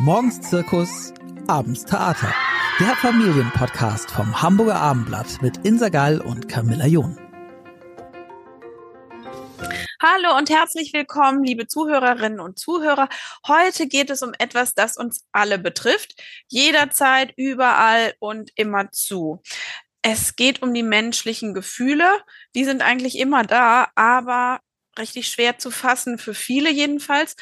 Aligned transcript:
Morgens 0.00 0.40
Zirkus, 0.40 1.12
abends 1.48 1.84
Theater. 1.84 2.32
Der 2.78 2.94
Familienpodcast 2.94 4.08
vom 4.08 4.40
Hamburger 4.40 4.76
Abendblatt 4.76 5.42
mit 5.42 5.66
Insa 5.66 5.88
Gall 5.88 6.20
und 6.20 6.48
Camilla 6.48 6.86
John. 6.86 7.18
Hallo 10.00 10.36
und 10.36 10.50
herzlich 10.50 10.92
willkommen, 10.92 11.42
liebe 11.42 11.66
Zuhörerinnen 11.66 12.38
und 12.38 12.60
Zuhörer. 12.60 13.08
Heute 13.48 13.88
geht 13.88 14.10
es 14.10 14.22
um 14.22 14.34
etwas, 14.38 14.74
das 14.74 14.96
uns 14.96 15.26
alle 15.32 15.58
betrifft. 15.58 16.14
Jederzeit, 16.46 17.32
überall 17.36 18.14
und 18.20 18.52
immer 18.54 18.92
zu. 18.92 19.42
Es 20.02 20.36
geht 20.36 20.62
um 20.62 20.74
die 20.74 20.84
menschlichen 20.84 21.54
Gefühle. 21.54 22.08
Die 22.54 22.64
sind 22.64 22.82
eigentlich 22.82 23.18
immer 23.18 23.42
da, 23.42 23.88
aber 23.96 24.60
richtig 24.96 25.26
schwer 25.28 25.58
zu 25.58 25.72
fassen, 25.72 26.18
für 26.18 26.34
viele 26.34 26.70
jedenfalls. 26.70 27.34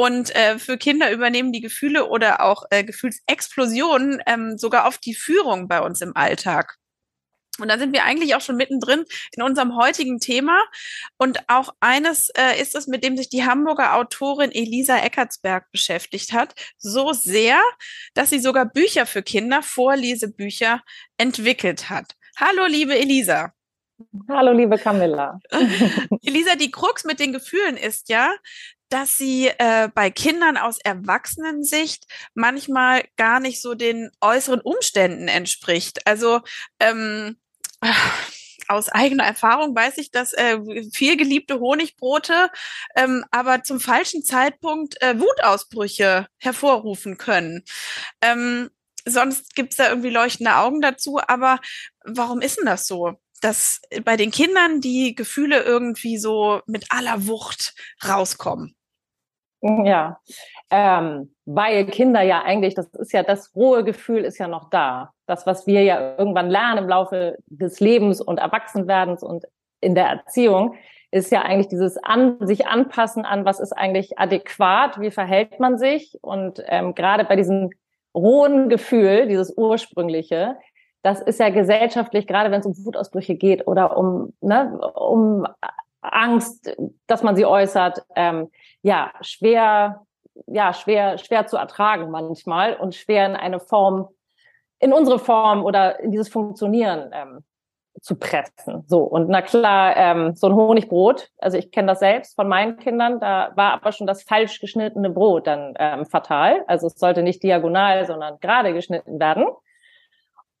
Und 0.00 0.32
äh, 0.36 0.60
für 0.60 0.78
Kinder 0.78 1.10
übernehmen 1.10 1.52
die 1.52 1.60
Gefühle 1.60 2.06
oder 2.08 2.44
auch 2.44 2.62
äh, 2.70 2.84
Gefühlsexplosionen 2.84 4.22
ähm, 4.26 4.56
sogar 4.56 4.86
oft 4.86 5.04
die 5.04 5.14
Führung 5.14 5.66
bei 5.66 5.80
uns 5.80 6.00
im 6.00 6.14
Alltag. 6.14 6.76
Und 7.58 7.66
da 7.66 7.78
sind 7.78 7.92
wir 7.92 8.04
eigentlich 8.04 8.36
auch 8.36 8.40
schon 8.40 8.54
mittendrin 8.54 9.04
in 9.32 9.42
unserem 9.42 9.76
heutigen 9.76 10.20
Thema. 10.20 10.56
Und 11.16 11.40
auch 11.48 11.70
eines 11.80 12.28
äh, 12.36 12.62
ist 12.62 12.76
es, 12.76 12.86
mit 12.86 13.02
dem 13.02 13.16
sich 13.16 13.28
die 13.28 13.44
Hamburger 13.44 13.96
Autorin 13.96 14.52
Elisa 14.52 14.98
Eckertsberg 14.98 15.68
beschäftigt 15.72 16.32
hat. 16.32 16.54
So 16.76 17.12
sehr, 17.12 17.58
dass 18.14 18.30
sie 18.30 18.38
sogar 18.38 18.66
Bücher 18.66 19.04
für 19.04 19.24
Kinder, 19.24 19.64
Vorlesebücher 19.64 20.80
entwickelt 21.16 21.90
hat. 21.90 22.14
Hallo, 22.36 22.66
liebe 22.66 22.96
Elisa. 22.96 23.52
Hallo, 24.28 24.52
liebe 24.52 24.78
Camilla. 24.78 25.40
Elisa, 26.22 26.54
die 26.54 26.70
Krux 26.70 27.02
mit 27.02 27.18
den 27.18 27.32
Gefühlen 27.32 27.76
ist 27.76 28.08
ja, 28.08 28.32
dass 28.88 29.18
sie 29.18 29.48
äh, 29.48 29.88
bei 29.94 30.10
Kindern 30.10 30.56
aus 30.56 30.78
Erwachsenensicht 30.78 32.06
manchmal 32.34 33.04
gar 33.16 33.40
nicht 33.40 33.60
so 33.60 33.74
den 33.74 34.10
äußeren 34.20 34.60
Umständen 34.60 35.28
entspricht. 35.28 36.06
Also 36.06 36.40
ähm, 36.80 37.36
aus 38.68 38.88
eigener 38.90 39.24
Erfahrung 39.24 39.74
weiß 39.74 39.98
ich, 39.98 40.10
dass 40.10 40.32
äh, 40.34 40.58
viel 40.92 41.16
geliebte 41.16 41.58
Honigbrote 41.60 42.50
ähm, 42.96 43.24
aber 43.30 43.62
zum 43.62 43.80
falschen 43.80 44.22
Zeitpunkt 44.22 45.00
äh, 45.02 45.18
Wutausbrüche 45.18 46.26
hervorrufen 46.38 47.16
können. 47.16 47.64
Ähm, 48.20 48.70
sonst 49.06 49.54
gibt's 49.54 49.76
da 49.76 49.88
irgendwie 49.88 50.10
leuchtende 50.10 50.56
Augen 50.56 50.80
dazu, 50.80 51.18
aber 51.26 51.60
warum 52.04 52.40
ist 52.40 52.58
denn 52.58 52.66
das 52.66 52.86
so? 52.86 53.14
Dass 53.40 53.80
bei 54.04 54.16
den 54.16 54.30
Kindern 54.30 54.80
die 54.80 55.14
Gefühle 55.14 55.62
irgendwie 55.62 56.18
so 56.18 56.60
mit 56.66 56.86
aller 56.90 57.26
Wucht 57.26 57.74
rauskommen. 58.06 58.77
Ja, 59.60 60.20
ähm, 60.70 61.34
weil 61.44 61.86
Kinder 61.86 62.22
ja 62.22 62.42
eigentlich, 62.42 62.74
das 62.74 62.86
ist 62.94 63.12
ja 63.12 63.22
das 63.24 63.54
rohe 63.56 63.82
Gefühl 63.82 64.24
ist 64.24 64.38
ja 64.38 64.46
noch 64.46 64.70
da. 64.70 65.12
Das, 65.26 65.46
was 65.46 65.66
wir 65.66 65.82
ja 65.82 66.16
irgendwann 66.16 66.48
lernen 66.48 66.84
im 66.84 66.88
Laufe 66.88 67.36
des 67.46 67.80
Lebens 67.80 68.20
und 68.20 68.38
Erwachsenwerdens 68.38 69.22
und 69.22 69.44
in 69.80 69.94
der 69.94 70.06
Erziehung, 70.06 70.74
ist 71.10 71.32
ja 71.32 71.42
eigentlich 71.42 71.68
dieses 71.68 71.96
an, 71.98 72.36
sich 72.46 72.66
anpassen 72.66 73.24
an, 73.24 73.44
was 73.44 73.60
ist 73.60 73.72
eigentlich 73.72 74.18
adäquat, 74.18 75.00
wie 75.00 75.10
verhält 75.10 75.58
man 75.58 75.78
sich 75.78 76.18
und 76.20 76.62
ähm, 76.66 76.94
gerade 76.94 77.24
bei 77.24 77.34
diesem 77.34 77.70
rohen 78.14 78.68
Gefühl, 78.68 79.26
dieses 79.26 79.56
ursprüngliche, 79.56 80.56
das 81.02 81.20
ist 81.20 81.40
ja 81.40 81.48
gesellschaftlich, 81.48 82.26
gerade 82.26 82.50
wenn 82.50 82.60
es 82.60 82.66
um 82.66 82.76
Wutausbrüche 82.84 83.36
geht 83.36 83.66
oder 83.66 83.96
um, 83.96 84.34
ne, 84.40 84.78
um 84.94 85.46
Angst, 86.00 86.74
dass 87.06 87.22
man 87.22 87.36
sie 87.36 87.46
äußert, 87.46 88.04
ähm, 88.14 88.50
ja, 88.82 89.12
schwer, 89.20 90.06
ja, 90.46 90.72
schwer, 90.72 91.18
schwer 91.18 91.46
zu 91.46 91.56
ertragen 91.56 92.10
manchmal 92.10 92.74
und 92.74 92.94
schwer 92.94 93.26
in 93.26 93.36
eine 93.36 93.60
Form, 93.60 94.08
in 94.78 94.92
unsere 94.92 95.18
Form 95.18 95.64
oder 95.64 96.00
in 96.00 96.10
dieses 96.12 96.28
Funktionieren 96.28 97.10
ähm, 97.12 97.44
zu 98.00 98.16
pressen. 98.16 98.84
So, 98.86 99.00
und 99.00 99.28
na 99.28 99.42
klar, 99.42 99.96
ähm, 99.96 100.34
so 100.34 100.46
ein 100.46 100.54
Honigbrot, 100.54 101.30
also 101.38 101.58
ich 101.58 101.70
kenne 101.72 101.88
das 101.88 101.98
selbst 101.98 102.36
von 102.36 102.48
meinen 102.48 102.76
Kindern, 102.76 103.18
da 103.20 103.52
war 103.56 103.72
aber 103.72 103.92
schon 103.92 104.06
das 104.06 104.22
falsch 104.22 104.60
geschnittene 104.60 105.10
Brot 105.10 105.46
dann 105.46 105.74
ähm, 105.78 106.06
fatal. 106.06 106.64
Also 106.66 106.86
es 106.86 106.94
sollte 106.94 107.22
nicht 107.22 107.42
diagonal, 107.42 108.06
sondern 108.06 108.38
gerade 108.40 108.72
geschnitten 108.72 109.18
werden. 109.18 109.46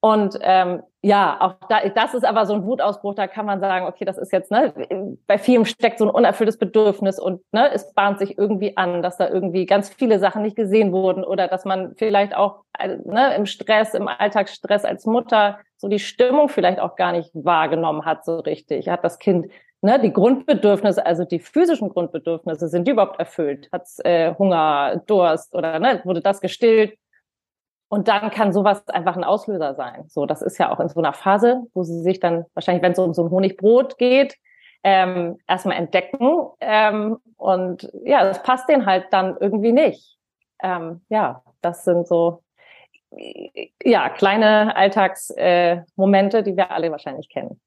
Und 0.00 0.38
ähm, 0.42 0.82
ja, 1.02 1.36
auch 1.40 1.54
da, 1.68 1.88
das 1.88 2.14
ist 2.14 2.24
aber 2.24 2.46
so 2.46 2.54
ein 2.54 2.64
Wutausbruch, 2.64 3.14
da 3.14 3.26
kann 3.26 3.46
man 3.46 3.60
sagen, 3.60 3.86
okay, 3.86 4.04
das 4.04 4.16
ist 4.16 4.32
jetzt, 4.32 4.50
ne, 4.50 5.16
bei 5.26 5.38
vielen 5.38 5.64
steckt 5.64 5.98
so 5.98 6.04
ein 6.04 6.10
unerfülltes 6.10 6.56
Bedürfnis 6.56 7.18
und 7.18 7.40
ne, 7.52 7.70
es 7.72 7.92
bahnt 7.94 8.20
sich 8.20 8.38
irgendwie 8.38 8.76
an, 8.76 9.02
dass 9.02 9.16
da 9.16 9.28
irgendwie 9.28 9.66
ganz 9.66 9.88
viele 9.88 10.20
Sachen 10.20 10.42
nicht 10.42 10.56
gesehen 10.56 10.92
wurden 10.92 11.24
oder 11.24 11.48
dass 11.48 11.64
man 11.64 11.94
vielleicht 11.96 12.36
auch 12.36 12.62
ne, 12.78 13.34
im 13.34 13.46
Stress, 13.46 13.94
im 13.94 14.06
Alltagsstress 14.06 14.84
als 14.84 15.04
Mutter 15.06 15.58
so 15.76 15.88
die 15.88 15.98
Stimmung 15.98 16.48
vielleicht 16.48 16.78
auch 16.78 16.94
gar 16.94 17.12
nicht 17.12 17.30
wahrgenommen 17.34 18.04
hat 18.04 18.24
so 18.24 18.38
richtig. 18.38 18.88
Hat 18.88 19.04
das 19.04 19.18
Kind 19.18 19.46
ne, 19.82 19.98
die 20.00 20.12
Grundbedürfnisse, 20.12 21.04
also 21.04 21.24
die 21.24 21.40
physischen 21.40 21.88
Grundbedürfnisse, 21.88 22.68
sind 22.68 22.86
die 22.86 22.92
überhaupt 22.92 23.18
erfüllt? 23.18 23.68
Hat's 23.72 23.98
äh, 24.04 24.34
Hunger, 24.36 25.02
Durst 25.06 25.54
oder 25.54 25.78
ne, 25.78 26.00
wurde 26.04 26.20
das 26.20 26.40
gestillt? 26.40 26.98
Und 27.88 28.08
dann 28.08 28.30
kann 28.30 28.52
sowas 28.52 28.86
einfach 28.88 29.16
ein 29.16 29.24
Auslöser 29.24 29.74
sein. 29.74 30.04
So, 30.08 30.26
das 30.26 30.42
ist 30.42 30.58
ja 30.58 30.70
auch 30.70 30.80
in 30.80 30.88
so 30.88 31.00
einer 31.00 31.14
Phase, 31.14 31.62
wo 31.72 31.82
sie 31.82 32.02
sich 32.02 32.20
dann 32.20 32.44
wahrscheinlich, 32.54 32.82
wenn 32.82 32.92
es 32.92 32.98
um 32.98 33.14
so 33.14 33.24
ein 33.24 33.30
Honigbrot 33.30 33.96
geht, 33.96 34.36
ähm, 34.84 35.38
erstmal 35.48 35.76
entdecken. 35.76 36.48
Ähm, 36.60 37.18
und 37.36 37.90
ja, 38.04 38.24
das 38.24 38.42
passt 38.42 38.68
denen 38.68 38.84
halt 38.84 39.06
dann 39.10 39.36
irgendwie 39.40 39.72
nicht. 39.72 40.18
Ähm, 40.62 41.00
ja, 41.08 41.42
das 41.62 41.84
sind 41.84 42.06
so 42.06 42.42
ja 43.82 44.10
kleine 44.10 44.76
Alltagsmomente, 44.76 46.38
äh, 46.38 46.42
die 46.42 46.56
wir 46.56 46.70
alle 46.70 46.90
wahrscheinlich 46.90 47.30
kennen. 47.30 47.60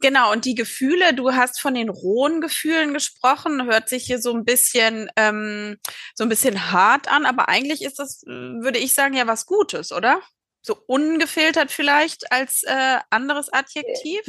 Genau, 0.00 0.32
und 0.32 0.46
die 0.46 0.54
Gefühle, 0.54 1.12
du 1.12 1.32
hast 1.32 1.60
von 1.60 1.74
den 1.74 1.90
rohen 1.90 2.40
Gefühlen 2.40 2.94
gesprochen, 2.94 3.66
hört 3.66 3.88
sich 3.88 4.04
hier 4.04 4.18
so 4.18 4.32
ein 4.32 4.44
bisschen, 4.44 5.10
ähm, 5.16 5.76
so 6.14 6.24
ein 6.24 6.30
bisschen 6.30 6.72
hart 6.72 7.12
an, 7.12 7.26
aber 7.26 7.48
eigentlich 7.48 7.82
ist 7.84 7.98
das, 7.98 8.22
würde 8.26 8.78
ich 8.78 8.94
sagen, 8.94 9.14
ja 9.14 9.26
was 9.26 9.44
Gutes, 9.44 9.92
oder? 9.92 10.20
So 10.62 10.76
ungefiltert 10.86 11.70
vielleicht 11.70 12.32
als 12.32 12.62
äh, 12.62 12.98
anderes 13.10 13.52
Adjektiv? 13.52 14.22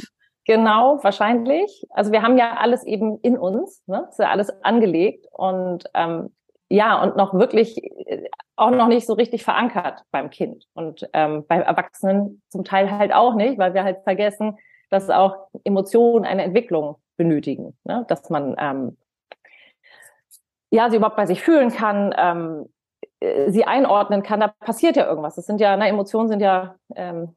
Genau, 0.44 0.98
wahrscheinlich. 1.02 1.86
Also 1.90 2.12
wir 2.12 2.22
haben 2.22 2.36
ja 2.36 2.56
alles 2.56 2.84
eben 2.84 3.18
in 3.22 3.38
uns, 3.38 3.82
ne? 3.86 4.06
ist 4.10 4.18
ja 4.18 4.30
alles 4.30 4.50
angelegt 4.62 5.26
und 5.30 5.84
ähm, 5.94 6.34
ja, 6.68 7.02
und 7.02 7.16
noch 7.16 7.34
wirklich 7.34 7.82
äh, 7.82 8.28
auch 8.56 8.70
noch 8.70 8.88
nicht 8.88 9.06
so 9.06 9.12
richtig 9.12 9.44
verankert 9.44 10.02
beim 10.10 10.30
Kind 10.30 10.66
und 10.74 11.08
ähm, 11.12 11.46
bei 11.46 11.56
Erwachsenen 11.56 12.42
zum 12.48 12.64
Teil 12.64 12.90
halt 12.90 13.12
auch 13.12 13.34
nicht, 13.34 13.58
weil 13.58 13.74
wir 13.74 13.84
halt 13.84 14.02
vergessen, 14.04 14.58
dass 14.92 15.10
auch 15.10 15.48
Emotionen 15.64 16.24
eine 16.24 16.42
Entwicklung 16.42 16.96
benötigen, 17.16 17.76
ne? 17.84 18.04
dass 18.08 18.28
man 18.30 18.54
ähm, 18.58 18.96
ja 20.70 20.90
sie 20.90 20.96
überhaupt 20.96 21.16
bei 21.16 21.26
sich 21.26 21.40
fühlen 21.40 21.70
kann, 21.70 22.14
ähm, 22.16 22.68
äh, 23.20 23.50
sie 23.50 23.64
einordnen 23.64 24.22
kann. 24.22 24.40
Da 24.40 24.48
passiert 24.48 24.96
ja 24.96 25.06
irgendwas. 25.06 25.36
Das 25.36 25.46
sind 25.46 25.60
ja, 25.60 25.76
ne, 25.76 25.88
Emotionen 25.88 26.28
sind 26.28 26.40
ja 26.40 26.76
ähm, 26.94 27.34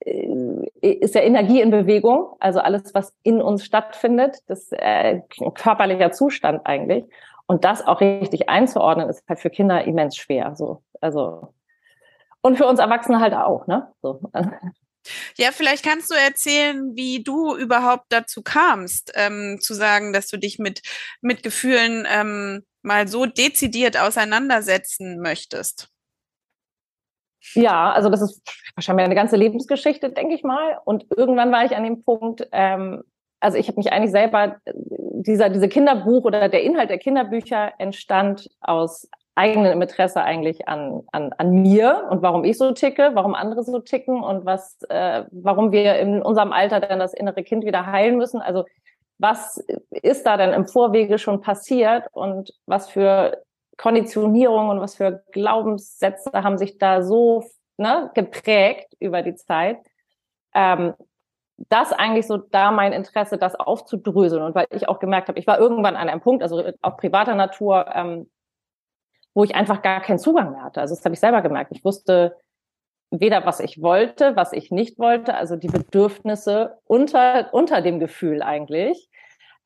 äh, 0.00 0.62
ist 0.80 1.14
ja 1.14 1.22
Energie 1.22 1.60
in 1.60 1.70
Bewegung, 1.70 2.36
also 2.40 2.60
alles, 2.60 2.94
was 2.94 3.14
in 3.22 3.42
uns 3.42 3.64
stattfindet, 3.64 4.38
das 4.46 4.70
äh, 4.72 5.20
körperlicher 5.54 6.12
Zustand 6.12 6.62
eigentlich. 6.64 7.04
Und 7.46 7.64
das 7.64 7.86
auch 7.86 8.00
richtig 8.00 8.48
einzuordnen, 8.48 9.08
ist 9.08 9.22
halt 9.28 9.38
für 9.38 9.50
Kinder 9.50 9.84
immens 9.84 10.16
schwer. 10.16 10.54
So, 10.56 10.82
also 11.00 11.52
und 12.40 12.56
für 12.56 12.66
uns 12.66 12.80
Erwachsene 12.80 13.20
halt 13.20 13.34
auch, 13.34 13.66
ne? 13.66 13.92
So. 14.02 14.20
Ja, 15.36 15.50
vielleicht 15.52 15.84
kannst 15.84 16.10
du 16.10 16.14
erzählen, 16.14 16.94
wie 16.94 17.22
du 17.22 17.56
überhaupt 17.56 18.06
dazu 18.08 18.42
kamst, 18.42 19.12
ähm, 19.14 19.58
zu 19.60 19.74
sagen, 19.74 20.12
dass 20.12 20.28
du 20.28 20.36
dich 20.36 20.58
mit, 20.58 20.82
mit 21.20 21.42
Gefühlen 21.42 22.06
ähm, 22.10 22.64
mal 22.82 23.08
so 23.08 23.26
dezidiert 23.26 23.96
auseinandersetzen 23.96 25.20
möchtest. 25.20 25.88
Ja, 27.54 27.92
also 27.92 28.10
das 28.10 28.22
ist 28.22 28.42
wahrscheinlich 28.74 29.04
eine 29.04 29.14
ganze 29.14 29.36
Lebensgeschichte, 29.36 30.10
denke 30.10 30.34
ich 30.34 30.42
mal. 30.42 30.78
Und 30.84 31.06
irgendwann 31.16 31.52
war 31.52 31.64
ich 31.64 31.76
an 31.76 31.84
dem 31.84 32.02
Punkt, 32.02 32.46
ähm, 32.52 33.02
also 33.40 33.58
ich 33.58 33.68
habe 33.68 33.78
mich 33.78 33.92
eigentlich 33.92 34.10
selber, 34.10 34.56
dieser, 34.64 35.50
diese 35.50 35.68
Kinderbuch 35.68 36.24
oder 36.24 36.48
der 36.48 36.62
Inhalt 36.62 36.90
der 36.90 36.98
Kinderbücher 36.98 37.72
entstand 37.78 38.48
aus 38.60 39.08
eigenen 39.36 39.80
Interesse 39.80 40.22
eigentlich 40.22 40.66
an, 40.66 41.02
an, 41.12 41.32
an 41.36 41.50
mir 41.50 42.08
und 42.10 42.22
warum 42.22 42.42
ich 42.44 42.56
so 42.56 42.72
ticke, 42.72 43.10
warum 43.12 43.34
andere 43.34 43.62
so 43.62 43.78
ticken 43.80 44.24
und 44.24 44.46
was, 44.46 44.78
äh, 44.88 45.24
warum 45.30 45.72
wir 45.72 45.96
in 45.98 46.22
unserem 46.22 46.52
Alter 46.52 46.80
dann 46.80 46.98
das 46.98 47.12
innere 47.12 47.44
Kind 47.44 47.64
wieder 47.64 47.86
heilen 47.86 48.16
müssen. 48.16 48.40
Also 48.40 48.64
was 49.18 49.62
ist 49.90 50.24
da 50.24 50.38
denn 50.38 50.52
im 50.52 50.66
Vorwege 50.66 51.18
schon 51.18 51.42
passiert 51.42 52.06
und 52.12 52.50
was 52.64 52.88
für 52.88 53.42
Konditionierungen 53.76 54.70
und 54.70 54.80
was 54.80 54.94
für 54.94 55.22
Glaubenssätze 55.32 56.30
haben 56.32 56.56
sich 56.56 56.78
da 56.78 57.02
so 57.02 57.44
ne, 57.76 58.10
geprägt 58.14 58.94
über 59.00 59.22
die 59.22 59.34
Zeit. 59.34 59.78
Ähm, 60.54 60.94
das 61.68 61.92
eigentlich 61.92 62.26
so 62.26 62.38
da 62.38 62.70
mein 62.70 62.92
Interesse, 62.92 63.36
das 63.36 63.54
aufzudröseln 63.54 64.42
und 64.42 64.54
weil 64.54 64.66
ich 64.70 64.88
auch 64.88 64.98
gemerkt 64.98 65.28
habe, 65.28 65.38
ich 65.38 65.46
war 65.46 65.58
irgendwann 65.58 65.96
an 65.96 66.08
einem 66.08 66.20
Punkt, 66.20 66.42
also 66.42 66.62
auch 66.82 66.96
privater 66.96 67.34
Natur, 67.34 67.86
ähm, 67.94 68.30
wo 69.36 69.44
ich 69.44 69.54
einfach 69.54 69.82
gar 69.82 70.00
keinen 70.00 70.18
Zugang 70.18 70.52
mehr 70.52 70.62
hatte. 70.62 70.80
Also 70.80 70.94
das 70.94 71.04
habe 71.04 71.14
ich 71.14 71.20
selber 71.20 71.42
gemerkt. 71.42 71.70
Ich 71.70 71.84
wusste 71.84 72.38
weder, 73.10 73.44
was 73.44 73.60
ich 73.60 73.82
wollte, 73.82 74.34
was 74.34 74.54
ich 74.54 74.70
nicht 74.70 74.98
wollte, 74.98 75.34
also 75.34 75.56
die 75.56 75.68
Bedürfnisse 75.68 76.78
unter, 76.86 77.52
unter 77.52 77.82
dem 77.82 78.00
Gefühl 78.00 78.40
eigentlich, 78.40 79.10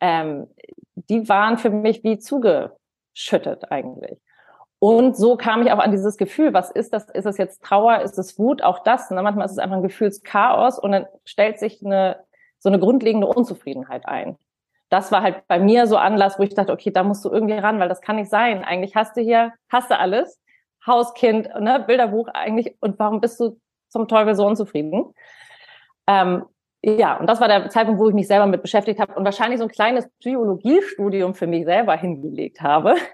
ähm, 0.00 0.48
die 0.96 1.28
waren 1.28 1.56
für 1.56 1.70
mich 1.70 2.02
wie 2.02 2.18
zugeschüttet 2.18 3.70
eigentlich. 3.70 4.18
Und 4.80 5.16
so 5.16 5.36
kam 5.36 5.62
ich 5.64 5.70
auch 5.70 5.78
an 5.78 5.92
dieses 5.92 6.16
Gefühl, 6.16 6.52
was 6.52 6.72
ist 6.72 6.92
das? 6.92 7.08
Ist 7.08 7.26
es 7.26 7.38
jetzt 7.38 7.62
Trauer? 7.62 8.00
Ist 8.00 8.18
es 8.18 8.40
Wut? 8.40 8.62
Auch 8.62 8.80
das. 8.82 9.08
Ne? 9.12 9.22
Manchmal 9.22 9.46
ist 9.46 9.52
es 9.52 9.58
einfach 9.58 9.76
ein 9.76 9.82
Gefühlschaos 9.82 10.80
und 10.80 10.90
dann 10.90 11.06
stellt 11.24 11.60
sich 11.60 11.80
eine, 11.84 12.24
so 12.58 12.68
eine 12.70 12.80
grundlegende 12.80 13.28
Unzufriedenheit 13.28 14.04
ein. 14.08 14.36
Das 14.90 15.12
war 15.12 15.22
halt 15.22 15.46
bei 15.48 15.58
mir 15.58 15.86
so 15.86 15.96
Anlass, 15.96 16.38
wo 16.38 16.42
ich 16.42 16.54
dachte, 16.54 16.72
okay, 16.72 16.90
da 16.90 17.02
musst 17.02 17.24
du 17.24 17.30
irgendwie 17.30 17.54
ran, 17.54 17.80
weil 17.80 17.88
das 17.88 18.00
kann 18.00 18.16
nicht 18.16 18.30
sein. 18.30 18.64
Eigentlich 18.64 18.96
hast 18.96 19.16
du 19.16 19.22
hier, 19.22 19.52
hast 19.70 19.90
du 19.90 19.98
alles. 19.98 20.40
Hauskind, 20.86 21.48
ne, 21.60 21.82
Bilderbuch 21.86 22.28
eigentlich. 22.28 22.76
Und 22.80 22.98
warum 22.98 23.20
bist 23.20 23.38
du 23.40 23.58
zum 23.88 24.08
Teufel 24.08 24.34
so 24.34 24.46
unzufrieden? 24.46 25.14
Ähm, 26.06 26.44
ja, 26.82 27.18
und 27.18 27.26
das 27.28 27.40
war 27.40 27.48
der 27.48 27.68
Zeitpunkt, 27.68 28.00
wo 28.00 28.08
ich 28.08 28.14
mich 28.14 28.26
selber 28.26 28.46
mit 28.46 28.62
beschäftigt 28.62 29.00
habe 29.00 29.14
und 29.14 29.24
wahrscheinlich 29.24 29.58
so 29.58 29.66
ein 29.66 29.70
kleines 29.70 30.08
Psychologiestudium 30.20 31.34
für 31.34 31.46
mich 31.46 31.64
selber 31.64 31.96
hingelegt 31.96 32.60
habe. 32.60 32.96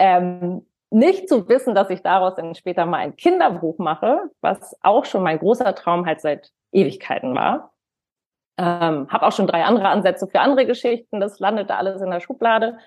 Ähm, 0.00 0.64
nicht 0.90 1.28
zu 1.28 1.48
wissen, 1.48 1.74
dass 1.74 1.90
ich 1.90 2.02
daraus 2.02 2.36
dann 2.36 2.54
später 2.54 2.86
mal 2.86 2.98
ein 2.98 3.16
Kinderbuch 3.16 3.78
mache, 3.78 4.30
was 4.40 4.76
auch 4.80 5.06
schon 5.06 5.24
mein 5.24 5.40
großer 5.40 5.74
Traum 5.74 6.06
halt 6.06 6.20
seit 6.20 6.52
Ewigkeiten 6.70 7.34
war. 7.34 7.72
Ähm, 8.58 9.08
habe 9.08 9.26
auch 9.26 9.32
schon 9.32 9.46
drei 9.46 9.64
andere 9.64 9.88
Ansätze 9.88 10.26
für 10.26 10.40
andere 10.40 10.66
Geschichten. 10.66 11.20
Das 11.20 11.38
landete 11.38 11.76
alles 11.76 12.02
in 12.02 12.10
der 12.10 12.20
Schublade. 12.20 12.78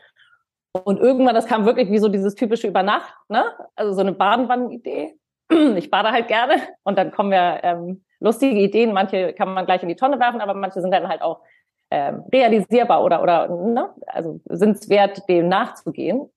Und 0.74 1.00
irgendwann, 1.00 1.36
das 1.36 1.48
kam 1.48 1.66
wirklich 1.66 1.90
wie 1.90 1.98
so 1.98 2.08
dieses 2.08 2.36
typische 2.36 2.68
Übernacht, 2.68 3.14
ne? 3.30 3.44
Also 3.76 3.94
so 3.94 4.02
eine 4.02 4.14
Badenwannen-Idee. 4.14 5.18
Ich 5.76 5.92
bade 5.92 6.12
halt 6.12 6.30
gerne 6.30 6.56
und 6.84 6.98
dann 6.98 7.12
kommen 7.12 7.32
wir 7.32 7.60
ähm, 7.64 8.06
lustige 8.22 8.58
Ideen. 8.58 8.94
Manche 8.94 9.34
kann 9.34 9.54
man 9.54 9.66
gleich 9.66 9.84
in 9.84 9.90
die 9.90 9.98
Tonne 9.98 10.18
werfen, 10.18 10.40
aber 10.40 10.54
manche 10.54 10.80
sind 10.80 10.92
dann 10.92 11.10
halt 11.10 11.22
auch 11.22 11.42
ähm, 11.90 12.24
realisierbar 12.32 13.04
oder 13.04 13.22
oder 13.22 13.50
ne? 13.50 13.90
also 14.08 14.40
sind 14.46 14.78
es 14.78 14.88
wert, 14.88 15.28
dem 15.28 15.50
nachzugehen. 15.50 16.30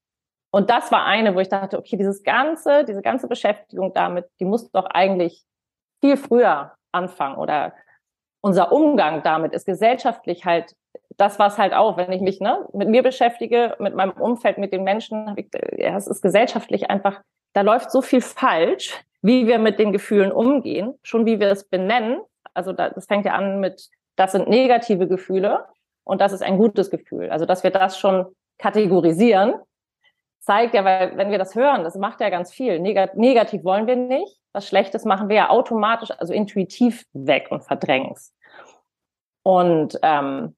Und 0.50 0.68
das 0.70 0.90
war 0.90 1.04
eine, 1.04 1.34
wo 1.34 1.40
ich 1.40 1.48
dachte, 1.48 1.78
okay, 1.78 1.96
dieses 1.96 2.24
ganze, 2.24 2.84
diese 2.84 3.02
ganze 3.02 3.28
Beschäftigung 3.28 3.92
damit, 3.92 4.26
die 4.40 4.44
muss 4.44 4.70
doch 4.72 4.86
eigentlich 4.86 5.44
viel 6.00 6.16
früher 6.16 6.72
anfangen 6.92 7.36
oder 7.36 7.72
unser 8.44 8.72
Umgang 8.72 9.22
damit 9.22 9.54
ist 9.54 9.64
gesellschaftlich 9.64 10.44
halt, 10.44 10.76
das 11.16 11.38
war 11.38 11.46
es 11.46 11.56
halt 11.56 11.72
auch, 11.72 11.96
wenn 11.96 12.12
ich 12.12 12.20
mich 12.20 12.40
ne, 12.40 12.68
mit 12.74 12.90
mir 12.90 13.02
beschäftige, 13.02 13.74
mit 13.78 13.94
meinem 13.94 14.12
Umfeld, 14.12 14.58
mit 14.58 14.70
den 14.70 14.84
Menschen, 14.84 15.34
ja, 15.78 15.96
es 15.96 16.06
ist 16.06 16.20
gesellschaftlich 16.20 16.90
einfach, 16.90 17.22
da 17.54 17.62
läuft 17.62 17.90
so 17.90 18.02
viel 18.02 18.20
falsch, 18.20 19.02
wie 19.22 19.46
wir 19.46 19.58
mit 19.58 19.78
den 19.78 19.92
Gefühlen 19.92 20.30
umgehen, 20.30 20.92
schon 21.02 21.24
wie 21.24 21.40
wir 21.40 21.50
es 21.50 21.64
benennen. 21.64 22.20
Also 22.52 22.74
das 22.74 23.06
fängt 23.06 23.24
ja 23.24 23.32
an 23.32 23.60
mit, 23.60 23.88
das 24.16 24.32
sind 24.32 24.46
negative 24.46 25.08
Gefühle 25.08 25.64
und 26.04 26.20
das 26.20 26.34
ist 26.34 26.42
ein 26.42 26.58
gutes 26.58 26.90
Gefühl. 26.90 27.30
Also 27.30 27.46
dass 27.46 27.62
wir 27.62 27.70
das 27.70 27.98
schon 27.98 28.26
kategorisieren 28.58 29.54
zeigt 30.40 30.74
ja, 30.74 30.84
weil 30.84 31.16
wenn 31.16 31.30
wir 31.30 31.38
das 31.38 31.54
hören, 31.54 31.82
das 31.82 31.96
macht 31.96 32.20
ja 32.20 32.28
ganz 32.28 32.52
viel. 32.52 32.78
Negativ 32.78 33.64
wollen 33.64 33.86
wir 33.86 33.96
nicht. 33.96 34.38
Was 34.54 34.68
Schlechtes 34.68 35.04
machen 35.04 35.28
wir 35.28 35.36
ja 35.36 35.50
automatisch, 35.50 36.10
also 36.12 36.32
intuitiv 36.32 37.04
weg 37.12 37.48
und 37.50 37.64
verdrängen 37.64 38.14
Und 39.42 39.98
ähm, 40.02 40.56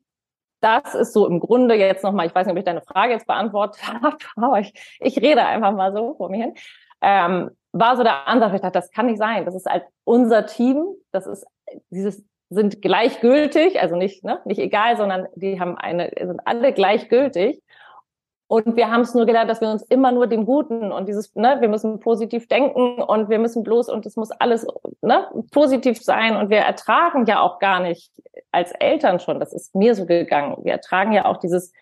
das 0.61 0.95
ist 0.95 1.13
so 1.13 1.27
im 1.27 1.41
Grunde 1.41 1.75
jetzt 1.75 2.05
nochmal, 2.05 2.27
ich 2.27 2.35
weiß 2.35 2.47
nicht, 2.47 2.53
ob 2.53 2.59
ich 2.59 2.65
deine 2.65 2.83
Frage 2.83 3.13
jetzt 3.13 3.27
beantwortet 3.27 3.83
habe, 4.03 4.17
aber 4.37 4.61
ich, 4.61 4.73
ich 5.01 5.19
rede 5.19 5.45
einfach 5.45 5.73
mal 5.73 5.93
so 5.93 6.15
vor 6.15 6.29
mir 6.29 6.45
hin. 6.45 6.55
Ähm, 7.01 7.51
war 7.73 7.97
so 7.97 8.03
der 8.03 8.29
Ansatz, 8.29 8.55
ich 8.55 8.61
dachte, 8.61 8.79
das 8.79 8.91
kann 8.91 9.07
nicht 9.07 9.19
sein. 9.19 9.45
Das 9.45 9.55
ist 9.55 9.67
halt 9.67 9.85
unser 10.05 10.47
Team, 10.47 10.85
das 11.11 11.27
ist 11.27 11.47
dieses 11.91 12.25
sind 12.49 12.81
gleichgültig, 12.81 13.81
also 13.81 13.97
nicht, 13.97 14.23
ne, 14.25 14.41
nicht 14.45 14.61
egal, 14.61 14.97
sondern 14.97 15.27
die 15.35 15.59
haben 15.59 15.77
eine, 15.77 16.13
sind 16.17 16.41
alle 16.45 16.73
gleichgültig. 16.73 17.61
Und 18.49 18.77
wir 18.77 18.91
haben 18.91 19.01
es 19.01 19.15
nur 19.15 19.27
gelernt, 19.27 19.51
dass 19.51 19.61
wir 19.61 19.69
uns 19.69 19.83
immer 19.83 20.13
nur 20.13 20.29
dem 20.29 20.47
Guten 20.47 20.93
und 20.93 21.09
dieses, 21.09 21.35
ne, 21.35 21.57
wir 21.61 21.69
müssen 21.69 21.99
positiv 21.99 22.47
denken 22.47 23.03
und 23.03 23.29
wir 23.29 23.41
müssen 23.41 23.65
bloß 23.65 23.89
und 23.89 24.07
es 24.07 24.15
muss 24.15 24.31
alles 24.31 24.67
ne, 25.03 25.27
positiv 25.51 26.01
sein. 26.01 26.37
Und 26.37 26.49
wir 26.49 26.59
ertragen 26.59 27.27
ja 27.27 27.41
auch 27.41 27.59
gar 27.59 27.81
nicht 27.81 28.13
als 28.53 28.71
Eltern 28.73 29.19
schon, 29.19 29.41
das 29.41 29.53
ist 29.53 29.75
mir 29.75 29.97
so 29.97 30.07
gegangen. 30.07 30.59
Wir 30.65 30.73
ertragen 30.73 31.13
ja 31.13 31.25
auch 31.25 31.39
dieses, 31.39 31.73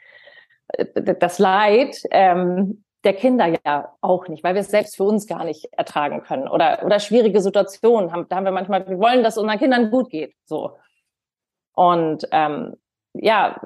äh, 0.69 0.87
das 1.15 1.39
Leid 1.39 1.99
ähm, 2.11 2.85
der 3.05 3.13
Kinder 3.13 3.53
ja 3.67 3.93
auch 4.01 4.29
nicht, 4.29 4.43
weil 4.43 4.55
wir 4.55 4.63
es 4.63 4.71
selbst 4.71 4.97
für 4.97 5.05
uns 5.05 5.27
gar 5.27 5.45
nicht 5.45 5.69
ertragen 5.73 6.23
können. 6.23 6.49
Oder, 6.49 6.83
oder 6.85 6.99
schwierige 6.99 7.43
Situationen 7.43 8.13
haben, 8.13 8.27
da 8.29 8.37
haben 8.37 8.45
wir 8.45 8.53
manchmal, 8.53 8.89
wir 8.89 8.99
wollen, 8.99 9.23
dass 9.23 9.35
es 9.35 9.43
unseren 9.43 9.59
Kindern 9.59 9.91
gut 9.91 10.09
geht. 10.09 10.35
So. 10.47 10.79
Und 11.75 12.27
ähm, 12.31 12.77
ja, 13.15 13.61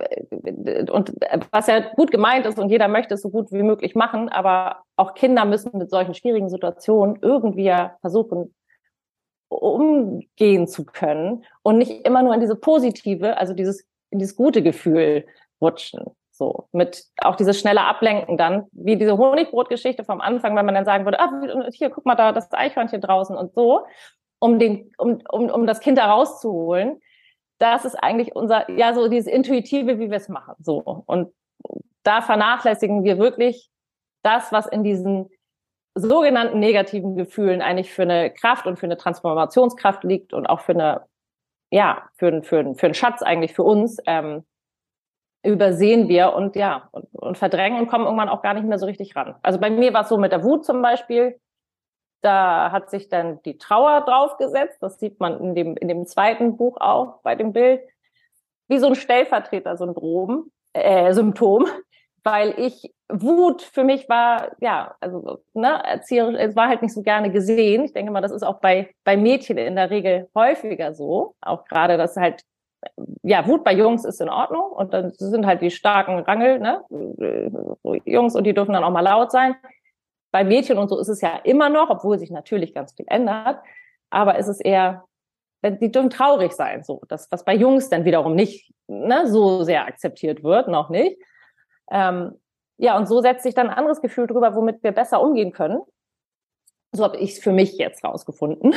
und 0.90 1.14
was 1.50 1.66
ja 1.66 1.80
gut 1.94 2.10
gemeint 2.10 2.46
ist 2.46 2.58
und 2.58 2.68
jeder 2.68 2.86
möchte 2.86 3.14
es 3.14 3.22
so 3.22 3.30
gut 3.30 3.50
wie 3.50 3.62
möglich 3.62 3.94
machen, 3.94 4.28
aber 4.28 4.82
auch 4.96 5.14
Kinder 5.14 5.44
müssen 5.46 5.76
mit 5.78 5.90
solchen 5.90 6.14
schwierigen 6.14 6.50
Situationen 6.50 7.18
irgendwie 7.22 7.74
versuchen, 8.00 8.54
umgehen 9.48 10.68
zu 10.68 10.84
können 10.84 11.44
und 11.62 11.78
nicht 11.78 12.06
immer 12.06 12.22
nur 12.22 12.34
in 12.34 12.40
diese 12.40 12.56
positive, 12.56 13.38
also 13.38 13.54
dieses, 13.54 13.86
in 14.10 14.18
dieses 14.18 14.36
gute 14.36 14.62
Gefühl 14.62 15.26
rutschen. 15.60 16.04
So, 16.30 16.68
mit 16.70 17.04
auch 17.16 17.34
dieses 17.34 17.58
schnelle 17.58 17.80
Ablenken 17.80 18.36
dann, 18.36 18.66
wie 18.70 18.96
diese 18.96 19.18
Honigbrotgeschichte 19.18 20.04
vom 20.04 20.20
Anfang, 20.20 20.54
wenn 20.54 20.66
man 20.66 20.74
dann 20.74 20.84
sagen 20.84 21.04
würde, 21.04 21.18
ah, 21.18 21.32
hier, 21.72 21.90
guck 21.90 22.06
mal 22.06 22.14
da, 22.14 22.30
das 22.32 22.52
Eichhörnchen 22.52 23.00
draußen 23.00 23.34
und 23.34 23.54
so, 23.54 23.86
um 24.38 24.58
den, 24.60 24.92
um, 24.98 25.20
um, 25.30 25.50
um 25.50 25.66
das 25.66 25.80
Kind 25.80 25.98
da 25.98 26.12
rauszuholen 26.12 27.00
das 27.58 27.84
ist 27.84 27.96
eigentlich 27.96 28.34
unser, 28.34 28.70
ja, 28.70 28.94
so 28.94 29.08
dieses 29.08 29.30
Intuitive, 29.30 29.98
wie 29.98 30.10
wir 30.10 30.16
es 30.16 30.28
machen. 30.28 30.54
So. 30.60 30.78
Und 31.06 31.32
da 32.02 32.22
vernachlässigen 32.22 33.04
wir 33.04 33.18
wirklich 33.18 33.70
das, 34.22 34.52
was 34.52 34.66
in 34.66 34.84
diesen 34.84 35.28
sogenannten 35.94 36.60
negativen 36.60 37.16
Gefühlen 37.16 37.60
eigentlich 37.60 37.92
für 37.92 38.02
eine 38.02 38.30
Kraft 38.30 38.66
und 38.66 38.78
für 38.78 38.86
eine 38.86 38.96
Transformationskraft 38.96 40.04
liegt 40.04 40.32
und 40.32 40.46
auch 40.46 40.60
für 40.60 40.72
eine, 40.72 41.02
ja, 41.70 42.08
für, 42.16 42.42
für, 42.42 42.74
für 42.74 42.86
einen 42.86 42.94
Schatz 42.94 43.22
eigentlich 43.22 43.54
für 43.54 43.64
uns, 43.64 43.98
ähm, 44.06 44.44
übersehen 45.44 46.08
wir 46.08 46.34
und 46.34 46.56
ja, 46.56 46.88
und, 46.92 47.06
und 47.12 47.38
verdrängen 47.38 47.80
und 47.80 47.88
kommen 47.88 48.04
irgendwann 48.04 48.28
auch 48.28 48.42
gar 48.42 48.54
nicht 48.54 48.66
mehr 48.66 48.78
so 48.78 48.86
richtig 48.86 49.16
ran. 49.16 49.36
Also 49.42 49.58
bei 49.58 49.70
mir 49.70 49.92
war 49.92 50.02
es 50.02 50.08
so 50.08 50.18
mit 50.18 50.32
der 50.32 50.44
Wut 50.44 50.64
zum 50.64 50.82
Beispiel, 50.82 51.40
da 52.20 52.72
hat 52.72 52.90
sich 52.90 53.08
dann 53.08 53.42
die 53.42 53.58
Trauer 53.58 54.02
draufgesetzt. 54.02 54.78
Das 54.82 54.98
sieht 54.98 55.20
man 55.20 55.40
in 55.40 55.54
dem, 55.54 55.76
in 55.76 55.88
dem 55.88 56.06
zweiten 56.06 56.56
Buch 56.56 56.76
auch 56.80 57.20
bei 57.22 57.34
dem 57.34 57.52
Bild. 57.52 57.80
Wie 58.68 58.78
so 58.78 58.88
ein 58.88 58.94
Stellvertreter-Syndrom, 58.94 60.50
äh, 60.72 61.12
Symptom, 61.12 61.66
weil 62.22 62.54
ich 62.58 62.92
Wut 63.10 63.62
für 63.62 63.84
mich 63.84 64.08
war, 64.08 64.50
ja, 64.60 64.94
also, 65.00 65.40
ne, 65.54 65.82
Erzieher, 65.82 66.28
es 66.38 66.54
war 66.54 66.68
halt 66.68 66.82
nicht 66.82 66.92
so 66.92 67.02
gerne 67.02 67.30
gesehen. 67.30 67.84
Ich 67.84 67.94
denke 67.94 68.12
mal, 68.12 68.20
das 68.20 68.32
ist 68.32 68.42
auch 68.42 68.60
bei, 68.60 68.90
bei 69.04 69.16
Mädchen 69.16 69.56
in 69.56 69.76
der 69.76 69.88
Regel 69.88 70.28
häufiger 70.34 70.92
so. 70.92 71.34
Auch 71.40 71.64
gerade, 71.64 71.96
dass 71.96 72.16
halt, 72.16 72.42
ja, 73.22 73.46
Wut 73.46 73.64
bei 73.64 73.72
Jungs 73.72 74.04
ist 74.04 74.20
in 74.20 74.28
Ordnung 74.28 74.70
und 74.70 74.92
dann 74.92 75.10
sind 75.12 75.46
halt 75.46 75.62
die 75.62 75.70
starken 75.70 76.18
Rangel, 76.18 76.58
ne, 76.58 76.84
Jungs 78.04 78.36
und 78.36 78.44
die 78.44 78.54
dürfen 78.54 78.74
dann 78.74 78.84
auch 78.84 78.90
mal 78.90 79.00
laut 79.00 79.32
sein 79.32 79.56
bei 80.30 80.44
Mädchen 80.44 80.78
und 80.78 80.88
so 80.88 80.98
ist 80.98 81.08
es 81.08 81.20
ja 81.20 81.36
immer 81.44 81.68
noch, 81.68 81.90
obwohl 81.90 82.18
sich 82.18 82.30
natürlich 82.30 82.74
ganz 82.74 82.92
viel 82.92 83.06
ändert. 83.08 83.60
Aber 84.10 84.38
es 84.38 84.48
ist 84.48 84.60
eher, 84.60 85.04
die 85.64 85.90
dürfen 85.90 86.10
traurig 86.10 86.52
sein, 86.52 86.82
so. 86.82 87.02
Das, 87.08 87.30
was 87.30 87.44
bei 87.44 87.54
Jungs 87.54 87.88
dann 87.88 88.04
wiederum 88.04 88.34
nicht 88.34 88.72
ne, 88.86 89.26
so 89.26 89.62
sehr 89.64 89.86
akzeptiert 89.86 90.42
wird, 90.42 90.68
noch 90.68 90.90
nicht. 90.90 91.20
Ähm, 91.90 92.38
ja, 92.76 92.96
und 92.96 93.06
so 93.06 93.20
setzt 93.20 93.42
sich 93.42 93.54
dann 93.54 93.68
ein 93.68 93.76
anderes 93.76 94.00
Gefühl 94.00 94.26
drüber, 94.26 94.54
womit 94.54 94.82
wir 94.82 94.92
besser 94.92 95.20
umgehen 95.20 95.52
können. 95.52 95.80
So 96.92 97.04
habe 97.04 97.16
ich 97.16 97.32
es 97.32 97.38
für 97.38 97.52
mich 97.52 97.76
jetzt 97.76 98.04
rausgefunden. 98.04 98.74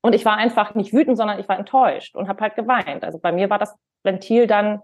Und 0.00 0.14
ich 0.14 0.24
war 0.24 0.36
einfach 0.36 0.74
nicht 0.74 0.92
wütend, 0.92 1.16
sondern 1.16 1.40
ich 1.40 1.48
war 1.48 1.58
enttäuscht 1.58 2.14
und 2.14 2.28
habe 2.28 2.40
halt 2.40 2.54
geweint. 2.54 3.04
Also 3.04 3.18
bei 3.18 3.32
mir 3.32 3.50
war 3.50 3.58
das 3.58 3.74
Ventil 4.04 4.46
dann 4.46 4.80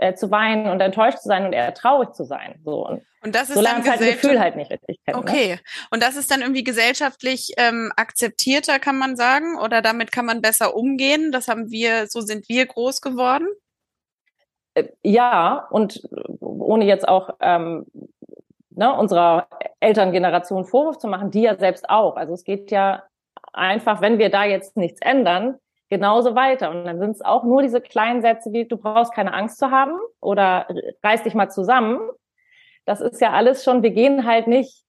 äh, 0.00 0.14
zu 0.14 0.30
weinen 0.30 0.66
und 0.66 0.80
enttäuscht 0.80 1.18
zu 1.18 1.28
sein 1.28 1.44
und 1.44 1.52
eher 1.52 1.74
traurig 1.74 2.14
zu 2.14 2.24
sein. 2.24 2.58
So. 2.64 2.86
Und, 2.86 3.02
und 3.22 3.34
das 3.34 3.50
ist 3.50 3.56
so 3.56 3.62
dann 3.62 3.86
halt 3.86 4.00
Gefühl 4.00 4.40
halt 4.40 4.56
nicht 4.56 4.70
richtig 4.70 4.98
kennen. 5.04 5.18
Ne? 5.18 5.22
Okay. 5.22 5.48
Ne? 5.52 5.60
Und 5.90 6.02
das 6.02 6.16
ist 6.16 6.30
dann 6.30 6.40
irgendwie 6.40 6.64
gesellschaftlich 6.64 7.52
ähm, 7.58 7.92
akzeptierter, 7.96 8.78
kann 8.78 8.96
man 8.96 9.14
sagen, 9.14 9.58
oder 9.58 9.82
damit 9.82 10.10
kann 10.10 10.24
man 10.24 10.40
besser 10.40 10.74
umgehen. 10.74 11.32
Das 11.32 11.48
haben 11.48 11.70
wir, 11.70 12.06
so 12.06 12.22
sind 12.22 12.48
wir 12.48 12.64
groß 12.64 13.02
geworden. 13.02 13.46
Äh, 14.72 14.84
ja, 15.02 15.66
und 15.70 16.08
ohne 16.40 16.86
jetzt 16.86 17.06
auch 17.06 17.36
ähm, 17.40 17.84
ne, 18.70 18.96
unserer 18.96 19.48
Elterngeneration 19.80 20.64
Vorwurf 20.64 20.96
zu 20.96 21.08
machen, 21.08 21.30
die 21.30 21.42
ja 21.42 21.58
selbst 21.58 21.90
auch. 21.90 22.16
Also 22.16 22.32
es 22.32 22.44
geht 22.44 22.70
ja 22.70 23.02
einfach, 23.52 24.00
wenn 24.00 24.18
wir 24.18 24.30
da 24.30 24.44
jetzt 24.44 24.78
nichts 24.78 25.00
ändern, 25.02 25.58
genauso 25.90 26.34
weiter. 26.34 26.70
Und 26.70 26.84
dann 26.84 26.98
sind 26.98 27.10
es 27.10 27.22
auch 27.22 27.44
nur 27.44 27.62
diese 27.62 27.80
kleinen 27.80 28.22
Sätze 28.22 28.52
wie, 28.52 28.64
du 28.64 28.76
brauchst 28.78 29.12
keine 29.12 29.34
Angst 29.34 29.58
zu 29.58 29.70
haben 29.70 29.98
oder 30.20 30.66
reiß 31.02 31.24
dich 31.24 31.34
mal 31.34 31.50
zusammen. 31.50 32.00
Das 32.86 33.00
ist 33.00 33.20
ja 33.20 33.32
alles 33.32 33.64
schon, 33.64 33.82
wir 33.82 33.90
gehen 33.90 34.26
halt 34.26 34.46
nicht 34.46 34.84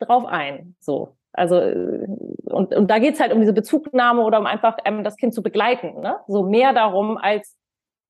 drauf 0.00 0.26
ein. 0.26 0.76
So. 0.80 1.16
Also, 1.32 1.56
und, 1.56 2.74
und 2.74 2.90
da 2.90 2.98
geht's 2.98 3.20
halt 3.20 3.32
um 3.32 3.40
diese 3.40 3.54
Bezugnahme 3.54 4.22
oder 4.22 4.38
um 4.38 4.46
einfach 4.46 4.76
ähm, 4.84 5.02
das 5.02 5.16
Kind 5.16 5.32
zu 5.32 5.42
begleiten. 5.42 6.00
Ne? 6.00 6.16
So 6.26 6.42
mehr 6.42 6.74
darum, 6.74 7.16
als 7.16 7.56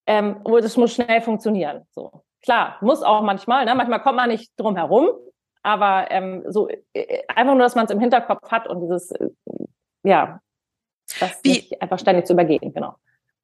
ähm, 0.06 0.40
oh, 0.44 0.58
das 0.58 0.76
muss 0.76 0.94
schnell 0.94 1.20
funktionieren. 1.20 1.82
So. 1.92 2.24
Klar, 2.42 2.78
muss 2.80 3.02
auch 3.02 3.22
manchmal, 3.22 3.64
ne? 3.64 3.74
Manchmal 3.76 4.02
kommt 4.02 4.16
man 4.16 4.28
nicht 4.28 4.50
drum 4.58 4.74
herum, 4.74 5.10
aber 5.62 6.10
ähm, 6.10 6.42
so 6.48 6.68
äh, 6.92 7.22
einfach 7.28 7.54
nur, 7.54 7.62
dass 7.62 7.76
man 7.76 7.84
es 7.84 7.92
im 7.92 8.00
Hinterkopf 8.00 8.50
hat 8.50 8.66
und 8.66 8.80
dieses, 8.80 9.12
äh, 9.12 9.28
ja, 10.02 10.40
das 11.20 11.32
Wie, 11.42 11.52
nicht 11.52 11.82
einfach 11.82 11.98
ständig 11.98 12.26
zu 12.26 12.32
übergehen, 12.32 12.72
genau. 12.72 12.96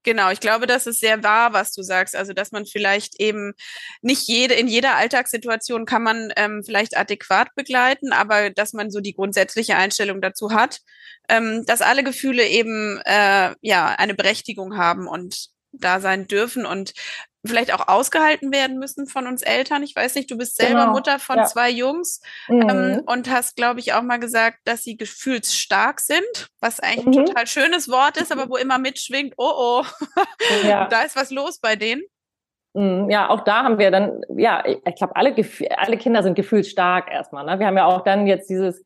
Genau, 0.04 0.30
ich 0.30 0.40
glaube, 0.40 0.66
das 0.66 0.86
ist 0.86 1.00
sehr 1.00 1.22
wahr, 1.24 1.52
was 1.52 1.72
du 1.72 1.82
sagst. 1.82 2.14
Also, 2.16 2.32
dass 2.32 2.52
man 2.52 2.64
vielleicht 2.66 3.20
eben 3.20 3.52
nicht 4.00 4.28
jede, 4.28 4.54
in 4.54 4.68
jeder 4.68 4.94
Alltagssituation 4.94 5.86
kann 5.86 6.02
man 6.02 6.32
ähm, 6.36 6.62
vielleicht 6.64 6.96
adäquat 6.96 7.48
begleiten, 7.56 8.12
aber 8.12 8.50
dass 8.50 8.72
man 8.72 8.90
so 8.90 9.00
die 9.00 9.12
grundsätzliche 9.12 9.76
Einstellung 9.76 10.20
dazu 10.20 10.52
hat, 10.52 10.78
ähm, 11.28 11.64
dass 11.66 11.82
alle 11.82 12.04
Gefühle 12.04 12.46
eben 12.46 13.00
äh, 13.04 13.54
ja 13.60 13.88
eine 13.98 14.14
Berechtigung 14.14 14.76
haben 14.76 15.08
und 15.08 15.48
da 15.72 16.00
sein 16.00 16.26
dürfen 16.26 16.64
und 16.64 16.94
vielleicht 17.46 17.72
auch 17.72 17.88
ausgehalten 17.88 18.52
werden 18.52 18.78
müssen 18.78 19.06
von 19.06 19.26
uns 19.26 19.42
Eltern. 19.42 19.82
Ich 19.82 19.94
weiß 19.94 20.14
nicht, 20.16 20.30
du 20.30 20.36
bist 20.36 20.56
selber 20.56 20.80
genau. 20.80 20.92
Mutter 20.92 21.18
von 21.18 21.38
ja. 21.38 21.44
zwei 21.44 21.70
Jungs 21.70 22.20
ähm, 22.48 22.58
mhm. 22.58 22.70
ähm, 22.70 23.02
und 23.06 23.30
hast, 23.30 23.56
glaube 23.56 23.80
ich, 23.80 23.92
auch 23.94 24.02
mal 24.02 24.18
gesagt, 24.18 24.58
dass 24.64 24.82
sie 24.82 24.96
gefühlsstark 24.96 26.00
sind, 26.00 26.48
was 26.60 26.80
eigentlich 26.80 27.16
mhm. 27.16 27.22
ein 27.22 27.26
total 27.26 27.46
schönes 27.46 27.88
Wort 27.88 28.16
ist, 28.16 28.32
aber 28.32 28.48
wo 28.48 28.56
immer 28.56 28.78
mitschwingt, 28.78 29.34
oh 29.36 29.52
oh, 29.56 29.84
ja. 30.64 30.86
da 30.90 31.02
ist 31.02 31.16
was 31.16 31.30
los 31.30 31.60
bei 31.60 31.76
denen. 31.76 32.02
Mhm. 32.74 33.10
Ja, 33.10 33.30
auch 33.30 33.40
da 33.40 33.62
haben 33.62 33.78
wir 33.78 33.90
dann, 33.90 34.20
ja, 34.36 34.64
ich 34.66 34.94
glaube, 34.96 35.16
alle, 35.16 35.34
alle 35.76 35.96
Kinder 35.96 36.22
sind 36.22 36.34
gefühlsstark 36.34 37.10
erstmal. 37.10 37.44
Ne? 37.44 37.58
Wir 37.58 37.66
haben 37.66 37.76
ja 37.76 37.86
auch 37.86 38.02
dann 38.02 38.26
jetzt 38.26 38.50
dieses, 38.50 38.84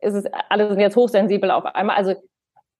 ist 0.00 0.14
es, 0.14 0.24
alle 0.48 0.70
sind 0.70 0.80
jetzt 0.80 0.96
hochsensibel 0.96 1.50
auf 1.50 1.64
einmal. 1.66 1.96
Also 1.96 2.14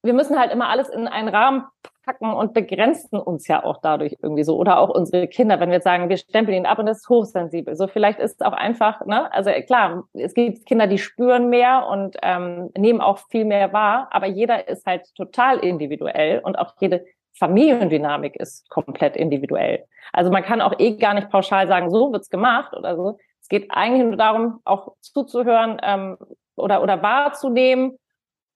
wir 0.02 0.14
müssen 0.14 0.38
halt 0.38 0.52
immer 0.52 0.68
alles 0.68 0.88
in 0.88 1.08
einen 1.08 1.28
Rahmen 1.28 1.64
packen 2.04 2.32
und 2.32 2.54
begrenzen 2.54 3.20
uns 3.20 3.46
ja 3.46 3.62
auch 3.62 3.78
dadurch 3.82 4.16
irgendwie 4.22 4.44
so. 4.44 4.56
Oder 4.56 4.78
auch 4.78 4.88
unsere 4.88 5.28
Kinder, 5.28 5.60
wenn 5.60 5.68
wir 5.68 5.76
jetzt 5.76 5.84
sagen, 5.84 6.08
wir 6.08 6.16
stempeln 6.16 6.56
ihn 6.56 6.66
ab 6.66 6.78
und 6.78 6.86
das 6.86 6.98
ist 6.98 7.08
hochsensibel. 7.08 7.76
So 7.76 7.86
vielleicht 7.86 8.18
ist 8.18 8.40
es 8.40 8.46
auch 8.46 8.52
einfach, 8.52 9.04
ne, 9.06 9.32
also 9.32 9.50
klar, 9.66 10.04
es 10.14 10.34
gibt 10.34 10.66
Kinder, 10.66 10.86
die 10.86 10.98
spüren 10.98 11.50
mehr 11.50 11.86
und 11.86 12.16
ähm, 12.22 12.70
nehmen 12.76 13.00
auch 13.00 13.18
viel 13.30 13.44
mehr 13.44 13.72
wahr, 13.72 14.08
aber 14.10 14.26
jeder 14.26 14.68
ist 14.68 14.86
halt 14.86 15.14
total 15.14 15.58
individuell 15.58 16.40
und 16.40 16.58
auch 16.58 16.74
jede 16.80 17.04
Familiendynamik 17.38 18.36
ist 18.36 18.68
komplett 18.70 19.16
individuell. 19.16 19.84
Also 20.12 20.30
man 20.30 20.42
kann 20.42 20.60
auch 20.60 20.78
eh 20.78 20.96
gar 20.96 21.14
nicht 21.14 21.30
pauschal 21.30 21.68
sagen, 21.68 21.90
so 21.90 22.12
wird's 22.12 22.28
gemacht 22.28 22.74
oder 22.74 22.96
so. 22.96 23.18
Es 23.40 23.48
geht 23.48 23.70
eigentlich 23.70 24.04
nur 24.06 24.16
darum, 24.16 24.60
auch 24.64 24.94
zuzuhören 25.00 25.78
ähm, 25.82 26.18
oder, 26.56 26.82
oder 26.82 27.02
wahrzunehmen 27.02 27.98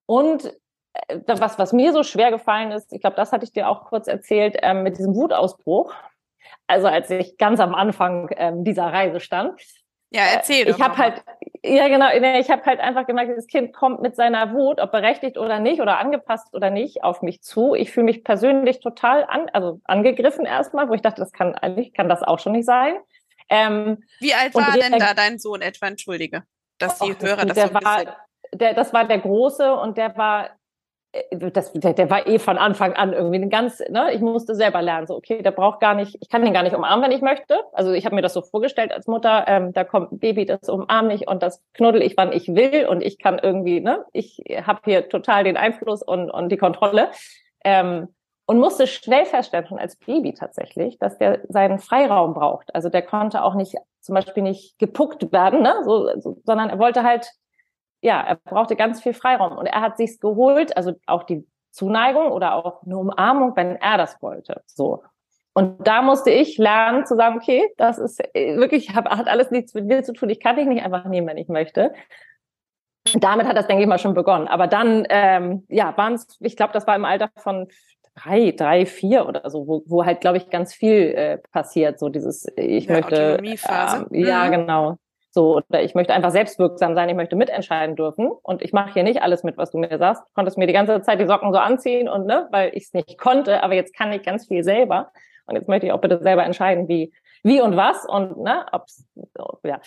und 0.06 0.46
äh, 0.46 0.50
was, 1.26 1.58
was 1.58 1.72
mir 1.72 1.92
so 1.92 2.02
schwer 2.02 2.30
gefallen 2.30 2.72
ist, 2.72 2.92
ich 2.92 3.00
glaube, 3.00 3.16
das 3.16 3.32
hatte 3.32 3.44
ich 3.44 3.52
dir 3.52 3.68
auch 3.68 3.84
kurz 3.86 4.06
erzählt, 4.06 4.56
ähm, 4.62 4.82
mit 4.82 4.98
diesem 4.98 5.14
Wutausbruch. 5.14 5.92
Also 6.66 6.86
als 6.86 7.10
ich 7.10 7.36
ganz 7.36 7.60
am 7.60 7.74
Anfang 7.74 8.30
ähm, 8.36 8.64
dieser 8.64 8.86
Reise 8.86 9.20
stand. 9.20 9.60
Ja, 10.10 10.22
erzähl. 10.32 10.66
Äh, 10.66 10.70
ich 10.70 10.80
habe 10.80 10.96
halt, 10.96 11.22
ja 11.62 11.88
genau, 11.88 12.08
ich 12.38 12.50
habe 12.50 12.64
halt 12.64 12.80
einfach 12.80 13.06
gemerkt, 13.06 13.36
das 13.36 13.46
Kind 13.46 13.72
kommt 13.72 14.00
mit 14.00 14.14
seiner 14.14 14.52
Wut, 14.52 14.80
ob 14.80 14.92
berechtigt 14.92 15.36
oder 15.36 15.58
nicht 15.58 15.80
oder 15.80 15.98
angepasst 15.98 16.54
oder 16.54 16.70
nicht, 16.70 17.02
auf 17.02 17.20
mich 17.20 17.42
zu. 17.42 17.74
Ich 17.74 17.90
fühle 17.90 18.04
mich 18.04 18.22
persönlich 18.22 18.80
total 18.80 19.24
an, 19.24 19.48
also 19.52 19.80
angegriffen 19.84 20.46
erstmal, 20.46 20.88
wo 20.88 20.94
ich 20.94 21.02
dachte, 21.02 21.20
das 21.20 21.32
kann 21.32 21.54
eigentlich 21.54 21.92
kann 21.92 22.08
das 22.08 22.22
auch 22.22 22.38
schon 22.38 22.52
nicht 22.52 22.66
sein. 22.66 22.94
Ähm, 23.48 24.04
Wie 24.20 24.34
alt 24.34 24.54
war 24.54 24.72
denn 24.72 24.98
da 24.98 25.14
dein 25.14 25.38
Sohn 25.38 25.60
etwa? 25.60 25.88
Entschuldige, 25.88 26.44
dass 26.78 26.98
die 26.98 27.14
Hörer 27.18 27.44
das, 27.44 27.56
das 27.56 27.68
so 27.68 27.74
war, 27.74 28.16
der, 28.52 28.74
das 28.74 28.92
war 28.92 29.04
der 29.06 29.18
Große 29.18 29.74
und 29.74 29.98
der 29.98 30.16
war 30.16 30.46
äh, 30.46 30.48
das, 31.30 31.72
der, 31.72 31.92
der 31.92 32.10
war 32.10 32.26
eh 32.26 32.38
von 32.38 32.58
Anfang 32.58 32.94
an 32.94 33.12
irgendwie 33.12 33.38
ein 33.38 33.50
ganz, 33.50 33.80
ne, 33.88 34.12
ich 34.12 34.20
musste 34.20 34.54
selber 34.54 34.82
lernen, 34.82 35.06
so, 35.06 35.16
okay, 35.16 35.42
der 35.42 35.50
braucht 35.50 35.80
gar 35.80 35.94
nicht, 35.94 36.16
ich 36.20 36.28
kann 36.28 36.42
den 36.42 36.52
gar 36.52 36.62
nicht 36.62 36.74
umarmen, 36.74 37.04
wenn 37.04 37.16
ich 37.16 37.22
möchte. 37.22 37.60
Also 37.72 37.92
ich 37.92 38.04
habe 38.04 38.14
mir 38.14 38.22
das 38.22 38.34
so 38.34 38.42
vorgestellt 38.42 38.92
als 38.92 39.06
Mutter, 39.06 39.44
ähm, 39.46 39.72
da 39.72 39.84
kommt 39.84 40.12
ein 40.12 40.18
Baby, 40.18 40.44
das 40.46 40.68
umarmt 40.68 41.08
mich 41.08 41.28
und 41.28 41.42
das 41.42 41.62
knuddel 41.74 42.02
ich, 42.02 42.16
wann 42.16 42.32
ich 42.32 42.48
will 42.48 42.86
und 42.86 43.02
ich 43.02 43.18
kann 43.18 43.38
irgendwie, 43.38 43.80
ne, 43.80 44.04
ich 44.12 44.42
habe 44.62 44.80
hier 44.84 45.08
total 45.08 45.44
den 45.44 45.56
Einfluss 45.56 46.02
und, 46.02 46.30
und 46.30 46.50
die 46.50 46.58
Kontrolle. 46.58 47.10
Ähm, 47.64 48.08
und 48.46 48.58
musste 48.58 48.86
schnell 48.86 49.24
feststellen, 49.24 49.66
schon 49.66 49.78
als 49.78 49.96
Baby 49.96 50.34
tatsächlich, 50.34 50.98
dass 50.98 51.16
der 51.16 51.40
seinen 51.48 51.78
Freiraum 51.78 52.34
braucht. 52.34 52.74
Also 52.74 52.90
der 52.90 53.00
konnte 53.00 53.42
auch 53.42 53.54
nicht, 53.54 53.74
zum 54.00 54.14
Beispiel 54.14 54.42
nicht 54.42 54.78
gepuckt 54.78 55.32
werden, 55.32 55.62
ne, 55.62 55.74
so, 55.84 56.10
so, 56.20 56.36
sondern 56.44 56.68
er 56.68 56.78
wollte 56.78 57.02
halt 57.04 57.26
ja, 58.04 58.20
er 58.20 58.36
brauchte 58.36 58.76
ganz 58.76 59.02
viel 59.02 59.14
Freiraum 59.14 59.56
und 59.56 59.64
er 59.64 59.80
hat 59.80 59.96
sich's 59.96 60.20
geholt, 60.20 60.76
also 60.76 60.92
auch 61.06 61.22
die 61.22 61.46
Zuneigung 61.70 62.30
oder 62.30 62.54
auch 62.54 62.82
eine 62.82 62.98
Umarmung, 62.98 63.56
wenn 63.56 63.76
er 63.76 63.96
das 63.96 64.20
wollte. 64.20 64.62
So. 64.66 65.02
Und 65.54 65.86
da 65.86 66.02
musste 66.02 66.30
ich 66.30 66.58
lernen 66.58 67.06
zu 67.06 67.16
sagen, 67.16 67.36
okay, 67.36 67.66
das 67.78 67.98
ist 67.98 68.20
äh, 68.34 68.56
wirklich, 68.58 68.94
hab, 68.94 69.08
hat 69.08 69.26
alles 69.26 69.50
nichts 69.50 69.72
mit 69.72 69.86
mir 69.86 70.02
zu 70.02 70.12
tun. 70.12 70.28
Ich 70.28 70.40
kann 70.40 70.56
dich 70.56 70.66
nicht 70.66 70.84
einfach 70.84 71.06
nehmen, 71.06 71.26
wenn 71.28 71.38
ich 71.38 71.48
möchte. 71.48 71.94
Damit 73.14 73.46
hat 73.46 73.56
das, 73.56 73.68
denke 73.68 73.82
ich 73.82 73.88
mal, 73.88 73.98
schon 73.98 74.14
begonnen. 74.14 74.48
Aber 74.48 74.66
dann, 74.66 75.06
ähm, 75.08 75.64
ja, 75.68 75.96
waren 75.96 76.14
es, 76.14 76.26
ich 76.40 76.56
glaube, 76.56 76.72
das 76.74 76.86
war 76.86 76.96
im 76.96 77.04
Alter 77.06 77.30
von 77.36 77.68
drei, 78.14 78.50
drei, 78.50 78.84
vier 78.84 79.26
oder 79.26 79.48
so, 79.48 79.66
wo, 79.66 79.82
wo 79.86 80.04
halt, 80.04 80.20
glaube 80.20 80.36
ich, 80.36 80.50
ganz 80.50 80.74
viel 80.74 81.14
äh, 81.14 81.38
passiert. 81.52 81.98
So 81.98 82.10
dieses, 82.10 82.46
ich 82.56 82.84
ja, 82.84 82.96
möchte. 82.96 83.38
Äh, 83.42 83.56
ja, 84.10 84.44
mhm. 84.44 84.50
genau. 84.50 84.98
So, 85.34 85.56
oder 85.56 85.82
ich 85.82 85.96
möchte 85.96 86.14
einfach 86.14 86.30
selbstwirksam 86.30 86.94
sein, 86.94 87.08
ich 87.08 87.16
möchte 87.16 87.34
mitentscheiden 87.34 87.96
dürfen 87.96 88.30
und 88.44 88.62
ich 88.62 88.72
mache 88.72 88.92
hier 88.92 89.02
nicht 89.02 89.20
alles 89.20 89.42
mit, 89.42 89.58
was 89.58 89.72
du 89.72 89.78
mir 89.78 89.98
sagst. 89.98 90.22
Du 90.22 90.28
konntest 90.32 90.56
mir 90.56 90.68
die 90.68 90.72
ganze 90.72 91.02
Zeit 91.02 91.18
die 91.18 91.26
Socken 91.26 91.52
so 91.52 91.58
anziehen 91.58 92.08
und 92.08 92.24
ne, 92.24 92.46
weil 92.52 92.70
ich 92.72 92.84
es 92.84 92.92
nicht 92.92 93.18
konnte, 93.18 93.64
aber 93.64 93.74
jetzt 93.74 93.96
kann 93.96 94.12
ich 94.12 94.22
ganz 94.22 94.46
viel 94.46 94.62
selber. 94.62 95.10
Und 95.46 95.56
jetzt 95.56 95.68
möchte 95.68 95.86
ich 95.86 95.92
auch 95.92 96.00
bitte 96.00 96.22
selber 96.22 96.44
entscheiden, 96.44 96.86
wie, 96.86 97.12
wie 97.42 97.60
und 97.60 97.76
was 97.76 98.06
und 98.06 98.38
ne, 98.38 98.64
ob's, 98.70 99.08
ja. 99.64 99.80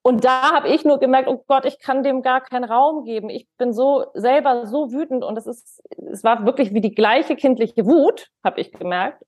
Und 0.00 0.24
da 0.24 0.54
habe 0.54 0.68
ich 0.68 0.82
nur 0.86 0.98
gemerkt, 0.98 1.28
oh 1.28 1.44
Gott, 1.46 1.66
ich 1.66 1.78
kann 1.78 2.02
dem 2.02 2.22
gar 2.22 2.40
keinen 2.40 2.64
Raum 2.64 3.04
geben. 3.04 3.28
Ich 3.28 3.46
bin 3.58 3.74
so 3.74 4.06
selber 4.14 4.64
so 4.66 4.92
wütend 4.92 5.24
und 5.24 5.36
es 5.36 5.46
ist, 5.46 5.82
es 6.10 6.24
war 6.24 6.46
wirklich 6.46 6.72
wie 6.72 6.80
die 6.80 6.94
gleiche 6.94 7.36
kindliche 7.36 7.84
Wut, 7.84 8.30
habe 8.42 8.62
ich 8.62 8.72
gemerkt 8.72 9.22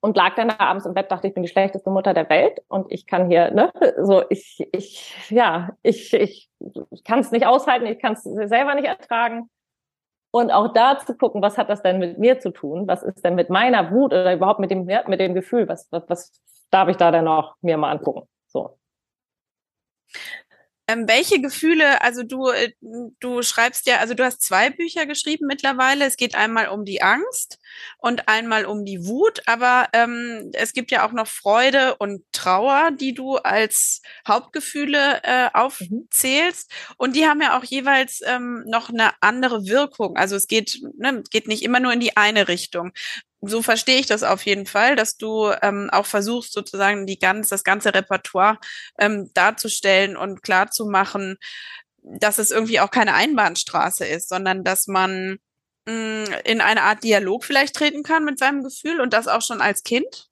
und 0.00 0.16
lag 0.16 0.34
dann 0.34 0.50
abends 0.50 0.86
im 0.86 0.94
Bett, 0.94 1.10
dachte, 1.10 1.28
ich 1.28 1.34
bin 1.34 1.42
die 1.42 1.48
schlechteste 1.48 1.90
Mutter 1.90 2.14
der 2.14 2.28
Welt 2.28 2.62
und 2.68 2.90
ich 2.90 3.06
kann 3.06 3.28
hier, 3.28 3.50
ne, 3.50 3.72
so 4.00 4.22
ich, 4.30 4.66
ich, 4.72 5.30
ja, 5.30 5.70
ich, 5.82 6.12
ich, 6.14 6.50
ich 6.90 7.04
kann 7.04 7.20
es 7.20 7.30
nicht 7.30 7.46
aushalten, 7.46 7.86
ich 7.86 7.98
kann 7.98 8.12
es 8.14 8.22
selber 8.22 8.74
nicht 8.74 8.86
ertragen. 8.86 9.50
Und 10.32 10.52
auch 10.52 10.72
da 10.72 10.98
zu 10.98 11.16
gucken, 11.16 11.42
was 11.42 11.58
hat 11.58 11.68
das 11.68 11.82
denn 11.82 11.98
mit 11.98 12.18
mir 12.18 12.38
zu 12.38 12.52
tun? 12.52 12.86
Was 12.86 13.02
ist 13.02 13.24
denn 13.24 13.34
mit 13.34 13.50
meiner 13.50 13.90
Wut 13.90 14.12
oder 14.12 14.32
überhaupt 14.32 14.60
mit 14.60 14.70
dem, 14.70 14.84
mit 14.84 15.18
dem 15.20 15.34
Gefühl? 15.34 15.68
Was, 15.68 15.88
was, 15.90 16.04
was 16.08 16.40
darf 16.70 16.88
ich 16.88 16.96
da 16.96 17.10
denn 17.10 17.24
noch 17.24 17.56
mir 17.62 17.76
mal 17.76 17.90
angucken? 17.90 18.28
So. 18.46 18.78
Ähm, 20.90 21.06
welche 21.06 21.40
Gefühle, 21.40 22.02
also 22.02 22.24
du, 22.24 22.48
äh, 22.48 22.72
du 23.20 23.42
schreibst 23.42 23.86
ja, 23.86 23.98
also 23.98 24.14
du 24.14 24.24
hast 24.24 24.42
zwei 24.42 24.70
Bücher 24.70 25.06
geschrieben 25.06 25.46
mittlerweile. 25.46 26.04
Es 26.04 26.16
geht 26.16 26.34
einmal 26.34 26.66
um 26.66 26.84
die 26.84 27.00
Angst 27.00 27.60
und 27.98 28.26
einmal 28.28 28.64
um 28.64 28.84
die 28.84 29.06
Wut, 29.06 29.40
aber 29.46 29.88
ähm, 29.92 30.50
es 30.52 30.72
gibt 30.72 30.90
ja 30.90 31.06
auch 31.06 31.12
noch 31.12 31.28
Freude 31.28 31.94
und 31.96 32.24
Trauer, 32.32 32.90
die 32.90 33.14
du 33.14 33.36
als 33.36 34.02
Hauptgefühle 34.26 35.20
äh, 35.22 35.44
mhm. 35.44 35.50
aufzählst. 35.52 36.72
Und 36.96 37.14
die 37.14 37.26
haben 37.26 37.40
ja 37.40 37.56
auch 37.56 37.64
jeweils 37.64 38.20
ähm, 38.26 38.64
noch 38.66 38.88
eine 38.88 39.12
andere 39.20 39.66
Wirkung. 39.66 40.16
Also 40.16 40.34
es 40.34 40.48
geht, 40.48 40.80
ne, 40.98 41.22
geht 41.30 41.46
nicht 41.46 41.62
immer 41.62 41.78
nur 41.78 41.92
in 41.92 42.00
die 42.00 42.16
eine 42.16 42.48
Richtung 42.48 42.92
so 43.42 43.62
verstehe 43.62 43.98
ich 43.98 44.06
das 44.06 44.22
auf 44.22 44.44
jeden 44.44 44.66
Fall, 44.66 44.96
dass 44.96 45.16
du 45.16 45.50
ähm, 45.62 45.88
auch 45.92 46.06
versuchst, 46.06 46.52
sozusagen 46.52 47.06
die 47.06 47.18
ganz, 47.18 47.48
das 47.48 47.64
ganze 47.64 47.94
Repertoire 47.94 48.58
ähm, 48.98 49.30
darzustellen 49.34 50.16
und 50.16 50.42
klarzumachen, 50.42 51.38
dass 52.02 52.38
es 52.38 52.50
irgendwie 52.50 52.80
auch 52.80 52.90
keine 52.90 53.14
Einbahnstraße 53.14 54.06
ist, 54.06 54.28
sondern 54.28 54.64
dass 54.64 54.86
man 54.86 55.38
mh, 55.86 55.94
mm, 55.94 56.24
in 56.44 56.60
eine 56.60 56.82
Art 56.82 57.02
Dialog 57.02 57.44
vielleicht 57.44 57.74
treten 57.74 58.02
kann 58.02 58.24
mit 58.24 58.38
seinem 58.38 58.62
Gefühl 58.62 59.00
und 59.00 59.12
das 59.12 59.28
auch 59.28 59.42
schon 59.42 59.60
als 59.60 59.82
Kind. 59.82 60.28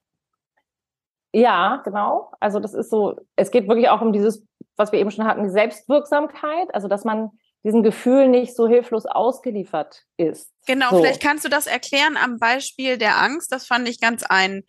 Ja, 1.33 1.83
genau. 1.85 2.33
Also 2.41 2.59
das 2.59 2.75
ist 2.75 2.91
so, 2.91 3.17
es 3.37 3.51
geht 3.51 3.69
wirklich 3.69 3.89
auch 3.89 4.01
um 4.01 4.13
dieses, 4.13 4.43
was 4.77 4.93
wir 4.93 4.99
eben 4.99 5.11
schon 5.11 5.27
hatten, 5.27 5.51
Selbstwirksamkeit, 5.51 6.75
also 6.75 6.89
dass 6.89 7.05
man 7.05 7.31
diesem 7.69 7.83
Gefühl 7.83 8.29
nicht 8.29 8.57
so 8.57 8.67
hilflos 8.67 9.05
ausgeliefert 9.05 10.05
ist. 10.17 10.51
Genau, 10.67 10.89
so. 10.91 10.97
vielleicht 10.97 11.23
kannst 11.23 11.45
du 11.45 11.51
das 11.51 11.67
erklären 11.67 12.17
am 12.17 12.39
Beispiel 12.39 12.97
der 12.97 13.19
Angst. 13.19 13.53
Das 13.53 13.67
fand 13.67 13.87
ich 13.87 14.01
ganz 14.01 14.25
ein, 14.25 14.65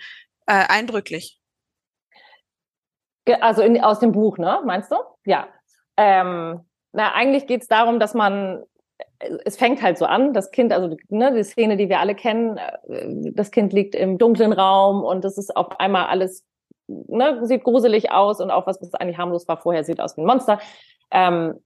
äh, 0.46 0.66
eindrücklich. 0.68 1.40
Also 3.40 3.62
in, 3.62 3.82
aus 3.82 4.00
dem 4.00 4.12
Buch, 4.12 4.38
ne? 4.38 4.62
Meinst 4.66 4.92
du? 4.92 4.98
Ja. 5.26 5.48
Ähm, 5.96 6.60
na, 6.92 7.14
eigentlich 7.14 7.48
geht 7.48 7.62
es 7.62 7.68
darum, 7.68 8.00
dass 8.00 8.14
man, 8.14 8.64
es 9.46 9.56
fängt 9.56 9.82
halt 9.82 9.98
so 9.98 10.06
an, 10.06 10.34
das 10.34 10.52
Kind, 10.52 10.74
also 10.74 10.98
ne, 11.08 11.34
die 11.34 11.44
Szene, 11.44 11.78
die 11.78 11.88
wir 11.88 12.00
alle 12.00 12.16
kennen, 12.16 12.58
äh, 12.58 13.32
das 13.34 13.52
Kind 13.52 13.72
liegt 13.72 13.96
im 13.96 14.18
dunklen 14.18 14.52
Raum 14.52 15.04
und 15.04 15.24
es 15.24 15.38
ist 15.38 15.56
auf 15.56 15.80
einmal 15.80 16.08
alles, 16.08 16.46
ne, 16.88 17.46
sieht 17.46 17.64
gruselig 17.64 18.12
aus 18.12 18.42
und 18.42 18.52
auch 18.52 18.68
was, 18.68 18.82
was 18.82 18.94
eigentlich 18.96 19.18
harmlos 19.18 19.48
war 19.48 19.58
vorher, 19.58 19.86
sieht 19.86 20.02
aus 20.02 20.18
wie 20.18 20.22
ein 20.22 20.28
Monster. 20.28 20.60
Ähm, 21.12 21.62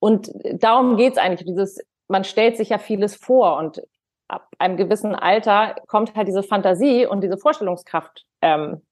und 0.00 0.32
darum 0.54 0.96
geht's 0.96 1.18
eigentlich, 1.18 1.46
dieses, 1.46 1.78
man 2.08 2.24
stellt 2.24 2.56
sich 2.56 2.70
ja 2.70 2.78
vieles 2.78 3.14
vor 3.14 3.56
und 3.58 3.82
ab 4.26 4.48
einem 4.58 4.76
gewissen 4.76 5.14
Alter 5.14 5.76
kommt 5.86 6.14
halt 6.16 6.26
diese 6.26 6.42
Fantasie 6.42 7.06
und 7.06 7.22
diese 7.22 7.36
Vorstellungskraft 7.36 8.24
ähm, 8.40 8.82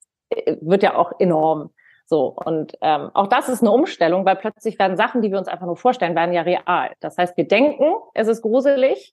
wird 0.60 0.82
ja 0.82 0.96
auch 0.96 1.12
enorm. 1.18 1.70
So, 2.06 2.26
und 2.26 2.72
ähm, 2.80 3.10
auch 3.12 3.26
das 3.26 3.48
ist 3.48 3.62
eine 3.62 3.70
Umstellung, 3.70 4.24
weil 4.24 4.36
plötzlich 4.36 4.78
werden 4.78 4.96
Sachen, 4.96 5.20
die 5.20 5.30
wir 5.30 5.38
uns 5.38 5.48
einfach 5.48 5.66
nur 5.66 5.76
vorstellen, 5.76 6.16
werden 6.16 6.32
ja 6.32 6.42
real. 6.42 6.92
Das 7.00 7.18
heißt, 7.18 7.36
wir 7.36 7.46
denken, 7.46 7.92
es 8.14 8.28
ist 8.28 8.40
gruselig. 8.40 9.12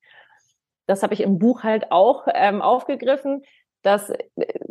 Das 0.88 1.04
habe 1.04 1.14
ich 1.14 1.22
im 1.22 1.38
Buch 1.38 1.64
halt 1.64 1.92
auch 1.92 2.28
ähm, 2.34 2.62
aufgegriffen, 2.62 3.44
dass, 3.86 4.12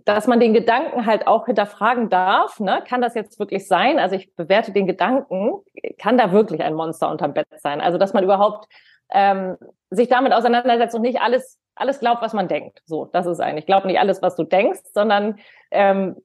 dass 0.05 0.27
man 0.27 0.41
den 0.41 0.55
Gedanken 0.55 1.07
halt 1.07 1.27
auch 1.27 1.47
hinterfragen 1.47 2.09
darf. 2.11 2.59
Ne? 2.59 2.83
Kann 2.87 3.01
das 3.01 3.15
jetzt 3.15 3.39
wirklich 3.39 3.69
sein? 3.69 3.99
Also 3.99 4.17
ich 4.17 4.35
bewerte 4.35 4.73
den 4.73 4.87
Gedanken, 4.87 5.53
kann 5.99 6.19
da 6.19 6.33
wirklich 6.33 6.63
ein 6.63 6.75
Monster 6.75 7.11
unterm 7.11 7.35
Bett 7.35 7.47
sein? 7.59 7.81
Also 7.81 7.97
dass 7.97 8.13
man 8.13 8.25
überhaupt 8.25 8.67
ähm, 9.11 9.57
sich 9.91 10.09
damit 10.09 10.33
auseinandersetzt 10.33 10.95
und 10.95 11.03
nicht 11.03 11.21
alles 11.21 11.61
alles 11.77 11.99
glaubt, 11.99 12.23
was 12.23 12.33
man 12.33 12.47
denkt. 12.49 12.83
So, 12.87 13.07
das 13.07 13.27
ist 13.27 13.41
eigentlich. 13.41 13.67
Glaub 13.67 13.85
nicht 13.85 13.99
alles, 13.99 14.23
was 14.23 14.37
du 14.37 14.45
denkst, 14.45 14.83
sondern 14.93 15.39
ähm, 15.73 16.17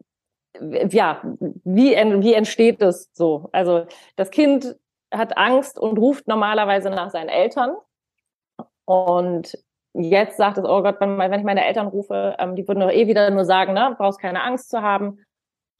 ja, 0.59 1.21
wie, 1.63 1.95
wie 1.95 2.33
entsteht 2.33 2.81
es 2.81 3.09
so? 3.13 3.49
Also 3.51 3.85
das 4.15 4.31
Kind 4.31 4.75
hat 5.11 5.37
Angst 5.37 5.79
und 5.79 5.97
ruft 5.97 6.27
normalerweise 6.27 6.89
nach 6.89 7.09
seinen 7.09 7.29
Eltern. 7.29 7.75
Und 8.85 9.57
jetzt 9.93 10.37
sagt 10.37 10.57
es, 10.57 10.65
oh 10.65 10.81
Gott, 10.81 10.97
wenn, 10.99 11.33
ich 11.33 11.43
meine 11.43 11.65
Eltern 11.65 11.87
rufe, 11.87 12.35
ähm, 12.39 12.55
die 12.55 12.67
würden 12.67 12.79
doch 12.79 12.91
eh 12.91 13.07
wieder 13.07 13.29
nur 13.29 13.45
sagen, 13.45 13.73
ne, 13.73 13.95
brauchst 13.97 14.19
keine 14.19 14.43
Angst 14.43 14.69
zu 14.69 14.81
haben. 14.81 15.19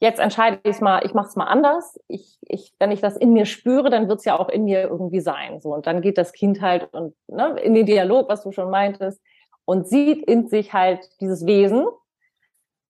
Jetzt 0.00 0.18
entscheide 0.18 0.60
ich 0.62 0.76
es 0.76 0.80
mal, 0.80 1.04
ich 1.04 1.12
mache 1.12 1.28
es 1.28 1.36
mal 1.36 1.44
anders. 1.44 1.98
Ich, 2.08 2.38
ich, 2.42 2.72
wenn 2.78 2.90
ich 2.90 3.00
das 3.00 3.16
in 3.16 3.32
mir 3.32 3.44
spüre, 3.44 3.90
dann 3.90 4.08
wird 4.08 4.20
es 4.20 4.24
ja 4.24 4.38
auch 4.38 4.48
in 4.48 4.64
mir 4.64 4.82
irgendwie 4.82 5.20
sein. 5.20 5.60
So 5.60 5.74
und 5.74 5.86
dann 5.86 6.00
geht 6.00 6.18
das 6.18 6.32
Kind 6.32 6.60
halt 6.60 6.92
und 6.92 7.14
ne, 7.28 7.58
in 7.60 7.74
den 7.74 7.86
Dialog, 7.86 8.28
was 8.28 8.42
du 8.42 8.52
schon 8.52 8.70
meintest, 8.70 9.20
und 9.64 9.86
sieht 9.86 10.26
in 10.26 10.48
sich 10.48 10.72
halt 10.72 11.00
dieses 11.20 11.46
Wesen 11.46 11.86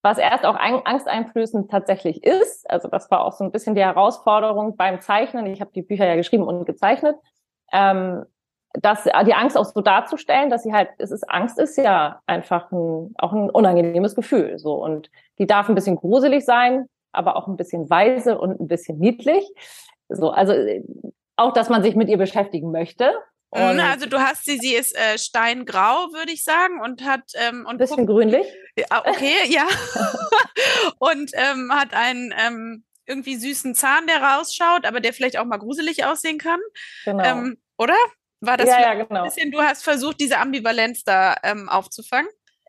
was 0.02 0.18
erst 0.18 0.46
auch 0.46 0.56
angsteinflößend 0.56 1.70
tatsächlich 1.70 2.24
ist. 2.24 2.68
Also 2.70 2.88
das 2.88 3.10
war 3.10 3.24
auch 3.24 3.32
so 3.32 3.44
ein 3.44 3.52
bisschen 3.52 3.74
die 3.74 3.82
Herausforderung 3.82 4.76
beim 4.76 5.00
Zeichnen. 5.00 5.46
Ich 5.46 5.60
habe 5.60 5.72
die 5.74 5.82
Bücher 5.82 6.06
ja 6.06 6.16
geschrieben 6.16 6.44
und 6.44 6.64
gezeichnet. 6.64 7.16
Ähm, 7.72 8.24
dass 8.74 9.04
die 9.04 9.34
Angst 9.34 9.56
auch 9.56 9.64
so 9.64 9.80
darzustellen, 9.80 10.50
dass 10.50 10.62
sie 10.62 10.72
halt, 10.72 10.90
es 10.98 11.10
ist 11.10 11.28
Angst 11.28 11.58
ist 11.58 11.76
ja 11.76 12.20
einfach 12.26 12.70
ein, 12.70 13.14
auch 13.18 13.32
ein 13.32 13.50
unangenehmes 13.50 14.14
Gefühl, 14.14 14.58
so 14.58 14.74
und 14.74 15.10
die 15.38 15.46
darf 15.46 15.68
ein 15.68 15.74
bisschen 15.74 15.96
gruselig 15.96 16.44
sein, 16.44 16.86
aber 17.12 17.36
auch 17.36 17.48
ein 17.48 17.56
bisschen 17.56 17.90
weise 17.90 18.38
und 18.38 18.60
ein 18.60 18.68
bisschen 18.68 18.98
niedlich, 18.98 19.44
so 20.08 20.30
also 20.30 20.52
auch, 21.36 21.52
dass 21.52 21.68
man 21.68 21.82
sich 21.82 21.96
mit 21.96 22.08
ihr 22.08 22.18
beschäftigen 22.18 22.70
möchte 22.70 23.12
Mhm, 23.52 23.70
und 23.70 23.80
also 23.80 24.06
du 24.06 24.18
hast 24.20 24.44
sie, 24.44 24.58
sie 24.58 24.74
ist 24.74 24.96
äh, 24.96 25.18
steingrau, 25.18 26.12
würde 26.12 26.32
ich 26.32 26.44
sagen, 26.44 26.80
und 26.80 27.04
hat 27.04 27.32
ähm, 27.34 27.66
und 27.68 27.78
bisschen 27.78 28.06
grünlich. 28.06 28.46
Ja, 28.76 28.86
okay, 29.04 29.34
ja. 29.48 29.66
und 30.98 31.32
ähm, 31.34 31.72
hat 31.72 31.92
einen 31.92 32.32
ähm, 32.38 32.84
irgendwie 33.06 33.36
süßen 33.36 33.74
Zahn, 33.74 34.06
der 34.06 34.22
rausschaut, 34.22 34.86
aber 34.86 35.00
der 35.00 35.12
vielleicht 35.12 35.36
auch 35.36 35.44
mal 35.44 35.58
gruselig 35.58 36.04
aussehen 36.04 36.38
kann. 36.38 36.60
Genau. 37.04 37.24
Ähm, 37.24 37.58
oder? 37.76 37.96
War 38.40 38.56
das 38.56 38.68
ja, 38.68 38.80
ja, 38.80 38.94
genau. 38.94 39.20
ein 39.20 39.25
bisschen, 39.25 39.50
du 39.50 39.61
hast 39.61 39.85
versucht, 39.85 40.20
diese 40.20 40.38
Ambivalenz 40.38 41.04
da 41.04 41.37
ähm, 41.42 41.68
aufzufangen? 41.68 42.28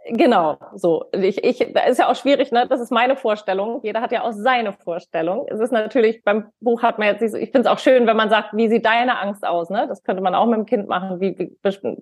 Genau, 0.09 0.57
so. 0.75 1.05
Ich, 1.11 1.43
ich, 1.43 1.73
da 1.73 1.81
ist 1.81 1.99
ja 1.99 2.09
auch 2.09 2.15
schwierig, 2.15 2.51
ne? 2.51 2.67
Das 2.67 2.81
ist 2.81 2.91
meine 2.91 3.15
Vorstellung. 3.15 3.81
Jeder 3.83 4.01
hat 4.01 4.11
ja 4.11 4.23
auch 4.23 4.31
seine 4.31 4.73
Vorstellung. 4.73 5.45
Es 5.47 5.59
ist 5.59 5.71
natürlich, 5.71 6.23
beim 6.23 6.49
Buch 6.59 6.81
hat 6.81 6.97
man 6.97 7.07
jetzt 7.09 7.21
ich 7.21 7.51
finde 7.51 7.61
es 7.61 7.67
auch 7.67 7.77
schön, 7.77 8.07
wenn 8.07 8.17
man 8.17 8.29
sagt, 8.29 8.49
wie 8.53 8.67
sieht 8.67 8.83
deine 8.85 9.19
Angst 9.19 9.45
aus, 9.45 9.69
ne? 9.69 9.87
Das 9.87 10.03
könnte 10.03 10.23
man 10.23 10.33
auch 10.33 10.47
mit 10.47 10.57
dem 10.57 10.65
Kind 10.65 10.87
machen. 10.87 11.19
Wie, 11.21 11.37
wie 11.37 11.55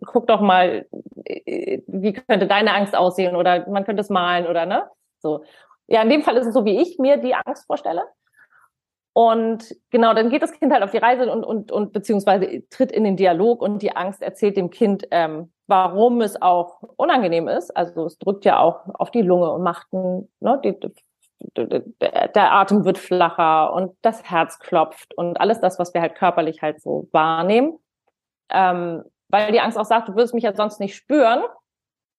guck 0.05 0.27
doch 0.27 0.39
mal, 0.39 0.88
wie 1.25 2.13
könnte 2.13 2.47
deine 2.47 2.73
Angst 2.73 2.95
aussehen? 2.95 3.36
Oder 3.36 3.67
man 3.69 3.84
könnte 3.84 4.01
es 4.01 4.10
malen 4.10 4.47
oder 4.47 4.65
ne? 4.65 4.89
So. 5.19 5.43
Ja, 5.88 6.01
in 6.01 6.10
dem 6.10 6.23
Fall 6.23 6.38
ist 6.38 6.47
es 6.47 6.53
so, 6.53 6.63
wie 6.63 6.82
ich 6.82 6.99
mir 6.99 7.17
die 7.17 7.36
Angst 7.36 7.65
vorstelle. 7.67 8.03
Und 9.19 9.75
genau, 9.89 10.13
dann 10.13 10.29
geht 10.29 10.41
das 10.43 10.53
Kind 10.53 10.71
halt 10.71 10.82
auf 10.82 10.91
die 10.91 10.97
Reise 10.97 11.29
und, 11.29 11.43
und, 11.43 11.73
und 11.73 11.91
beziehungsweise 11.91 12.63
tritt 12.69 12.89
in 12.89 13.03
den 13.03 13.17
Dialog 13.17 13.62
und 13.62 13.82
die 13.82 13.93
Angst 13.93 14.21
erzählt 14.21 14.55
dem 14.55 14.69
Kind, 14.69 15.10
ähm, 15.12 15.51
warum 15.67 16.21
es 16.21 16.41
auch 16.41 16.82
unangenehm 16.95 17.49
ist. 17.49 17.75
Also 17.75 18.05
es 18.05 18.17
drückt 18.17 18.45
ja 18.45 18.60
auch 18.60 18.79
auf 18.93 19.12
die 19.12 19.21
Lunge 19.21 19.51
und 19.51 19.62
macht 19.62 19.91
ein, 19.91 20.29
ne, 20.39 20.62
die, 20.63 20.73
der 21.58 22.53
Atem 22.53 22.86
wird 22.86 22.97
flacher 22.97 23.73
und 23.73 23.93
das 24.03 24.23
Herz 24.23 24.58
klopft 24.58 25.13
und 25.17 25.36
alles 25.41 25.60
das, 25.60 25.79
was 25.79 25.93
wir 25.93 25.99
halt 25.99 26.15
körperlich 26.15 26.62
halt 26.62 26.79
so 26.79 27.10
wahrnehmen. 27.12 27.77
Ähm, 28.49 29.03
weil 29.27 29.51
die 29.51 29.60
Angst 29.60 29.77
auch 29.77 29.84
sagt, 29.84 30.08
du 30.08 30.15
würdest 30.15 30.34
mich 30.34 30.45
ja 30.45 30.55
sonst 30.55 30.79
nicht 30.79 30.95
spüren, 30.95 31.43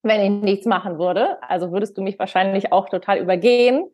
wenn 0.03 0.21
ich 0.21 0.43
nichts 0.43 0.67
machen 0.67 0.99
würde. 0.99 1.43
Also 1.43 1.73
würdest 1.73 1.97
du 1.97 2.03
mich 2.03 2.19
wahrscheinlich 2.19 2.73
auch 2.73 2.91
total 2.91 3.17
übergehen. 3.17 3.91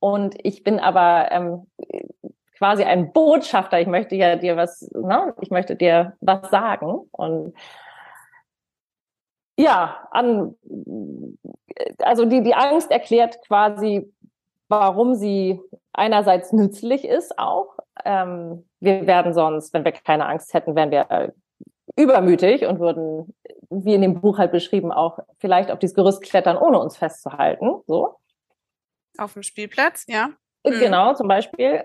Und 0.00 0.34
ich 0.42 0.64
bin 0.64 0.80
aber 0.80 1.30
ähm, 1.30 1.66
quasi 2.60 2.84
ein 2.84 3.10
Botschafter. 3.12 3.80
Ich 3.80 3.86
möchte 3.86 4.14
ja 4.16 4.36
dir 4.36 4.54
was, 4.54 4.82
ne? 4.92 5.34
ich 5.40 5.50
möchte 5.50 5.76
dir 5.76 6.12
was 6.20 6.50
sagen. 6.50 7.08
Und 7.10 7.54
ja, 9.58 10.06
an, 10.10 10.56
also 12.00 12.26
die, 12.26 12.42
die 12.42 12.54
Angst 12.54 12.90
erklärt 12.90 13.40
quasi, 13.46 14.12
warum 14.68 15.14
sie 15.14 15.58
einerseits 15.94 16.52
nützlich 16.52 17.06
ist 17.06 17.38
auch. 17.38 17.78
Ähm, 18.04 18.68
wir 18.78 19.06
werden 19.06 19.32
sonst, 19.32 19.72
wenn 19.72 19.86
wir 19.86 19.92
keine 19.92 20.26
Angst 20.26 20.52
hätten, 20.52 20.76
wären 20.76 20.90
wir 20.90 21.10
äh, 21.10 21.32
übermütig 21.96 22.66
und 22.66 22.78
würden, 22.78 23.34
wie 23.70 23.94
in 23.94 24.02
dem 24.02 24.20
Buch 24.20 24.36
halt 24.36 24.52
beschrieben, 24.52 24.92
auch 24.92 25.18
vielleicht 25.38 25.70
auf 25.70 25.78
dieses 25.78 25.96
Gerüst 25.96 26.20
klettern, 26.20 26.58
ohne 26.58 26.78
uns 26.78 26.98
festzuhalten. 26.98 27.80
So. 27.86 28.16
Auf 29.16 29.32
dem 29.32 29.42
Spielplatz, 29.42 30.04
ja. 30.08 30.28
Äh, 30.62 30.72
mhm. 30.72 30.78
Genau, 30.78 31.14
zum 31.14 31.26
Beispiel. 31.26 31.84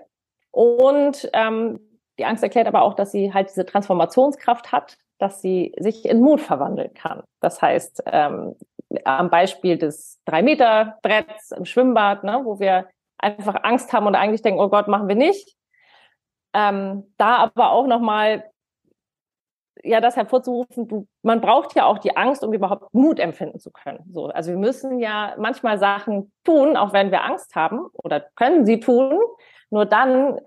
Und 0.56 1.28
ähm, 1.34 1.78
die 2.18 2.24
Angst 2.24 2.42
erklärt 2.42 2.66
aber 2.66 2.80
auch, 2.80 2.94
dass 2.94 3.12
sie 3.12 3.34
halt 3.34 3.50
diese 3.50 3.66
Transformationskraft 3.66 4.72
hat, 4.72 4.96
dass 5.18 5.42
sie 5.42 5.74
sich 5.76 6.08
in 6.08 6.22
Mut 6.22 6.40
verwandeln 6.40 6.94
kann. 6.94 7.22
Das 7.40 7.60
heißt, 7.60 8.04
ähm, 8.06 8.56
am 9.04 9.28
Beispiel 9.28 9.76
des 9.76 10.18
Drei-Meter-Bretts 10.24 11.52
im 11.52 11.66
Schwimmbad, 11.66 12.24
ne, 12.24 12.40
wo 12.44 12.58
wir 12.58 12.88
einfach 13.18 13.64
Angst 13.64 13.92
haben 13.92 14.06
und 14.06 14.14
eigentlich 14.14 14.40
denken, 14.40 14.58
oh 14.58 14.70
Gott, 14.70 14.88
machen 14.88 15.08
wir 15.08 15.14
nicht. 15.14 15.54
Ähm, 16.54 17.12
da 17.18 17.36
aber 17.36 17.72
auch 17.72 17.86
nochmal 17.86 18.50
ja, 19.84 20.00
das 20.00 20.16
hervorzurufen, 20.16 20.88
du, 20.88 21.06
man 21.20 21.42
braucht 21.42 21.74
ja 21.74 21.84
auch 21.84 21.98
die 21.98 22.16
Angst, 22.16 22.42
um 22.42 22.54
überhaupt 22.54 22.94
Mut 22.94 23.20
empfinden 23.20 23.58
zu 23.58 23.70
können. 23.70 24.02
So, 24.10 24.28
also 24.28 24.52
wir 24.52 24.58
müssen 24.58 25.00
ja 25.00 25.34
manchmal 25.36 25.78
Sachen 25.78 26.32
tun, 26.44 26.78
auch 26.78 26.94
wenn 26.94 27.10
wir 27.10 27.24
Angst 27.24 27.54
haben 27.54 27.88
oder 28.02 28.20
können 28.36 28.64
sie 28.64 28.80
tun. 28.80 29.20
Nur 29.70 29.86
dann 29.86 30.40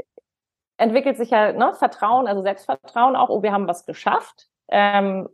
entwickelt 0.77 1.17
sich 1.17 1.31
ja 1.31 1.51
ne, 1.51 1.73
Vertrauen, 1.73 2.27
also 2.27 2.41
Selbstvertrauen 2.41 3.15
auch, 3.15 3.29
oh, 3.29 3.43
wir 3.43 3.51
haben 3.51 3.67
was 3.67 3.85
geschafft 3.85 4.47
ähm, 4.69 5.27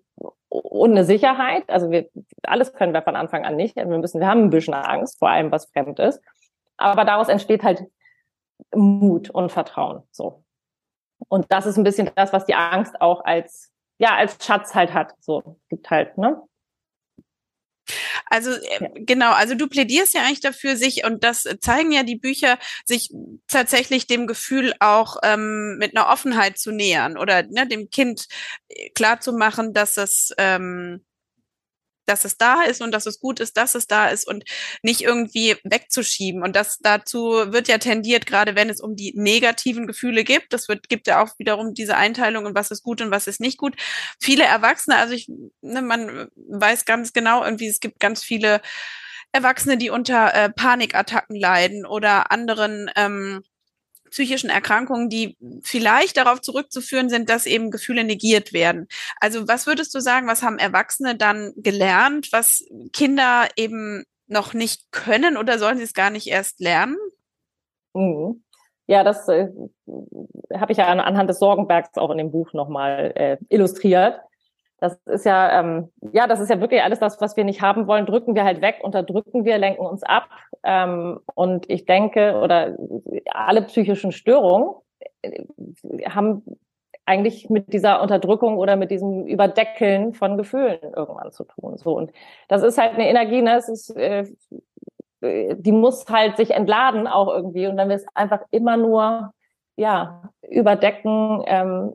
und 0.49 0.91
eine 0.91 1.05
Sicherheit. 1.05 1.69
Also 1.69 1.91
wir, 1.91 2.09
alles 2.43 2.73
können 2.73 2.93
wir 2.93 3.03
von 3.03 3.15
Anfang 3.15 3.45
an 3.45 3.55
nicht. 3.55 3.75
Wir 3.75 3.85
müssen, 3.85 4.19
wir 4.19 4.27
haben 4.27 4.45
ein 4.45 4.49
bisschen 4.49 4.73
Angst 4.73 5.19
vor 5.19 5.29
allem, 5.29 5.51
was 5.51 5.67
fremd 5.67 5.99
ist. 5.99 6.21
Aber 6.77 7.05
daraus 7.05 7.29
entsteht 7.29 7.63
halt 7.63 7.83
Mut 8.73 9.29
und 9.29 9.51
Vertrauen. 9.51 10.03
So. 10.11 10.43
Und 11.27 11.45
das 11.49 11.65
ist 11.65 11.77
ein 11.77 11.83
bisschen 11.83 12.09
das, 12.15 12.33
was 12.33 12.45
die 12.45 12.55
Angst 12.55 12.99
auch 12.99 13.23
als, 13.23 13.71
ja, 13.97 14.15
als 14.15 14.43
Schatz 14.43 14.75
halt 14.75 14.93
hat. 14.93 15.13
So, 15.19 15.57
gibt 15.69 15.89
halt, 15.89 16.17
ne? 16.17 16.41
Also 18.25 18.51
äh, 18.51 18.81
ja. 18.81 18.89
genau, 18.95 19.31
also 19.31 19.55
du 19.55 19.67
plädierst 19.67 20.13
ja 20.13 20.21
eigentlich 20.21 20.41
dafür, 20.41 20.75
sich, 20.75 21.05
und 21.05 21.23
das 21.23 21.47
zeigen 21.61 21.91
ja 21.91 22.03
die 22.03 22.15
Bücher, 22.17 22.57
sich 22.85 23.09
tatsächlich 23.47 24.07
dem 24.07 24.27
Gefühl 24.27 24.73
auch 24.79 25.17
ähm, 25.23 25.77
mit 25.77 25.95
einer 25.95 26.09
Offenheit 26.09 26.57
zu 26.57 26.71
nähern 26.71 27.17
oder 27.17 27.43
ne, 27.43 27.67
dem 27.67 27.89
Kind 27.89 28.25
äh, 28.69 28.89
klarzumachen, 28.91 29.73
dass 29.73 29.97
es 29.97 30.33
ähm, 30.37 31.03
dass 32.05 32.25
es 32.25 32.37
da 32.37 32.63
ist 32.63 32.81
und 32.81 32.91
dass 32.91 33.05
es 33.05 33.19
gut 33.19 33.39
ist, 33.39 33.57
dass 33.57 33.75
es 33.75 33.87
da 33.87 34.07
ist 34.07 34.27
und 34.27 34.43
nicht 34.81 35.01
irgendwie 35.01 35.55
wegzuschieben. 35.63 36.43
Und 36.43 36.55
das 36.55 36.77
dazu 36.79 37.21
wird 37.47 37.67
ja 37.67 37.77
tendiert, 37.77 38.25
gerade 38.25 38.55
wenn 38.55 38.69
es 38.69 38.81
um 38.81 38.95
die 38.95 39.13
negativen 39.15 39.87
Gefühle 39.87 40.23
gibt. 40.23 40.53
Das 40.53 40.67
wird, 40.67 40.89
gibt 40.89 41.07
ja 41.07 41.23
auch 41.23 41.29
wiederum 41.37 41.73
diese 41.73 41.97
Einteilung 41.97 42.45
und 42.45 42.55
was 42.55 42.71
ist 42.71 42.83
gut 42.83 43.01
und 43.01 43.11
was 43.11 43.27
ist 43.27 43.39
nicht 43.39 43.57
gut. 43.57 43.75
Viele 44.21 44.43
Erwachsene, 44.43 44.97
also 44.97 45.13
ich, 45.13 45.27
ne, 45.61 45.81
man 45.81 46.29
weiß 46.35 46.85
ganz 46.85 47.13
genau, 47.13 47.43
irgendwie, 47.43 47.67
es 47.67 47.79
gibt 47.79 47.99
ganz 47.99 48.23
viele 48.23 48.61
Erwachsene, 49.31 49.77
die 49.77 49.89
unter 49.89 50.33
äh, 50.33 50.49
Panikattacken 50.49 51.35
leiden 51.35 51.85
oder 51.85 52.31
anderen 52.31 52.89
ähm, 52.95 53.43
psychischen 54.15 54.49
Erkrankungen, 54.49 55.09
die 55.09 55.37
vielleicht 55.61 56.15
darauf 56.15 56.39
zurückzuführen 56.39 57.09
sind, 57.09 57.29
dass 57.29 57.45
eben 57.45 57.69
Gefühle 57.69 58.05
negiert 58.05 58.53
werden. 58.53 58.87
Also 59.19 59.49
was 59.49 59.67
würdest 59.67 59.93
du 59.93 59.99
sagen, 59.99 60.25
was 60.25 60.41
haben 60.41 60.57
Erwachsene 60.57 61.17
dann 61.17 61.51
gelernt, 61.57 62.29
was 62.31 62.65
Kinder 62.93 63.49
eben 63.57 64.05
noch 64.27 64.53
nicht 64.53 64.89
können 64.91 65.35
oder 65.35 65.59
sollen 65.59 65.77
sie 65.77 65.83
es 65.83 65.93
gar 65.93 66.11
nicht 66.11 66.27
erst 66.27 66.61
lernen? 66.61 66.95
Mhm. 67.93 68.41
Ja, 68.87 69.03
das 69.03 69.27
äh, 69.27 69.49
habe 70.53 70.71
ich 70.71 70.77
ja 70.77 70.87
anhand 70.87 71.29
des 71.29 71.39
Sorgenbergs 71.39 71.97
auch 71.97 72.09
in 72.09 72.17
dem 72.17 72.31
Buch 72.31 72.53
nochmal 72.53 73.11
äh, 73.15 73.37
illustriert. 73.49 74.21
Das 74.79 74.97
ist 75.07 75.25
ja, 75.25 75.59
ähm, 75.59 75.91
ja, 76.13 76.27
das 76.27 76.39
ist 76.39 76.49
ja 76.49 76.61
wirklich 76.61 76.81
alles 76.81 76.99
das, 76.99 77.19
was 77.19 77.35
wir 77.35 77.43
nicht 77.43 77.61
haben 77.61 77.87
wollen, 77.87 78.05
drücken 78.05 78.33
wir 78.33 78.45
halt 78.45 78.61
weg, 78.61 78.77
unterdrücken 78.81 79.43
wir, 79.43 79.57
lenken 79.57 79.85
uns 79.85 80.03
ab. 80.03 80.29
Ähm, 80.65 81.19
und 81.35 81.69
ich 81.69 81.85
denke, 81.85 82.39
oder 82.41 82.75
alle 83.29 83.61
psychischen 83.61 84.11
Störungen 84.11 84.73
äh, 85.21 85.45
haben 86.09 86.43
eigentlich 87.05 87.51
mit 87.51 87.71
dieser 87.71 88.01
Unterdrückung 88.01 88.57
oder 88.57 88.75
mit 88.75 88.89
diesem 88.89 89.27
Überdeckeln 89.27 90.13
von 90.13 90.37
Gefühlen 90.37 90.79
irgendwann 90.81 91.31
zu 91.31 91.43
tun. 91.43 91.77
So 91.77 91.95
und 91.95 92.11
das 92.47 92.63
ist 92.63 92.79
halt 92.79 92.95
eine 92.95 93.07
Energie, 93.07 93.43
ne? 93.43 93.57
Es 93.57 93.69
ist, 93.69 93.95
äh, 93.95 94.25
die 95.21 95.71
muss 95.71 96.05
halt 96.09 96.37
sich 96.37 96.51
entladen 96.51 97.07
auch 97.07 97.27
irgendwie 97.27 97.67
und 97.67 97.77
dann 97.77 97.89
wird 97.89 98.01
es 98.01 98.07
einfach 98.15 98.41
immer 98.49 98.75
nur 98.75 99.31
ja 99.75 100.31
überdecken. 100.49 101.43
Ähm, 101.45 101.93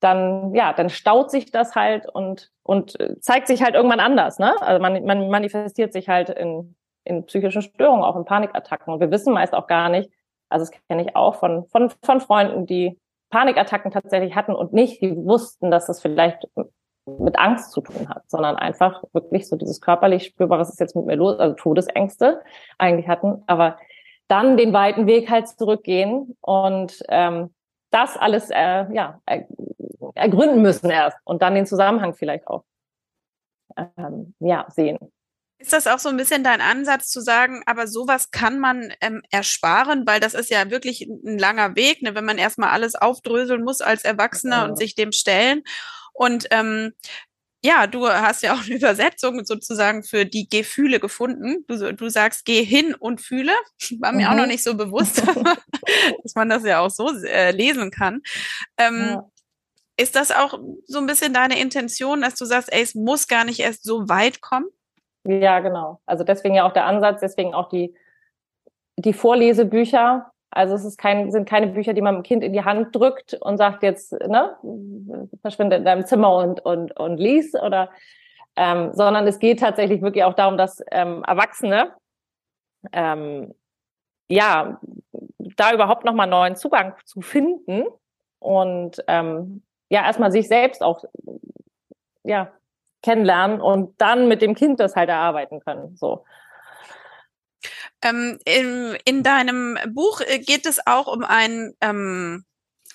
dann 0.00 0.54
ja, 0.54 0.72
dann 0.72 0.88
staut 0.88 1.30
sich 1.30 1.50
das 1.50 1.74
halt 1.74 2.08
und 2.08 2.50
und 2.62 2.96
zeigt 3.20 3.46
sich 3.48 3.62
halt 3.62 3.74
irgendwann 3.74 4.00
anders. 4.00 4.38
Ne? 4.38 4.54
Also 4.62 4.80
man, 4.80 5.04
man 5.04 5.28
manifestiert 5.28 5.92
sich 5.92 6.08
halt 6.08 6.30
in 6.30 6.76
in 7.08 7.24
psychischen 7.26 7.62
Störungen, 7.62 8.04
auch 8.04 8.16
in 8.16 8.24
Panikattacken. 8.24 8.92
Und 8.92 9.00
wir 9.00 9.10
wissen 9.10 9.34
meist 9.34 9.54
auch 9.54 9.66
gar 9.66 9.88
nicht, 9.88 10.10
also 10.48 10.64
das 10.64 10.72
kenne 10.88 11.02
ich 11.02 11.16
auch 11.16 11.36
von, 11.36 11.66
von, 11.66 11.90
von 12.02 12.20
Freunden, 12.20 12.66
die 12.66 12.98
Panikattacken 13.30 13.90
tatsächlich 13.90 14.34
hatten 14.34 14.54
und 14.54 14.72
nicht, 14.72 15.02
die 15.02 15.14
wussten, 15.16 15.70
dass 15.70 15.86
das 15.86 16.00
vielleicht 16.00 16.48
mit 17.18 17.38
Angst 17.38 17.72
zu 17.72 17.80
tun 17.80 18.08
hat, 18.08 18.28
sondern 18.28 18.56
einfach 18.56 19.02
wirklich 19.12 19.48
so 19.48 19.56
dieses 19.56 19.80
körperlich 19.80 20.24
spürbar, 20.24 20.58
was 20.58 20.70
ist 20.70 20.80
jetzt 20.80 20.96
mit 20.96 21.06
mir 21.06 21.16
los, 21.16 21.38
also 21.38 21.54
Todesängste 21.54 22.42
eigentlich 22.76 23.08
hatten, 23.08 23.42
aber 23.46 23.78
dann 24.28 24.56
den 24.56 24.72
weiten 24.72 25.06
Weg 25.06 25.30
halt 25.30 25.48
zurückgehen 25.48 26.36
und 26.40 27.02
ähm, 27.08 27.54
das 27.90 28.16
alles 28.18 28.50
äh, 28.50 28.86
ja 28.92 29.20
ergründen 30.14 30.60
müssen 30.60 30.90
erst 30.90 31.16
und 31.24 31.40
dann 31.40 31.54
den 31.54 31.66
Zusammenhang 31.66 32.14
vielleicht 32.14 32.46
auch 32.46 32.64
ähm, 33.96 34.34
ja 34.40 34.66
sehen. 34.68 34.98
Ist 35.60 35.72
das 35.72 35.88
auch 35.88 35.98
so 35.98 36.08
ein 36.08 36.16
bisschen 36.16 36.44
dein 36.44 36.60
Ansatz 36.60 37.08
zu 37.08 37.20
sagen, 37.20 37.62
aber 37.66 37.88
sowas 37.88 38.30
kann 38.30 38.60
man 38.60 38.92
ähm, 39.00 39.22
ersparen, 39.30 40.06
weil 40.06 40.20
das 40.20 40.34
ist 40.34 40.50
ja 40.50 40.70
wirklich 40.70 41.02
ein 41.02 41.36
langer 41.36 41.74
Weg, 41.74 42.00
ne, 42.00 42.14
wenn 42.14 42.24
man 42.24 42.38
erstmal 42.38 42.70
alles 42.70 42.94
aufdröseln 42.94 43.64
muss 43.64 43.80
als 43.80 44.04
Erwachsener 44.04 44.58
ja. 44.58 44.64
und 44.66 44.76
sich 44.76 44.94
dem 44.94 45.10
stellen. 45.10 45.62
Und 46.12 46.46
ähm, 46.52 46.92
ja, 47.64 47.88
du 47.88 48.08
hast 48.08 48.42
ja 48.42 48.54
auch 48.54 48.64
eine 48.64 48.76
Übersetzung 48.76 49.44
sozusagen 49.44 50.04
für 50.04 50.24
die 50.24 50.48
Gefühle 50.48 51.00
gefunden. 51.00 51.64
Du, 51.66 51.92
du 51.92 52.08
sagst, 52.08 52.44
geh 52.44 52.62
hin 52.62 52.94
und 52.94 53.20
fühle. 53.20 53.52
War 53.98 54.12
mir 54.12 54.26
mhm. 54.26 54.32
auch 54.32 54.36
noch 54.36 54.42
mhm. 54.44 54.50
nicht 54.50 54.62
so 54.62 54.76
bewusst, 54.76 55.22
dass 56.22 56.34
man 56.36 56.48
das 56.48 56.64
ja 56.64 56.80
auch 56.80 56.90
so 56.90 57.12
äh, 57.24 57.50
lesen 57.50 57.90
kann. 57.90 58.22
Ähm, 58.76 59.08
ja. 59.10 59.30
Ist 59.96 60.14
das 60.14 60.30
auch 60.30 60.60
so 60.86 60.98
ein 60.98 61.06
bisschen 61.06 61.34
deine 61.34 61.60
Intention, 61.60 62.20
dass 62.20 62.36
du 62.36 62.44
sagst, 62.44 62.72
ey, 62.72 62.82
es 62.82 62.94
muss 62.94 63.26
gar 63.26 63.44
nicht 63.44 63.58
erst 63.58 63.82
so 63.82 64.08
weit 64.08 64.40
kommen? 64.40 64.66
Ja, 65.24 65.60
genau. 65.60 66.00
Also 66.06 66.24
deswegen 66.24 66.54
ja 66.54 66.66
auch 66.66 66.72
der 66.72 66.86
Ansatz, 66.86 67.20
deswegen 67.20 67.54
auch 67.54 67.68
die, 67.68 67.94
die 68.96 69.12
Vorlesebücher. 69.12 70.30
Also 70.50 70.74
es 70.74 70.84
ist 70.84 70.98
kein, 70.98 71.30
sind 71.30 71.48
keine 71.48 71.68
Bücher, 71.68 71.92
die 71.92 72.00
man 72.00 72.16
dem 72.16 72.22
Kind 72.22 72.42
in 72.42 72.52
die 72.52 72.64
Hand 72.64 72.94
drückt 72.94 73.34
und 73.34 73.58
sagt 73.58 73.82
jetzt, 73.82 74.12
ne, 74.12 74.56
verschwinde 75.42 75.76
in 75.76 75.84
deinem 75.84 76.06
Zimmer 76.06 76.34
und, 76.36 76.64
und, 76.64 76.96
und 76.98 77.18
lies 77.18 77.54
oder, 77.54 77.90
ähm, 78.56 78.92
sondern 78.92 79.26
es 79.26 79.38
geht 79.38 79.60
tatsächlich 79.60 80.00
wirklich 80.00 80.24
auch 80.24 80.34
darum, 80.34 80.56
dass 80.56 80.82
ähm, 80.90 81.22
Erwachsene, 81.24 81.92
ähm, 82.92 83.54
ja, 84.28 84.80
da 85.38 85.72
überhaupt 85.72 86.04
nochmal 86.04 86.26
neuen 86.26 86.56
Zugang 86.56 86.94
zu 87.04 87.20
finden 87.20 87.84
und 88.38 89.02
ähm, 89.06 89.62
ja, 89.90 90.04
erstmal 90.04 90.32
sich 90.32 90.48
selbst 90.48 90.82
auch, 90.82 91.04
ja, 92.24 92.52
kennenlernen 93.02 93.60
und 93.60 94.00
dann 94.00 94.28
mit 94.28 94.42
dem 94.42 94.54
Kind 94.54 94.80
das 94.80 94.96
halt 94.96 95.08
erarbeiten 95.08 95.60
können. 95.60 95.96
So. 95.96 96.24
Ähm, 98.02 98.38
in, 98.44 98.96
in 99.04 99.22
deinem 99.22 99.78
Buch 99.92 100.20
äh, 100.20 100.38
geht 100.38 100.66
es 100.66 100.86
auch 100.86 101.06
um 101.08 101.24
ein 101.24 101.74
ähm, 101.80 102.44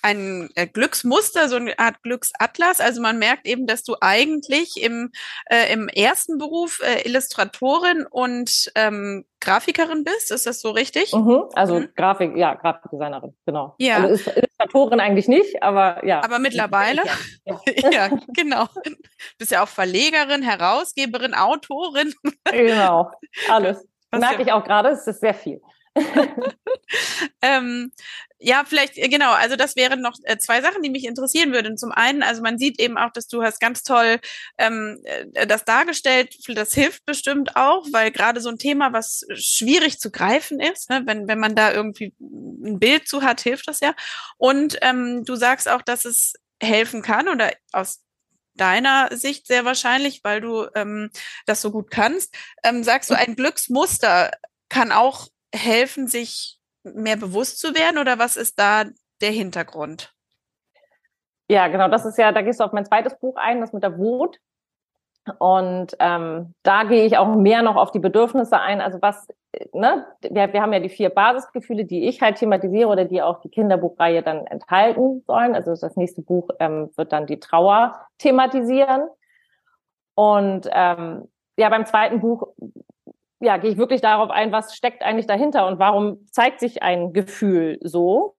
ein 0.04 0.50
äh, 0.54 0.66
Glücksmuster, 0.66 1.48
so 1.48 1.56
eine 1.56 1.78
Art 1.78 2.02
Glücksatlas. 2.02 2.80
Also 2.80 3.00
man 3.00 3.18
merkt 3.18 3.46
eben, 3.46 3.66
dass 3.66 3.82
du 3.84 3.96
eigentlich 4.02 4.82
im, 4.82 5.10
äh, 5.46 5.72
im 5.72 5.88
ersten 5.88 6.36
Beruf 6.36 6.80
äh, 6.84 7.08
Illustratorin 7.08 8.06
und 8.10 8.70
ähm, 8.74 9.24
Grafikerin 9.40 10.04
bist. 10.04 10.30
Ist 10.30 10.46
das 10.46 10.60
so 10.60 10.70
richtig? 10.72 11.14
Mhm, 11.14 11.44
also 11.54 11.80
mhm. 11.80 11.88
Grafik, 11.96 12.36
ja, 12.36 12.54
Grafikdesignerin, 12.54 13.34
genau. 13.46 13.74
Ja. 13.78 13.96
Also 13.96 14.30
Illustratorin 14.30 15.00
eigentlich 15.00 15.26
nicht, 15.26 15.62
aber 15.62 16.04
ja. 16.04 16.22
Aber 16.22 16.38
mittlerweile? 16.38 17.02
Ja, 17.46 17.60
ja. 17.64 17.90
ja 17.90 18.08
genau. 18.28 18.66
Bist 19.38 19.52
ja 19.52 19.62
auch 19.62 19.68
Verlegerin, 19.68 20.42
Herausgeberin, 20.42 21.32
Autorin. 21.32 22.12
genau, 22.50 23.10
alles. 23.48 23.86
Merke 24.12 24.42
ich 24.42 24.52
auch 24.52 24.64
gerade, 24.64 24.90
es 24.90 25.06
ist 25.06 25.20
sehr 25.20 25.34
viel. 25.34 25.62
ähm, 27.42 27.90
ja, 28.44 28.64
vielleicht, 28.66 28.98
äh, 28.98 29.08
genau, 29.08 29.32
also 29.32 29.56
das 29.56 29.74
wären 29.74 30.02
noch 30.02 30.14
äh, 30.24 30.36
zwei 30.36 30.60
Sachen, 30.60 30.82
die 30.82 30.90
mich 30.90 31.06
interessieren 31.06 31.52
würden. 31.52 31.78
Zum 31.78 31.92
einen, 31.92 32.22
also 32.22 32.42
man 32.42 32.58
sieht 32.58 32.78
eben 32.78 32.98
auch, 32.98 33.10
dass 33.10 33.26
du 33.26 33.42
hast 33.42 33.58
ganz 33.58 33.82
toll 33.82 34.20
ähm, 34.58 35.00
äh, 35.04 35.46
das 35.46 35.64
dargestellt, 35.64 36.36
das 36.48 36.74
hilft 36.74 37.06
bestimmt 37.06 37.56
auch, 37.56 37.86
weil 37.92 38.10
gerade 38.10 38.40
so 38.40 38.50
ein 38.50 38.58
Thema, 38.58 38.92
was 38.92 39.24
schwierig 39.34 39.98
zu 39.98 40.10
greifen 40.10 40.60
ist, 40.60 40.90
ne, 40.90 41.02
wenn, 41.06 41.26
wenn 41.26 41.38
man 41.38 41.54
da 41.54 41.72
irgendwie 41.72 42.14
ein 42.20 42.78
Bild 42.78 43.08
zu 43.08 43.22
hat, 43.22 43.40
hilft 43.40 43.66
das 43.66 43.80
ja. 43.80 43.94
Und 44.36 44.76
ähm, 44.82 45.24
du 45.24 45.36
sagst 45.36 45.66
auch, 45.66 45.80
dass 45.80 46.04
es 46.04 46.34
helfen 46.62 47.00
kann 47.00 47.28
oder 47.28 47.50
aus 47.72 48.02
deiner 48.54 49.08
Sicht 49.16 49.46
sehr 49.46 49.64
wahrscheinlich, 49.64 50.20
weil 50.22 50.42
du 50.42 50.66
ähm, 50.74 51.10
das 51.46 51.62
so 51.62 51.70
gut 51.70 51.90
kannst, 51.90 52.34
ähm, 52.62 52.84
sagst 52.84 53.08
du, 53.08 53.14
ein 53.14 53.36
Glücksmuster 53.36 54.32
kann 54.68 54.92
auch 54.92 55.28
helfen, 55.54 56.08
sich 56.08 56.58
mehr 56.84 57.16
bewusst 57.16 57.58
zu 57.58 57.74
werden 57.74 57.98
oder 57.98 58.18
was 58.18 58.36
ist 58.36 58.58
da 58.58 58.84
der 59.20 59.30
Hintergrund? 59.30 60.14
Ja, 61.48 61.68
genau, 61.68 61.88
das 61.88 62.04
ist 62.06 62.16
ja, 62.18 62.32
da 62.32 62.42
gehst 62.42 62.60
du 62.60 62.64
auf 62.64 62.72
mein 62.72 62.86
zweites 62.86 63.18
Buch 63.18 63.36
ein, 63.36 63.60
das 63.60 63.72
mit 63.72 63.82
der 63.82 63.98
Wut. 63.98 64.38
Und 65.38 65.96
ähm, 66.00 66.54
da 66.62 66.84
gehe 66.84 67.06
ich 67.06 67.16
auch 67.16 67.34
mehr 67.34 67.62
noch 67.62 67.76
auf 67.76 67.90
die 67.90 67.98
Bedürfnisse 67.98 68.60
ein. 68.60 68.82
Also 68.82 69.00
was, 69.00 69.26
ne, 69.72 70.06
wir, 70.20 70.52
wir 70.52 70.60
haben 70.60 70.72
ja 70.72 70.80
die 70.80 70.90
vier 70.90 71.08
Basisgefühle, 71.08 71.86
die 71.86 72.08
ich 72.08 72.20
halt 72.20 72.36
thematisiere 72.36 72.88
oder 72.88 73.06
die 73.06 73.22
auch 73.22 73.40
die 73.40 73.48
Kinderbuchreihe 73.48 74.22
dann 74.22 74.46
enthalten 74.46 75.22
sollen. 75.26 75.54
Also 75.54 75.74
das 75.74 75.96
nächste 75.96 76.20
Buch 76.20 76.48
ähm, 76.58 76.90
wird 76.96 77.12
dann 77.12 77.26
die 77.26 77.40
Trauer 77.40 78.06
thematisieren. 78.18 79.08
Und 80.14 80.68
ähm, 80.70 81.28
ja, 81.56 81.70
beim 81.70 81.86
zweiten 81.86 82.20
Buch 82.20 82.48
ja, 83.44 83.56
gehe 83.58 83.70
ich 83.70 83.78
wirklich 83.78 84.00
darauf 84.00 84.30
ein, 84.30 84.52
was 84.52 84.74
steckt 84.74 85.02
eigentlich 85.02 85.26
dahinter 85.26 85.66
und 85.66 85.78
warum 85.78 86.26
zeigt 86.30 86.60
sich 86.60 86.82
ein 86.82 87.12
Gefühl 87.12 87.78
so? 87.82 88.36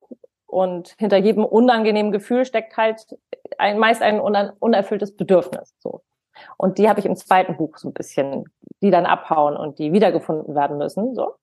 Und 0.48 0.96
hinter 0.98 1.18
jedem 1.18 1.44
unangenehmen 1.44 2.12
Gefühl 2.12 2.46
steckt 2.46 2.78
halt 2.78 3.18
ein, 3.58 3.78
meist 3.78 4.02
ein 4.02 4.20
unerfülltes 4.20 5.15
Bedürfnis. 5.15 5.74
So. 5.80 6.02
Und 6.58 6.78
die 6.78 6.88
habe 6.89 7.00
ich 7.00 7.06
im 7.06 7.15
zweiten 7.15 7.58
Buch 7.58 7.78
so 7.78 7.89
ein 7.89 7.94
bisschen, 7.94 8.46
die 8.82 8.91
dann 8.91 9.06
abhauen 9.06 9.58
und 9.58 9.80
die 9.80 9.91
wiedergefunden 9.91 10.56
werden 10.56 10.78
müssen. 10.78 11.15
So. 11.15 11.36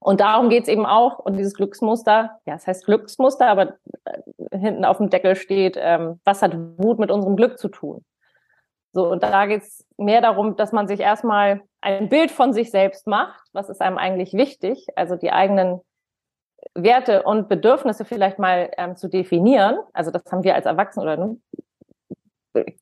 Und 0.00 0.20
darum 0.20 0.48
geht's 0.48 0.68
eben 0.68 0.86
auch. 0.86 1.18
Und 1.18 1.36
dieses 1.36 1.54
Glücksmuster, 1.54 2.38
ja, 2.46 2.54
es 2.54 2.66
heißt 2.66 2.84
Glücksmuster, 2.84 3.48
aber 3.48 3.74
äh, 4.04 4.58
hinten 4.58 4.84
auf 4.84 4.98
dem 4.98 5.10
Deckel 5.10 5.34
steht, 5.34 5.76
ähm, 5.80 6.20
was 6.24 6.42
hat 6.42 6.56
Wut 6.78 6.98
mit 6.98 7.10
unserem 7.10 7.36
Glück 7.36 7.58
zu 7.58 7.68
tun? 7.68 8.04
So, 8.92 9.10
und 9.10 9.22
da 9.22 9.46
geht's 9.46 9.84
mehr 9.96 10.20
darum, 10.20 10.56
dass 10.56 10.72
man 10.72 10.88
sich 10.88 11.00
erstmal 11.00 11.62
ein 11.80 12.08
Bild 12.08 12.30
von 12.30 12.52
sich 12.52 12.70
selbst 12.70 13.06
macht, 13.06 13.40
was 13.52 13.68
ist 13.68 13.80
einem 13.80 13.98
eigentlich 13.98 14.32
wichtig, 14.32 14.86
also 14.96 15.16
die 15.16 15.30
eigenen 15.30 15.80
Werte 16.74 17.22
und 17.22 17.48
Bedürfnisse 17.48 18.04
vielleicht 18.04 18.38
mal 18.38 18.70
ähm, 18.76 18.96
zu 18.96 19.08
definieren. 19.08 19.78
Also 19.92 20.10
das 20.10 20.22
haben 20.30 20.42
wir 20.42 20.54
als 20.54 20.66
Erwachsene 20.66 21.02
oder 21.02 21.16
ne, 21.16 21.36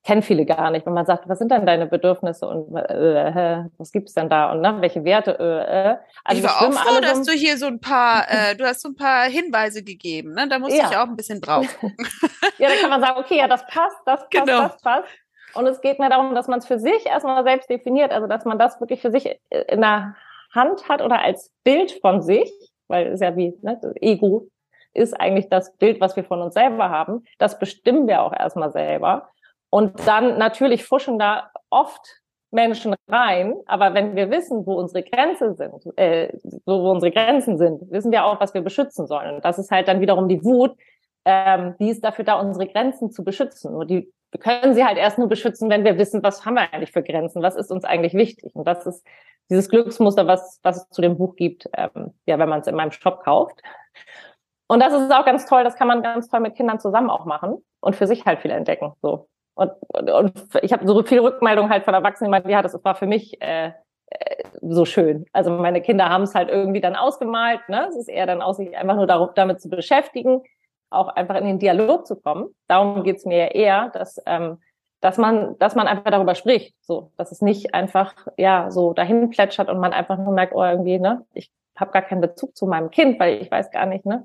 kennen 0.05 0.23
viele 0.23 0.47
gar 0.47 0.71
nicht, 0.71 0.87
wenn 0.87 0.95
man 0.95 1.07
sagt, 1.07 1.29
was 1.29 1.39
sind 1.39 1.51
denn 1.51 1.67
deine 1.67 1.87
Bedürfnisse 1.87 2.47
und 2.47 2.75
äh, 2.77 3.65
was 3.79 3.93
gibt's 3.93 4.15
denn 4.15 4.29
da 4.29 4.53
und 4.53 4.61
ne, 4.61 4.77
welche 4.81 5.05
Werte? 5.05 5.39
Äh, 5.39 5.91
äh. 5.91 5.97
Also 6.25 6.43
ich 6.43 6.49
war 6.49 6.63
auch 6.63 6.73
froh, 6.73 7.01
dass 7.01 7.23
du 7.23 7.33
hier 7.33 7.59
so 7.59 7.67
ein 7.67 7.81
paar, 7.81 8.25
äh, 8.29 8.57
du 8.57 8.65
hast 8.65 8.83
so 8.83 8.89
ein 8.89 8.97
paar 8.97 9.25
Hinweise 9.25 9.83
gegeben, 9.83 10.33
ne? 10.33 10.49
Da 10.49 10.59
musste 10.59 10.79
ja. 10.79 10.91
ich 10.91 10.97
auch 10.97 11.09
ein 11.09 11.17
bisschen 11.17 11.41
drauf. 11.41 11.67
ja, 12.59 12.69
da 12.69 12.75
kann 12.81 12.91
man 12.91 13.01
sagen, 13.01 13.19
okay, 13.19 13.39
ja, 13.39 13.49
das 13.49 13.67
passt, 13.67 13.97
das 14.07 14.21
passt, 14.21 14.31
genau. 14.31 14.63
das 14.63 14.81
passt. 14.81 15.09
Und 15.57 15.67
es 15.67 15.81
geht 15.81 15.99
mir 15.99 16.09
darum, 16.11 16.35
dass 16.35 16.49
man 16.49 16.59
es 16.59 16.67
für 16.67 16.79
sich 16.79 17.07
erstmal 17.07 17.43
selbst 17.45 17.71
definiert, 17.71 18.13
also 18.13 18.27
dass 18.27 18.45
man 18.45 18.59
das 18.59 18.81
wirklich 18.81 19.01
für 19.01 19.11
sich 19.11 19.39
in 19.51 19.81
der 19.81 20.17
Hand 20.55 20.89
hat 20.89 21.03
oder 21.03 21.21
als 21.21 21.53
Bild 21.65 21.93
von 22.01 22.23
sich, 22.23 22.53
weil 22.89 23.09
es 23.09 23.21
ja 23.21 23.37
wie 23.37 23.57
ne, 23.63 23.81
Ego 24.01 24.49
ist 24.95 25.19
eigentlich 25.19 25.49
das 25.49 25.77
Bild, 25.77 26.01
was 26.01 26.17
wir 26.17 26.25
von 26.25 26.41
uns 26.41 26.55
selber 26.55 26.89
haben. 26.89 27.25
Das 27.39 27.59
bestimmen 27.59 28.07
wir 28.09 28.23
auch 28.23 28.33
erstmal 28.33 28.73
selber. 28.73 29.29
Und 29.71 30.07
dann 30.07 30.39
natürlich 30.39 30.85
fuschen 30.85 31.19
da 31.19 31.51
oft 31.71 32.23
Menschen 32.51 32.95
rein, 33.09 33.55
aber 33.67 33.93
wenn 33.93 34.17
wir 34.17 34.31
wissen, 34.31 34.67
wo 34.67 34.75
unsere 34.75 35.03
Grenzen 35.03 35.57
sind, 35.57 35.75
äh, 35.97 36.33
wo 36.65 36.91
unsere 36.91 37.13
Grenzen 37.13 37.59
sind, 37.59 37.91
wissen 37.91 38.13
wir 38.13 38.25
auch, 38.25 38.41
was 38.41 38.55
wir 38.55 38.63
beschützen 38.63 39.07
sollen. 39.07 39.37
Und 39.37 39.45
das 39.45 39.59
ist 39.59 39.71
halt 39.71 39.89
dann 39.89 40.01
wiederum 40.01 40.29
die 40.29 40.43
Wut, 40.43 40.77
ähm, 41.25 41.75
die 41.79 41.91
ist 41.91 42.05
dafür 42.05 42.25
da, 42.25 42.41
unsere 42.41 42.67
Grenzen 42.67 43.11
zu 43.11 43.25
beschützen. 43.25 43.73
Nur 43.73 43.85
die 43.85 44.11
wir 44.37 44.41
können 44.41 44.75
sie 44.75 44.85
halt 44.85 44.99
erst 44.99 45.19
nur 45.19 45.29
beschützen, 45.29 45.71
wenn 45.71 45.85
wir 45.85 45.97
wissen, 45.97 46.23
was 46.23 46.45
haben 46.45 46.55
wir 46.55 46.73
eigentlich 46.73 46.93
für 46.93 47.03
Grenzen, 47.03 47.43
was 47.43 47.57
ist 47.57 47.73
uns 47.73 47.85
eigentlich 47.85 48.13
wichtig. 48.13 48.55
Und 48.55 48.67
das 48.67 48.87
ist 48.87 49.07
dieses 49.49 49.71
Glücksmuster, 49.71 50.27
was, 50.27 50.61
was 50.63 50.77
es 50.77 50.89
zu 50.91 51.01
dem 51.01 51.17
Buch 51.17 51.37
gibt, 51.37 51.69
ähm, 51.75 52.13
ja, 52.27 52.39
wenn 52.39 52.49
man 52.49 52.61
es 52.61 52.67
in 52.67 52.75
meinem 52.75 52.91
Shop 52.91 53.25
kauft. 53.25 53.63
Und 54.69 54.81
das 54.81 54.93
ist 54.93 55.13
auch 55.13 55.25
ganz 55.25 55.47
toll, 55.47 55.65
das 55.65 55.77
kann 55.77 55.89
man 55.89 56.03
ganz 56.03 56.29
toll 56.29 56.41
mit 56.41 56.55
Kindern 56.55 56.81
zusammen 56.81 57.09
auch 57.09 57.25
machen 57.25 57.65
und 57.81 57.97
für 57.97 58.07
sich 58.07 58.27
halt 58.27 58.41
viel 58.41 58.51
entdecken. 58.51 58.93
So. 59.01 59.29
Und, 59.55 59.73
und, 59.89 60.11
und 60.11 60.33
ich 60.61 60.73
habe 60.73 60.87
so 60.87 61.03
viel 61.03 61.21
Rückmeldung 61.21 61.71
halt 61.71 61.85
von 61.85 61.95
Erwachsenen, 61.95 62.43
die 62.45 62.51
ja, 62.51 62.61
das 62.61 62.79
war 62.85 62.95
für 62.95 63.07
mich 63.07 63.41
äh, 63.41 63.69
äh, 64.09 64.43
so 64.61 64.85
schön. 64.85 65.25
Also 65.33 65.51
meine 65.51 65.81
Kinder 65.81 66.11
haben 66.11 66.25
es 66.25 66.35
halt 66.35 66.51
irgendwie 66.51 66.83
dann 66.83 66.95
ausgemalt. 66.95 67.67
Ne? 67.69 67.87
Es 67.89 67.97
ist 67.97 68.09
eher 68.09 68.27
dann 68.27 68.43
aus, 68.43 68.59
sich 68.59 68.77
einfach 68.77 68.97
nur 68.97 69.07
darum, 69.07 69.31
damit 69.35 69.63
zu 69.63 69.71
beschäftigen 69.71 70.43
auch 70.91 71.09
einfach 71.09 71.37
in 71.37 71.45
den 71.45 71.59
Dialog 71.59 72.07
zu 72.07 72.17
kommen. 72.17 72.55
Darum 72.69 73.03
geht's 73.03 73.25
mir 73.25 73.39
ja 73.39 73.47
eher, 73.47 73.89
dass, 73.91 74.21
ähm, 74.27 74.59
dass 75.01 75.19
man, 75.19 75.59
dass 75.59 75.75
man 75.75 75.87
einfach 75.87 76.11
darüber 76.11 76.35
spricht, 76.35 76.75
so, 76.81 77.13
dass 77.17 77.33
es 77.33 77.43
nicht 77.43 77.75
einfach 77.75 78.15
ja 78.37 78.71
so 78.71 78.93
dahin 78.93 79.31
plätschert 79.31 79.69
und 79.69 79.79
man 79.79 79.93
einfach 79.93 80.19
nur 80.19 80.33
merkt, 80.33 80.55
oh 80.55 80.63
irgendwie, 80.63 80.99
ne, 80.99 81.27
ich 81.35 81.51
habe 81.77 81.93
gar 81.93 82.03
keinen 82.03 82.21
Bezug 82.21 82.57
zu 82.57 82.67
meinem 82.67 82.91
Kind, 82.91 83.21
weil 83.21 83.43
ich 83.43 83.51
weiß 83.51 83.71
gar 83.71 83.87
nicht, 83.87 84.07
ne, 84.07 84.25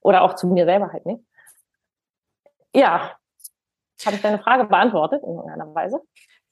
oder 0.00 0.22
auch 0.22 0.34
zu 0.34 0.46
mir 0.46 0.66
selber 0.66 0.92
halt 0.92 1.06
nicht. 1.06 1.22
Ja, 2.74 3.16
habe 4.04 4.16
ich 4.16 4.22
deine 4.22 4.38
Frage 4.38 4.64
beantwortet 4.64 5.22
in 5.22 5.30
irgendeiner 5.30 5.74
Weise? 5.74 6.00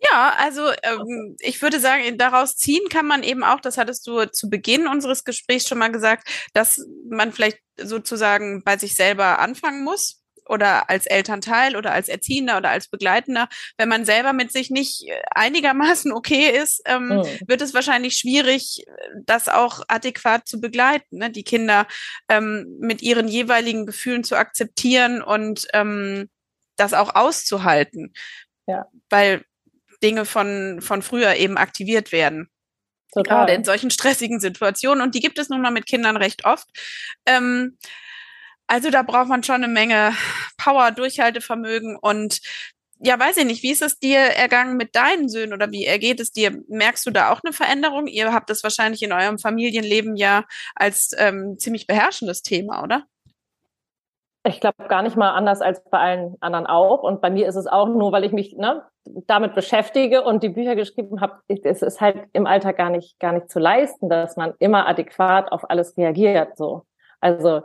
Ja, 0.00 0.34
also 0.38 0.70
ähm, 0.82 1.36
ich 1.38 1.62
würde 1.62 1.78
sagen, 1.80 2.18
daraus 2.18 2.56
ziehen 2.56 2.88
kann 2.90 3.06
man 3.06 3.22
eben 3.22 3.44
auch, 3.44 3.60
das 3.60 3.78
hattest 3.78 4.06
du 4.06 4.26
zu 4.30 4.50
Beginn 4.50 4.86
unseres 4.86 5.24
Gesprächs 5.24 5.68
schon 5.68 5.78
mal 5.78 5.92
gesagt, 5.92 6.28
dass 6.52 6.84
man 7.08 7.32
vielleicht 7.32 7.58
sozusagen 7.76 8.62
bei 8.64 8.76
sich 8.76 8.96
selber 8.96 9.38
anfangen 9.38 9.84
muss 9.84 10.24
oder 10.46 10.90
als 10.90 11.06
Elternteil 11.06 11.76
oder 11.76 11.92
als 11.92 12.08
Erziehender 12.08 12.58
oder 12.58 12.70
als 12.70 12.88
Begleitender, 12.88 13.48
wenn 13.78 13.88
man 13.88 14.04
selber 14.04 14.32
mit 14.32 14.52
sich 14.52 14.70
nicht 14.70 15.06
einigermaßen 15.34 16.12
okay 16.12 16.50
ist, 16.50 16.82
ähm, 16.86 17.08
mhm. 17.08 17.24
wird 17.46 17.62
es 17.62 17.74
wahrscheinlich 17.74 18.16
schwierig, 18.16 18.84
das 19.24 19.48
auch 19.48 19.82
adäquat 19.88 20.46
zu 20.46 20.60
begleiten, 20.60 21.18
ne? 21.18 21.30
die 21.30 21.44
Kinder 21.44 21.86
ähm, 22.28 22.76
mit 22.78 23.02
ihren 23.02 23.28
jeweiligen 23.28 23.86
Gefühlen 23.86 24.24
zu 24.24 24.36
akzeptieren 24.36 25.22
und 25.22 25.66
ähm, 25.72 26.28
das 26.76 26.92
auch 26.92 27.14
auszuhalten. 27.14 28.12
Ja. 28.66 28.86
Weil 29.10 29.44
Dinge 30.02 30.24
von, 30.24 30.80
von 30.82 31.02
früher 31.02 31.34
eben 31.36 31.56
aktiviert 31.56 32.12
werden. 32.12 32.50
Total. 33.14 33.38
Gerade 33.38 33.52
in 33.54 33.64
solchen 33.64 33.90
stressigen 33.90 34.40
Situationen. 34.40 35.02
Und 35.02 35.14
die 35.14 35.20
gibt 35.20 35.38
es 35.38 35.48
nun 35.48 35.62
mal 35.62 35.70
mit 35.70 35.86
Kindern 35.86 36.16
recht 36.16 36.44
oft. 36.44 36.68
Ähm, 37.26 37.78
also 38.66 38.90
da 38.90 39.02
braucht 39.02 39.28
man 39.28 39.42
schon 39.42 39.56
eine 39.56 39.68
Menge 39.68 40.14
Power, 40.56 40.90
Durchhaltevermögen 40.90 41.96
und 41.96 42.40
ja, 43.00 43.18
weiß 43.18 43.36
ich 43.38 43.44
nicht, 43.44 43.62
wie 43.62 43.72
ist 43.72 43.82
es 43.82 43.98
dir 43.98 44.18
ergangen 44.18 44.76
mit 44.76 44.94
deinen 44.94 45.28
Söhnen 45.28 45.52
oder 45.52 45.70
wie 45.70 45.84
ergeht 45.84 46.20
es 46.20 46.32
dir? 46.32 46.62
Merkst 46.68 47.04
du 47.04 47.10
da 47.10 47.30
auch 47.30 47.42
eine 47.44 47.52
Veränderung? 47.52 48.06
Ihr 48.06 48.32
habt 48.32 48.48
das 48.48 48.62
wahrscheinlich 48.62 49.02
in 49.02 49.12
eurem 49.12 49.38
Familienleben 49.38 50.16
ja 50.16 50.44
als 50.74 51.10
ähm, 51.18 51.58
ziemlich 51.58 51.86
beherrschendes 51.86 52.42
Thema, 52.42 52.82
oder? 52.82 53.04
Ich 54.46 54.60
glaube 54.60 54.88
gar 54.88 55.02
nicht 55.02 55.16
mal 55.16 55.30
anders 55.30 55.62
als 55.62 55.82
bei 55.84 55.98
allen 55.98 56.36
anderen 56.40 56.66
auch. 56.66 57.02
Und 57.02 57.22
bei 57.22 57.30
mir 57.30 57.48
ist 57.48 57.56
es 57.56 57.66
auch 57.66 57.88
nur, 57.88 58.12
weil 58.12 58.24
ich 58.24 58.32
mich 58.32 58.54
ne, 58.56 58.82
damit 59.26 59.54
beschäftige 59.54 60.22
und 60.22 60.42
die 60.42 60.50
Bücher 60.50 60.76
geschrieben 60.76 61.20
habe. 61.22 61.40
Es 61.48 61.80
ist 61.80 62.00
halt 62.00 62.28
im 62.34 62.46
Alltag 62.46 62.76
gar 62.76 62.90
nicht 62.90 63.18
gar 63.18 63.32
nicht 63.32 63.50
zu 63.50 63.58
leisten, 63.58 64.08
dass 64.10 64.36
man 64.36 64.52
immer 64.58 64.86
adäquat 64.86 65.50
auf 65.50 65.68
alles 65.70 65.96
reagiert. 65.96 66.58
So, 66.58 66.82
also 67.20 67.62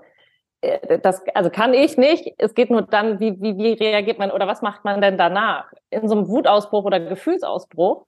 äh, 0.61 0.99
das, 0.99 1.21
also 1.33 1.49
kann 1.49 1.73
ich 1.73 1.97
nicht. 1.97 2.33
Es 2.37 2.53
geht 2.53 2.69
nur 2.69 2.83
dann, 2.83 3.19
wie, 3.19 3.41
wie, 3.41 3.57
wie 3.57 3.73
reagiert 3.73 4.19
man 4.19 4.31
oder 4.31 4.47
was 4.47 4.61
macht 4.61 4.85
man 4.85 5.01
denn 5.01 5.17
danach? 5.17 5.71
In 5.89 6.07
so 6.07 6.15
einem 6.15 6.27
Wutausbruch 6.29 6.85
oder 6.85 6.99
Gefühlsausbruch 6.99 8.05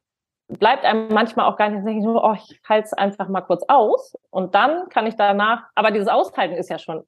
bleibt 0.47 0.85
einem 0.85 1.07
manchmal 1.09 1.45
auch 1.51 1.57
gar 1.57 1.69
nicht, 1.69 1.85
denke 1.85 2.05
nur, 2.05 2.23
oh, 2.23 2.33
ich 2.33 2.59
halte 2.67 2.85
es 2.85 2.93
einfach 2.93 3.27
mal 3.29 3.41
kurz 3.41 3.63
aus 3.67 4.17
und 4.29 4.55
dann 4.55 4.89
kann 4.89 5.07
ich 5.07 5.15
danach, 5.15 5.63
aber 5.75 5.91
dieses 5.91 6.09
Aushalten 6.09 6.55
ist 6.55 6.69
ja 6.69 6.77
schon 6.77 7.05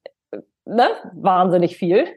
ne, 0.64 0.88
wahnsinnig 1.14 1.76
viel. 1.76 2.16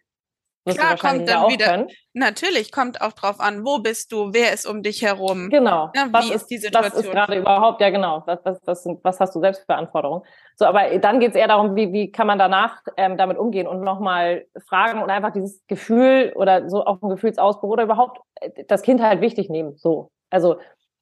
Klar, 0.73 0.97
kommt 0.97 1.29
dann 1.29 1.49
wieder. 1.49 1.65
Können. 1.65 1.87
Natürlich 2.13 2.71
kommt 2.71 3.01
auch 3.01 3.13
drauf 3.13 3.39
an, 3.39 3.65
wo 3.65 3.79
bist 3.79 4.11
du, 4.11 4.33
wer 4.33 4.53
ist 4.53 4.65
um 4.65 4.83
dich 4.83 5.01
herum. 5.01 5.49
Genau. 5.49 5.91
Ja, 5.95 6.07
was 6.11 6.29
ist, 6.29 6.47
die 6.47 6.57
Situation? 6.57 6.93
Was 6.93 7.05
ist 7.05 7.11
gerade 7.11 7.37
überhaupt, 7.37 7.79
ja 7.79 7.89
genau, 7.89 8.23
was, 8.25 8.39
was, 8.43 8.59
was, 8.65 8.85
was 9.03 9.19
hast 9.19 9.35
du 9.35 9.39
selbst 9.39 9.63
für 9.65 9.75
Anforderungen? 9.75 10.23
So, 10.55 10.65
aber 10.65 10.97
dann 10.99 11.19
geht 11.19 11.31
es 11.31 11.35
eher 11.35 11.47
darum, 11.47 11.75
wie, 11.75 11.93
wie 11.93 12.11
kann 12.11 12.27
man 12.27 12.39
danach 12.39 12.81
ähm, 12.97 13.17
damit 13.17 13.37
umgehen 13.37 13.67
und 13.67 13.81
nochmal 13.81 14.45
fragen 14.67 15.01
und 15.01 15.09
einfach 15.09 15.31
dieses 15.31 15.65
Gefühl 15.67 16.33
oder 16.35 16.69
so 16.69 16.85
auch 16.85 17.01
ein 17.01 17.09
Gefühlsausbruch 17.09 17.69
oder 17.69 17.83
überhaupt 17.83 18.19
äh, 18.41 18.65
das 18.67 18.81
Kind 18.81 19.01
halt 19.01 19.21
wichtig 19.21 19.49
nehmen. 19.49 19.77
So. 19.77 20.11
Also 20.29 20.57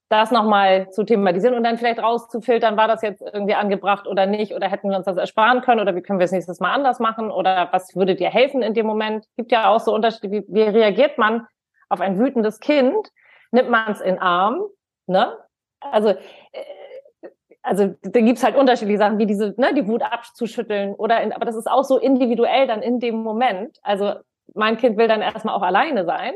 das 0.10 0.32
nochmal 0.32 0.89
zu 0.91 1.04
thematisieren 1.04 1.56
und 1.56 1.63
dann 1.63 1.78
vielleicht 1.78 2.00
rauszufiltern, 2.00 2.78
war 2.78 2.88
das 2.88 3.02
jetzt 3.02 3.22
irgendwie 3.22 3.56
angebracht 3.56 4.08
oder 4.08 4.26
nicht 4.26 4.54
oder 4.54 4.70
hätten 4.70 4.89
wir 4.89 4.98
uns 4.98 5.06
das 5.06 5.18
ersparen 5.18 5.62
können 5.62 5.82
oder 5.82 5.96
wie 5.96 6.02
können 6.02 6.20
wir 6.20 6.26
es 6.26 6.32
nächstes 6.32 6.60
Mal 6.60 6.74
anders 6.74 7.00
machen 7.00 7.32
oder 7.32 7.70
was 7.72 7.96
würde 7.96 8.15
dir 8.15 8.30
helfen 8.30 8.62
in 8.62 8.74
dem 8.74 8.86
Moment? 8.86 9.26
Gibt 9.36 9.52
ja 9.52 9.70
auch 9.70 9.80
so 9.80 9.94
Unterschiede, 9.94 10.32
wie, 10.32 10.44
wie 10.48 10.62
reagiert 10.62 11.18
man 11.18 11.48
auf 11.89 12.02
ein 12.02 12.20
wütendes 12.20 12.60
Kind? 12.60 13.12
Nimmt 13.52 13.70
man 13.70 13.91
es 13.91 14.02
in 14.02 14.20
Arm? 14.20 14.62
Ne? 15.08 15.36
Also 15.80 16.10
äh, 16.10 16.18
also 17.65 17.96
da 18.04 18.22
gibt's 18.22 18.44
halt 18.44 18.56
unterschiedliche 18.56 19.00
Sachen, 19.00 19.18
wie 19.18 19.26
diese, 19.26 19.56
ne, 19.58 19.74
die 19.74 19.88
Wut 19.88 20.04
abzuschütteln 20.04 20.94
oder 20.94 21.22
in, 21.22 21.34
aber 21.34 21.46
das 21.46 21.56
ist 21.56 21.70
auch 21.70 21.84
so 21.84 21.98
individuell 21.98 22.68
dann 22.68 22.84
in 22.84 23.00
dem 23.00 23.15
Moment. 23.15 23.80
Also 23.82 24.13
mein 24.54 24.78
Kind 24.78 24.98
will 24.98 25.08
dann 25.08 25.24
erstmal 25.24 25.56
auch 25.56 25.63
alleine 25.63 26.06
sein. 26.06 26.34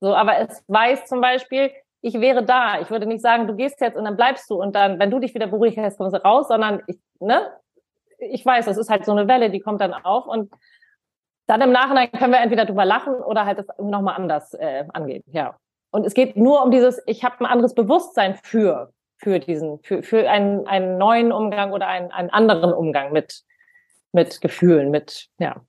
So, 0.00 0.14
aber 0.14 0.38
es 0.38 0.64
weiß 0.68 1.04
zum 1.04 1.20
Beispiel, 1.20 1.70
ich 2.02 2.14
wäre 2.14 2.44
da. 2.44 2.80
Ich 2.80 2.90
würde 2.90 3.06
nicht 3.06 3.22
sagen, 3.22 3.46
du 3.46 3.54
gehst 3.54 3.80
jetzt 3.80 3.96
und 3.96 4.04
dann 4.04 4.16
bleibst 4.16 4.48
du 4.50 4.60
und 4.60 4.74
dann, 4.74 4.98
wenn 4.98 5.10
du 5.10 5.18
dich 5.18 5.34
wieder 5.34 5.46
beruhigt 5.46 5.78
hast, 5.78 5.98
kommst 5.98 6.16
du 6.16 6.24
raus, 6.24 6.48
sondern 6.48 6.82
ich, 6.86 6.98
ne, 7.20 7.52
ich 8.18 8.44
weiß, 8.44 8.66
das 8.66 8.76
ist 8.76 8.90
halt 8.90 9.04
so 9.04 9.12
eine 9.12 9.28
Welle, 9.28 9.50
die 9.50 9.60
kommt 9.60 9.80
dann 9.80 9.94
auf 9.94 10.26
und 10.26 10.52
dann 11.46 11.60
im 11.62 11.72
Nachhinein 11.72 12.12
können 12.12 12.32
wir 12.32 12.40
entweder 12.40 12.64
drüber 12.64 12.84
lachen 12.84 13.14
oder 13.14 13.44
halt 13.44 13.58
das 13.58 13.66
nochmal 13.78 14.16
anders 14.16 14.54
äh, 14.54 14.84
angehen. 14.92 15.24
Ja. 15.26 15.58
Und 15.90 16.06
es 16.06 16.14
geht 16.14 16.36
nur 16.36 16.62
um 16.62 16.70
dieses, 16.70 17.02
ich 17.06 17.24
habe 17.24 17.40
ein 17.40 17.46
anderes 17.46 17.74
Bewusstsein 17.74 18.36
für, 18.36 18.92
für 19.16 19.40
diesen, 19.40 19.80
für, 19.82 20.02
für 20.02 20.30
einen, 20.30 20.66
einen 20.66 20.96
neuen 20.96 21.32
Umgang 21.32 21.72
oder 21.72 21.88
einen, 21.88 22.12
einen 22.12 22.30
anderen 22.30 22.72
Umgang 22.72 23.12
mit, 23.12 23.42
mit 24.12 24.40
Gefühlen, 24.40 24.90
mit, 24.90 25.28
ja, 25.38 25.60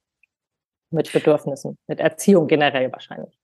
mit 0.91 1.12
Bedürfnissen, 1.12 1.78
mit 1.88 2.00
Erziehung 2.00 2.48
generell 2.48 2.91
wahrscheinlich. 2.91 3.39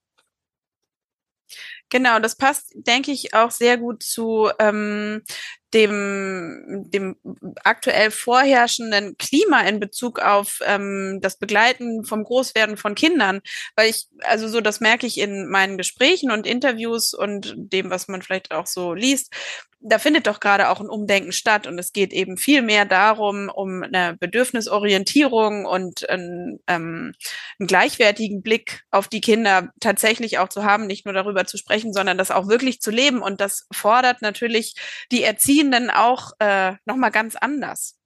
Genau, 1.92 2.20
das 2.20 2.36
passt, 2.36 2.72
denke 2.76 3.12
ich, 3.12 3.34
auch 3.34 3.52
sehr 3.52 3.78
gut 3.78 4.04
zu 4.04 4.50
ähm, 4.60 5.24
dem, 5.74 6.86
dem 6.88 7.18
aktuell 7.64 8.12
vorherrschenden 8.12 9.18
Klima 9.18 9.62
in 9.62 9.80
Bezug 9.80 10.20
auf 10.20 10.60
ähm, 10.66 11.20
das 11.22 11.38
Begleiten 11.38 12.06
vom 12.06 12.24
Großwerden 12.24 12.78
von 12.78 12.96
Kindern. 12.96 13.42
Weil 13.76 13.90
ich, 13.90 14.08
also 14.22 14.48
so, 14.48 14.62
das 14.62 14.80
merke 14.80 15.06
ich 15.06 15.20
in 15.20 15.50
meinen 15.50 15.78
Gesprächen 15.78 16.32
und 16.32 16.48
Interviews 16.48 17.14
und 17.14 17.54
dem, 17.58 17.90
was 17.90 18.08
man 18.08 18.22
vielleicht 18.22 18.52
auch 18.52 18.68
so 18.68 18.94
liest, 18.94 19.34
da 19.80 20.00
findet 20.00 20.26
doch 20.28 20.40
gerade 20.40 20.70
auch 20.70 20.80
ein 20.80 20.90
Umdenken 20.90 21.32
statt 21.32 21.68
und 21.68 21.78
es 21.78 21.94
geht 21.94 22.12
eben 22.12 22.38
viel 22.38 22.62
mehr 22.62 22.86
darum, 22.86 23.50
um 23.50 23.84
eine 23.84 24.18
Bedürfnisorientierung 24.20 25.66
und 25.66 26.10
einen, 26.10 26.60
ähm, 26.68 27.14
einen 27.60 27.68
gleichwertigen 27.68 28.42
Blick 28.42 28.84
auf 28.90 29.08
die 29.08 29.22
Kinder 29.22 29.72
tatsächlich 29.80 30.40
auch 30.40 30.50
zu 30.50 30.64
haben, 30.64 30.88
nicht 30.88 31.06
nur 31.06 31.14
darüber 31.14 31.46
zu 31.46 31.58
sprechen, 31.58 31.94
sondern 31.94 32.18
das 32.18 32.32
auch 32.32 32.48
wirklich 32.48 32.82
zu 32.82 32.90
leben. 32.90 33.22
Und 33.22 33.40
das 33.40 33.68
fordert 33.72 34.22
natürlich 34.22 34.76
die 35.12 35.24
Erziehenden 35.58 35.90
auch 35.90 36.32
äh, 36.40 36.74
nochmal 36.86 37.12
ganz 37.12 37.36
anders. 37.36 37.98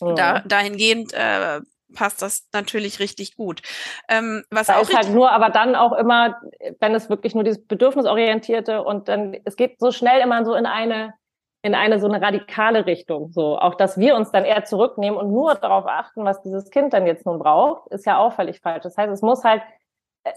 Mhm. 0.00 0.16
Da, 0.16 0.40
dahingehend 0.40 1.12
äh, 1.12 1.60
passt 1.94 2.22
das 2.22 2.48
natürlich 2.52 3.00
richtig 3.00 3.36
gut. 3.36 3.62
Ähm, 4.08 4.44
was 4.50 4.68
da 4.68 4.76
auch 4.76 4.82
ist 4.82 4.94
halt 4.94 5.10
nur, 5.10 5.30
aber 5.32 5.50
dann 5.50 5.74
auch 5.74 5.92
immer, 5.92 6.36
wenn 6.80 6.94
es 6.94 7.08
wirklich 7.08 7.34
nur 7.34 7.44
dieses 7.44 7.66
Bedürfnisorientierte 7.66 8.82
und 8.82 9.08
dann, 9.08 9.36
es 9.44 9.56
geht 9.56 9.80
so 9.80 9.90
schnell 9.90 10.20
immer 10.20 10.44
so 10.44 10.54
in 10.54 10.66
eine, 10.66 11.14
in 11.62 11.74
eine 11.74 11.98
so 11.98 12.06
eine 12.06 12.22
radikale 12.22 12.86
Richtung. 12.86 13.32
So, 13.32 13.58
auch 13.58 13.74
dass 13.74 13.98
wir 13.98 14.14
uns 14.14 14.30
dann 14.30 14.44
eher 14.44 14.64
zurücknehmen 14.64 15.18
und 15.18 15.32
nur 15.32 15.54
darauf 15.54 15.86
achten, 15.86 16.24
was 16.24 16.42
dieses 16.42 16.70
Kind 16.70 16.92
dann 16.92 17.06
jetzt 17.06 17.26
nun 17.26 17.38
braucht, 17.38 17.88
ist 17.90 18.06
ja 18.06 18.18
auch 18.18 18.34
völlig 18.34 18.60
falsch. 18.60 18.84
Das 18.84 18.96
heißt, 18.96 19.12
es 19.12 19.22
muss 19.22 19.44
halt 19.44 19.62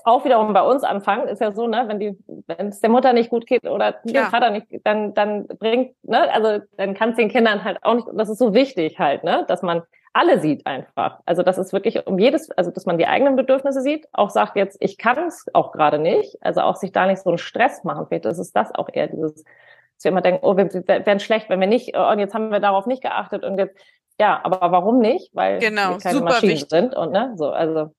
auch 0.03 0.23
wiederum 0.25 0.53
bei 0.53 0.61
uns 0.61 0.83
anfangen, 0.83 1.27
ist 1.27 1.41
ja 1.41 1.51
so, 1.51 1.67
ne, 1.67 1.83
wenn 1.87 1.99
die, 1.99 2.17
wenn 2.47 2.67
es 2.67 2.79
der 2.79 2.89
Mutter 2.89 3.13
nicht 3.13 3.29
gut 3.29 3.45
geht 3.45 3.65
oder 3.65 3.93
dem 3.93 4.15
ja. 4.15 4.29
Vater 4.29 4.49
nicht, 4.51 4.67
dann, 4.83 5.13
dann 5.13 5.47
bringt, 5.47 5.95
ne, 6.03 6.31
also 6.33 6.63
dann 6.77 6.93
kann 6.93 7.11
es 7.11 7.15
den 7.17 7.29
Kindern 7.29 7.63
halt 7.63 7.79
auch 7.83 7.95
nicht, 7.95 8.07
das 8.13 8.29
ist 8.29 8.39
so 8.39 8.53
wichtig 8.53 8.99
halt, 8.99 9.23
ne, 9.23 9.45
dass 9.47 9.61
man 9.61 9.83
alle 10.13 10.39
sieht 10.39 10.65
einfach. 10.65 11.19
Also 11.25 11.41
das 11.41 11.57
ist 11.57 11.71
wirklich 11.71 12.05
um 12.05 12.19
jedes, 12.19 12.51
also 12.51 12.71
dass 12.71 12.85
man 12.85 12.97
die 12.97 13.07
eigenen 13.07 13.35
Bedürfnisse 13.35 13.81
sieht, 13.81 14.07
auch 14.11 14.29
sagt 14.29 14.57
jetzt, 14.57 14.77
ich 14.81 14.97
kann 14.97 15.17
es 15.27 15.45
auch 15.53 15.71
gerade 15.71 15.99
nicht, 15.99 16.37
also 16.41 16.61
auch 16.61 16.75
sich 16.75 16.91
da 16.91 17.07
nicht 17.07 17.21
so 17.21 17.29
einen 17.29 17.37
Stress 17.37 17.83
machen. 17.83 18.05
Vielleicht 18.07 18.25
ist 18.25 18.39
es 18.39 18.51
das 18.51 18.73
auch 18.75 18.89
eher 18.91 19.07
dieses 19.07 19.43
Dass 19.43 20.03
wir 20.03 20.11
immer 20.11 20.21
denken, 20.21 20.45
oh, 20.45 20.57
wir 20.57 20.65
werden 20.73 21.19
schlecht, 21.19 21.49
wenn 21.49 21.61
wir 21.61 21.67
nicht, 21.67 21.95
oh, 21.95 22.09
und 22.11 22.19
jetzt 22.19 22.33
haben 22.33 22.51
wir 22.51 22.59
darauf 22.59 22.87
nicht 22.87 23.01
geachtet 23.01 23.45
und 23.45 23.57
jetzt, 23.57 23.77
ja, 24.19 24.41
aber 24.43 24.71
warum 24.71 24.99
nicht? 24.99 25.33
Weil 25.33 25.59
genau, 25.59 25.91
wir 25.91 25.97
keine 25.99 26.21
Maschinen 26.21 26.51
wichtig. 26.51 26.69
sind 26.69 26.95
und 26.95 27.11
ne, 27.11 27.33
so, 27.35 27.49
also. 27.49 27.91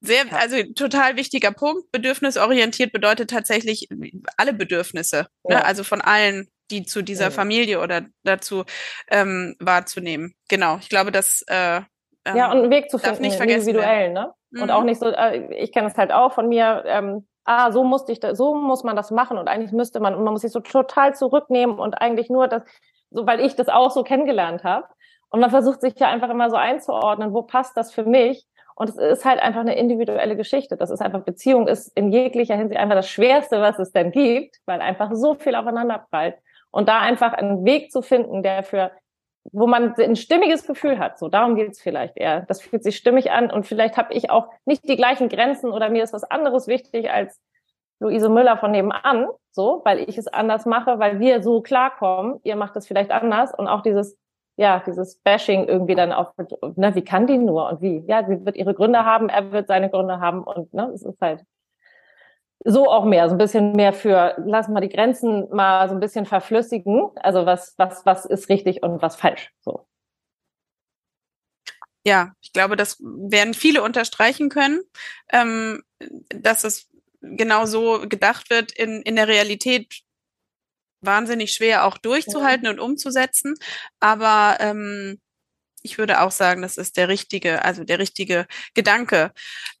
Sehr, 0.00 0.24
also 0.32 0.56
total 0.74 1.16
wichtiger 1.16 1.52
Punkt. 1.52 1.90
Bedürfnisorientiert 1.92 2.92
bedeutet 2.92 3.30
tatsächlich 3.30 3.88
alle 4.36 4.52
Bedürfnisse, 4.52 5.26
Ja. 5.48 5.56
ne? 5.56 5.64
also 5.64 5.84
von 5.84 6.00
allen, 6.00 6.48
die 6.70 6.84
zu 6.84 7.02
dieser 7.02 7.24
Ja. 7.26 7.30
Familie 7.30 7.80
oder 7.80 8.02
dazu 8.22 8.64
ähm, 9.10 9.56
wahrzunehmen. 9.58 10.34
Genau, 10.48 10.78
ich 10.80 10.88
glaube, 10.88 11.12
das 11.12 11.42
äh, 11.48 11.80
ähm, 12.24 12.36
Ja, 12.36 12.50
und 12.52 12.58
einen 12.58 12.70
Weg 12.70 12.90
zu 12.90 12.98
finden, 12.98 13.22
nicht 13.22 13.36
vergessen 13.36 13.68
individuell, 13.68 14.12
ne? 14.12 14.32
Und 14.52 14.64
Mhm. 14.64 14.70
auch 14.70 14.84
nicht 14.84 15.00
so, 15.00 15.06
äh, 15.08 15.54
ich 15.54 15.72
kenne 15.72 15.88
es 15.88 15.96
halt 15.96 16.12
auch 16.12 16.32
von 16.32 16.48
mir, 16.48 16.82
ähm, 16.86 17.26
ah, 17.44 17.70
so 17.72 17.84
musste 17.84 18.12
ich 18.12 18.20
da, 18.20 18.34
so 18.34 18.54
muss 18.54 18.84
man 18.84 18.96
das 18.96 19.10
machen 19.10 19.38
und 19.38 19.48
eigentlich 19.48 19.72
müsste 19.72 20.00
man, 20.00 20.14
und 20.14 20.24
man 20.24 20.32
muss 20.32 20.42
sich 20.42 20.52
so 20.52 20.60
total 20.60 21.14
zurücknehmen 21.14 21.78
und 21.78 21.94
eigentlich 22.00 22.30
nur 22.30 22.48
das, 22.48 22.62
so 23.10 23.26
weil 23.26 23.40
ich 23.40 23.54
das 23.54 23.68
auch 23.68 23.90
so 23.90 24.02
kennengelernt 24.02 24.64
habe. 24.64 24.86
Und 25.30 25.40
man 25.40 25.50
versucht 25.50 25.80
sich 25.80 25.94
ja 25.98 26.08
einfach 26.08 26.30
immer 26.30 26.48
so 26.50 26.56
einzuordnen, 26.56 27.32
wo 27.34 27.42
passt 27.42 27.76
das 27.76 27.92
für 27.92 28.04
mich? 28.04 28.46
Und 28.76 28.90
es 28.90 28.96
ist 28.96 29.24
halt 29.24 29.40
einfach 29.40 29.60
eine 29.60 29.76
individuelle 29.76 30.36
Geschichte. 30.36 30.76
Das 30.76 30.90
ist 30.90 31.00
einfach, 31.00 31.22
Beziehung 31.22 31.66
ist 31.66 31.88
in 31.96 32.12
jeglicher 32.12 32.56
Hinsicht 32.56 32.78
einfach 32.78 32.94
das 32.94 33.08
Schwerste, 33.08 33.60
was 33.60 33.78
es 33.78 33.90
denn 33.90 34.12
gibt, 34.12 34.58
weil 34.66 34.80
einfach 34.80 35.10
so 35.14 35.34
viel 35.34 35.54
aufeinander 35.54 36.06
prallt. 36.10 36.36
Und 36.70 36.88
da 36.88 37.00
einfach 37.00 37.32
einen 37.32 37.64
Weg 37.64 37.90
zu 37.90 38.02
finden, 38.02 38.42
der 38.42 38.62
für 38.62 38.92
wo 39.52 39.66
man 39.66 39.94
ein 39.94 40.16
stimmiges 40.16 40.66
Gefühl 40.66 40.98
hat. 40.98 41.18
So, 41.18 41.28
darum 41.28 41.54
geht's 41.54 41.80
vielleicht 41.80 42.16
eher. 42.16 42.42
Das 42.42 42.60
fühlt 42.60 42.82
sich 42.82 42.96
stimmig 42.96 43.30
an 43.30 43.50
und 43.50 43.66
vielleicht 43.66 43.96
habe 43.96 44.12
ich 44.12 44.30
auch 44.30 44.48
nicht 44.64 44.88
die 44.88 44.96
gleichen 44.96 45.28
Grenzen 45.28 45.70
oder 45.70 45.88
mir 45.88 46.02
ist 46.02 46.12
was 46.12 46.24
anderes 46.24 46.66
wichtig 46.66 47.10
als 47.10 47.40
Luise 47.98 48.28
Müller 48.28 48.58
von 48.58 48.72
nebenan, 48.72 49.28
so, 49.52 49.80
weil 49.84 50.00
ich 50.00 50.18
es 50.18 50.26
anders 50.26 50.66
mache, 50.66 50.98
weil 50.98 51.18
wir 51.18 51.42
so 51.42 51.62
klarkommen. 51.62 52.40
Ihr 52.42 52.56
macht 52.56 52.76
es 52.76 52.86
vielleicht 52.86 53.10
anders 53.10 53.54
und 53.54 53.68
auch 53.68 53.82
dieses, 53.82 54.18
ja, 54.56 54.82
dieses 54.86 55.16
Bashing 55.18 55.68
irgendwie 55.68 55.94
dann 55.94 56.12
auch, 56.12 56.32
ne, 56.76 56.94
wie 56.94 57.04
kann 57.04 57.26
die 57.26 57.38
nur 57.38 57.68
und 57.68 57.82
wie? 57.82 58.02
Ja, 58.06 58.24
sie 58.26 58.44
wird 58.44 58.56
ihre 58.56 58.74
Gründe 58.74 59.04
haben, 59.04 59.28
er 59.28 59.52
wird 59.52 59.68
seine 59.68 59.90
Gründe 59.90 60.18
haben 60.20 60.42
und 60.42 60.72
ne, 60.72 60.90
es 60.94 61.02
ist 61.02 61.20
halt 61.20 61.44
so 62.64 62.90
auch 62.90 63.04
mehr, 63.04 63.28
so 63.28 63.34
ein 63.34 63.38
bisschen 63.38 63.72
mehr 63.72 63.92
für, 63.92 64.34
lass 64.44 64.68
mal 64.68 64.80
die 64.80 64.88
Grenzen 64.88 65.48
mal 65.50 65.88
so 65.88 65.94
ein 65.94 66.00
bisschen 66.00 66.26
verflüssigen. 66.26 67.10
Also 67.16 67.46
was, 67.46 67.74
was, 67.76 68.04
was 68.06 68.24
ist 68.24 68.48
richtig 68.48 68.82
und 68.82 69.02
was 69.02 69.16
falsch. 69.16 69.52
So. 69.60 69.86
Ja, 72.04 72.32
ich 72.40 72.52
glaube, 72.52 72.76
das 72.76 72.98
werden 73.00 73.54
viele 73.54 73.82
unterstreichen 73.82 74.48
können, 74.48 74.80
ähm, 75.32 75.82
dass 76.28 76.64
es 76.64 76.88
genau 77.20 77.66
so 77.66 78.00
gedacht 78.08 78.50
wird, 78.50 78.72
in, 78.72 79.02
in 79.02 79.16
der 79.16 79.28
Realität 79.28 80.02
wahnsinnig 81.06 81.52
schwer 81.52 81.84
auch 81.86 81.98
durchzuhalten 81.98 82.68
und 82.68 82.80
umzusetzen. 82.80 83.54
Aber 84.00 84.56
ähm, 84.60 85.20
ich 85.86 85.98
würde 85.98 86.20
auch 86.20 86.32
sagen, 86.32 86.62
das 86.62 86.76
ist 86.76 86.96
der 86.96 87.08
richtige, 87.08 87.64
also 87.64 87.84
der 87.84 87.98
richtige 87.98 88.46
Gedanke. 88.74 89.30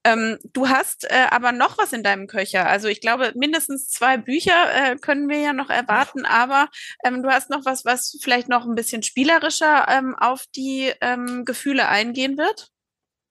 Ähm, 0.04 0.38
du 0.52 0.68
hast 0.68 1.04
äh, 1.10 1.26
aber 1.30 1.52
noch 1.52 1.78
was 1.78 1.92
in 1.92 2.04
deinem 2.04 2.28
Köcher. 2.28 2.66
Also 2.66 2.88
ich 2.88 3.00
glaube, 3.00 3.32
mindestens 3.34 3.88
zwei 3.88 4.16
Bücher 4.16 4.54
äh, 4.72 4.96
können 4.96 5.28
wir 5.28 5.38
ja 5.38 5.52
noch 5.52 5.68
erwarten, 5.68 6.24
aber 6.24 6.68
ähm, 7.04 7.22
du 7.22 7.28
hast 7.28 7.50
noch 7.50 7.64
was, 7.64 7.84
was 7.84 8.16
vielleicht 8.22 8.48
noch 8.48 8.64
ein 8.64 8.76
bisschen 8.76 9.02
spielerischer 9.02 9.86
ähm, 9.88 10.14
auf 10.16 10.44
die 10.54 10.92
ähm, 11.00 11.44
Gefühle 11.44 11.88
eingehen 11.88 12.38
wird. 12.38 12.68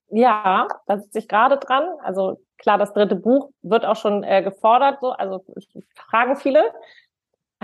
Ja, 0.10 0.68
da 0.86 1.00
sitze 1.00 1.20
ich 1.20 1.28
gerade 1.28 1.58
dran. 1.58 1.88
Also 2.04 2.42
klar, 2.58 2.78
das 2.78 2.94
dritte 2.94 3.16
Buch 3.16 3.52
wird 3.62 3.86
auch 3.86 3.96
schon 3.96 4.24
äh, 4.24 4.44
gefordert, 4.44 5.00
so, 5.02 5.12
also 5.12 5.44
fragen 5.96 6.36
viele. 6.36 6.62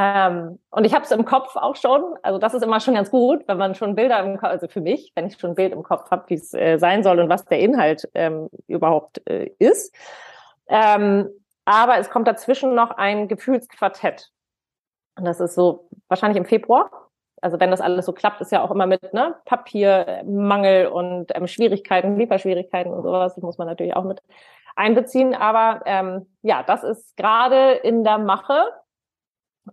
Ähm, 0.03 0.57
und 0.71 0.85
ich 0.85 0.95
habe 0.95 1.05
es 1.05 1.11
im 1.11 1.25
Kopf 1.25 1.55
auch 1.55 1.75
schon. 1.75 2.01
Also 2.23 2.39
das 2.39 2.55
ist 2.55 2.63
immer 2.63 2.79
schon 2.79 2.95
ganz 2.95 3.11
gut, 3.11 3.47
wenn 3.47 3.57
man 3.57 3.75
schon 3.75 3.93
Bilder 3.93 4.19
im 4.21 4.37
Kopf, 4.37 4.49
also 4.49 4.67
für 4.67 4.81
mich, 4.81 5.11
wenn 5.13 5.27
ich 5.27 5.37
schon 5.37 5.51
ein 5.51 5.55
Bild 5.55 5.73
im 5.73 5.83
Kopf 5.83 6.09
habe, 6.09 6.23
wie 6.27 6.33
es 6.33 6.55
äh, 6.55 6.79
sein 6.79 7.03
soll 7.03 7.19
und 7.19 7.29
was 7.29 7.45
der 7.45 7.59
Inhalt 7.59 8.09
ähm, 8.15 8.49
überhaupt 8.67 9.21
äh, 9.29 9.51
ist. 9.59 9.95
Ähm, 10.67 11.29
aber 11.65 11.99
es 11.99 12.09
kommt 12.09 12.27
dazwischen 12.27 12.73
noch 12.73 12.89
ein 12.89 13.27
Gefühlsquartett. 13.27 14.31
Und 15.17 15.25
das 15.25 15.39
ist 15.39 15.53
so 15.53 15.87
wahrscheinlich 16.07 16.37
im 16.37 16.45
Februar. 16.45 16.89
Also 17.39 17.59
wenn 17.59 17.69
das 17.69 17.81
alles 17.81 18.07
so 18.07 18.13
klappt, 18.13 18.41
ist 18.41 18.51
ja 18.51 18.63
auch 18.63 18.71
immer 18.71 18.87
mit 18.87 19.13
ne, 19.13 19.35
Papiermangel 19.45 20.87
und 20.87 21.31
ähm, 21.35 21.47
Schwierigkeiten, 21.47 22.17
Lieferschwierigkeiten 22.17 22.91
und 22.91 23.03
sowas. 23.03 23.35
Das 23.35 23.43
muss 23.43 23.59
man 23.59 23.67
natürlich 23.67 23.95
auch 23.95 24.03
mit 24.03 24.23
einbeziehen. 24.75 25.35
Aber 25.35 25.81
ähm, 25.85 26.25
ja, 26.41 26.63
das 26.63 26.83
ist 26.83 27.15
gerade 27.17 27.73
in 27.73 28.03
der 28.03 28.17
Mache. 28.17 28.63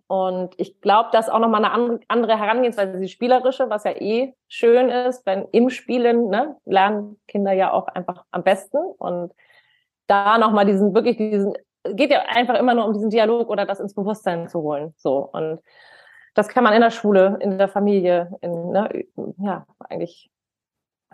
Und 0.06 0.54
ich 0.58 0.80
glaube, 0.80 1.10
das 1.12 1.26
ist 1.26 1.32
auch 1.32 1.38
nochmal 1.38 1.64
eine 1.64 2.00
andere 2.08 2.38
Herangehensweise, 2.38 2.98
die 2.98 3.08
spielerische, 3.08 3.70
was 3.70 3.84
ja 3.84 3.92
eh 3.92 4.34
schön 4.46 4.88
ist, 4.88 5.26
wenn 5.26 5.46
im 5.52 5.70
Spielen 5.70 6.28
ne, 6.28 6.56
lernen 6.64 7.20
Kinder 7.26 7.52
ja 7.52 7.72
auch 7.72 7.88
einfach 7.88 8.24
am 8.30 8.42
besten. 8.42 8.78
Und 8.98 9.32
da 10.06 10.38
nochmal 10.38 10.66
diesen, 10.66 10.94
wirklich 10.94 11.16
diesen, 11.16 11.54
geht 11.84 12.10
ja 12.10 12.20
einfach 12.28 12.58
immer 12.58 12.74
nur 12.74 12.86
um 12.86 12.92
diesen 12.92 13.10
Dialog 13.10 13.48
oder 13.48 13.66
das 13.66 13.80
ins 13.80 13.94
Bewusstsein 13.94 14.48
zu 14.48 14.62
holen. 14.62 14.94
So. 14.96 15.28
Und 15.32 15.60
das 16.34 16.48
kann 16.48 16.64
man 16.64 16.74
in 16.74 16.80
der 16.80 16.90
Schule, 16.90 17.38
in 17.40 17.58
der 17.58 17.68
Familie, 17.68 18.30
in, 18.40 18.70
ne, 18.70 19.04
ja, 19.38 19.66
eigentlich 19.88 20.30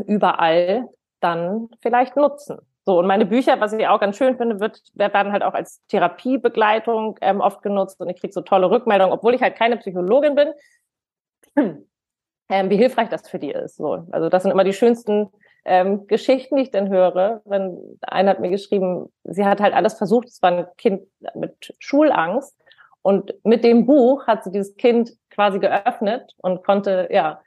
überall 0.06 0.88
dann 1.20 1.68
vielleicht 1.80 2.16
nutzen. 2.16 2.58
So, 2.86 2.98
und 2.98 3.06
meine 3.06 3.24
Bücher, 3.24 3.60
was 3.60 3.72
ich 3.72 3.86
auch 3.86 3.98
ganz 3.98 4.16
schön 4.16 4.36
finde, 4.36 4.60
wird, 4.60 4.82
werden 4.94 5.32
halt 5.32 5.42
auch 5.42 5.54
als 5.54 5.80
Therapiebegleitung 5.88 7.18
ähm, 7.22 7.40
oft 7.40 7.62
genutzt 7.62 7.98
und 8.00 8.10
ich 8.10 8.20
kriege 8.20 8.32
so 8.32 8.42
tolle 8.42 8.70
Rückmeldungen, 8.70 9.12
obwohl 9.12 9.34
ich 9.34 9.40
halt 9.40 9.56
keine 9.56 9.78
Psychologin 9.78 10.34
bin, 10.34 10.52
ähm, 12.50 12.70
wie 12.70 12.76
hilfreich 12.76 13.08
das 13.08 13.28
für 13.28 13.38
die 13.38 13.52
ist. 13.52 13.76
So, 13.76 14.06
also 14.10 14.28
das 14.28 14.42
sind 14.42 14.52
immer 14.52 14.64
die 14.64 14.74
schönsten 14.74 15.30
ähm, 15.64 16.06
Geschichten, 16.06 16.56
die 16.56 16.64
ich 16.64 16.70
dann 16.70 16.90
höre. 16.90 17.40
Wenn 17.46 17.98
einer 18.02 18.32
hat 18.32 18.40
mir 18.40 18.50
geschrieben, 18.50 19.10
sie 19.24 19.46
hat 19.46 19.62
halt 19.62 19.72
alles 19.72 19.94
versucht, 19.94 20.28
es 20.28 20.42
war 20.42 20.52
ein 20.52 20.66
Kind 20.76 21.02
mit 21.34 21.74
Schulangst 21.78 22.54
und 23.00 23.34
mit 23.44 23.64
dem 23.64 23.86
Buch 23.86 24.26
hat 24.26 24.44
sie 24.44 24.50
dieses 24.50 24.76
Kind 24.76 25.12
quasi 25.30 25.58
geöffnet 25.58 26.34
und 26.36 26.62
konnte, 26.64 27.08
ja, 27.10 27.40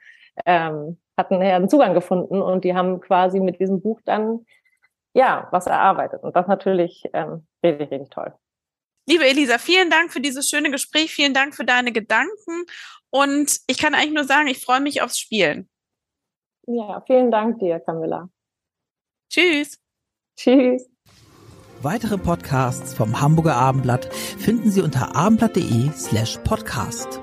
ähm, 0.46 0.98
hatten 1.16 1.36
einen 1.36 1.68
Zugang 1.68 1.94
gefunden 1.94 2.40
und 2.42 2.64
die 2.64 2.74
haben 2.74 3.00
quasi 3.00 3.40
mit 3.40 3.60
diesem 3.60 3.80
Buch 3.80 4.00
dann 4.04 4.46
ja, 5.14 5.48
was 5.50 5.66
erarbeitet. 5.66 6.22
Und 6.22 6.36
das 6.36 6.46
natürlich 6.46 7.04
ähm, 7.12 7.46
richtig, 7.62 7.90
richtig 7.90 8.10
toll. 8.10 8.32
Liebe 9.08 9.26
Elisa, 9.26 9.58
vielen 9.58 9.90
Dank 9.90 10.12
für 10.12 10.20
dieses 10.20 10.48
schöne 10.48 10.70
Gespräch. 10.70 11.12
Vielen 11.12 11.32
Dank 11.32 11.54
für 11.54 11.64
deine 11.64 11.92
Gedanken. 11.92 12.66
Und 13.10 13.60
ich 13.66 13.78
kann 13.78 13.94
eigentlich 13.94 14.12
nur 14.12 14.24
sagen, 14.24 14.48
ich 14.48 14.62
freue 14.62 14.80
mich 14.80 15.00
aufs 15.00 15.18
Spielen. 15.18 15.68
Ja, 16.66 17.02
vielen 17.06 17.30
Dank 17.30 17.58
dir, 17.58 17.80
Camilla. 17.80 18.28
Tschüss. 19.30 19.78
Tschüss. 20.36 20.86
Weitere 21.80 22.18
Podcasts 22.18 22.92
vom 22.92 23.20
Hamburger 23.20 23.56
Abendblatt 23.56 24.12
finden 24.12 24.70
Sie 24.70 24.82
unter 24.82 25.16
abendblatt.de 25.16 25.90
slash 25.92 26.38
podcast. 26.44 27.20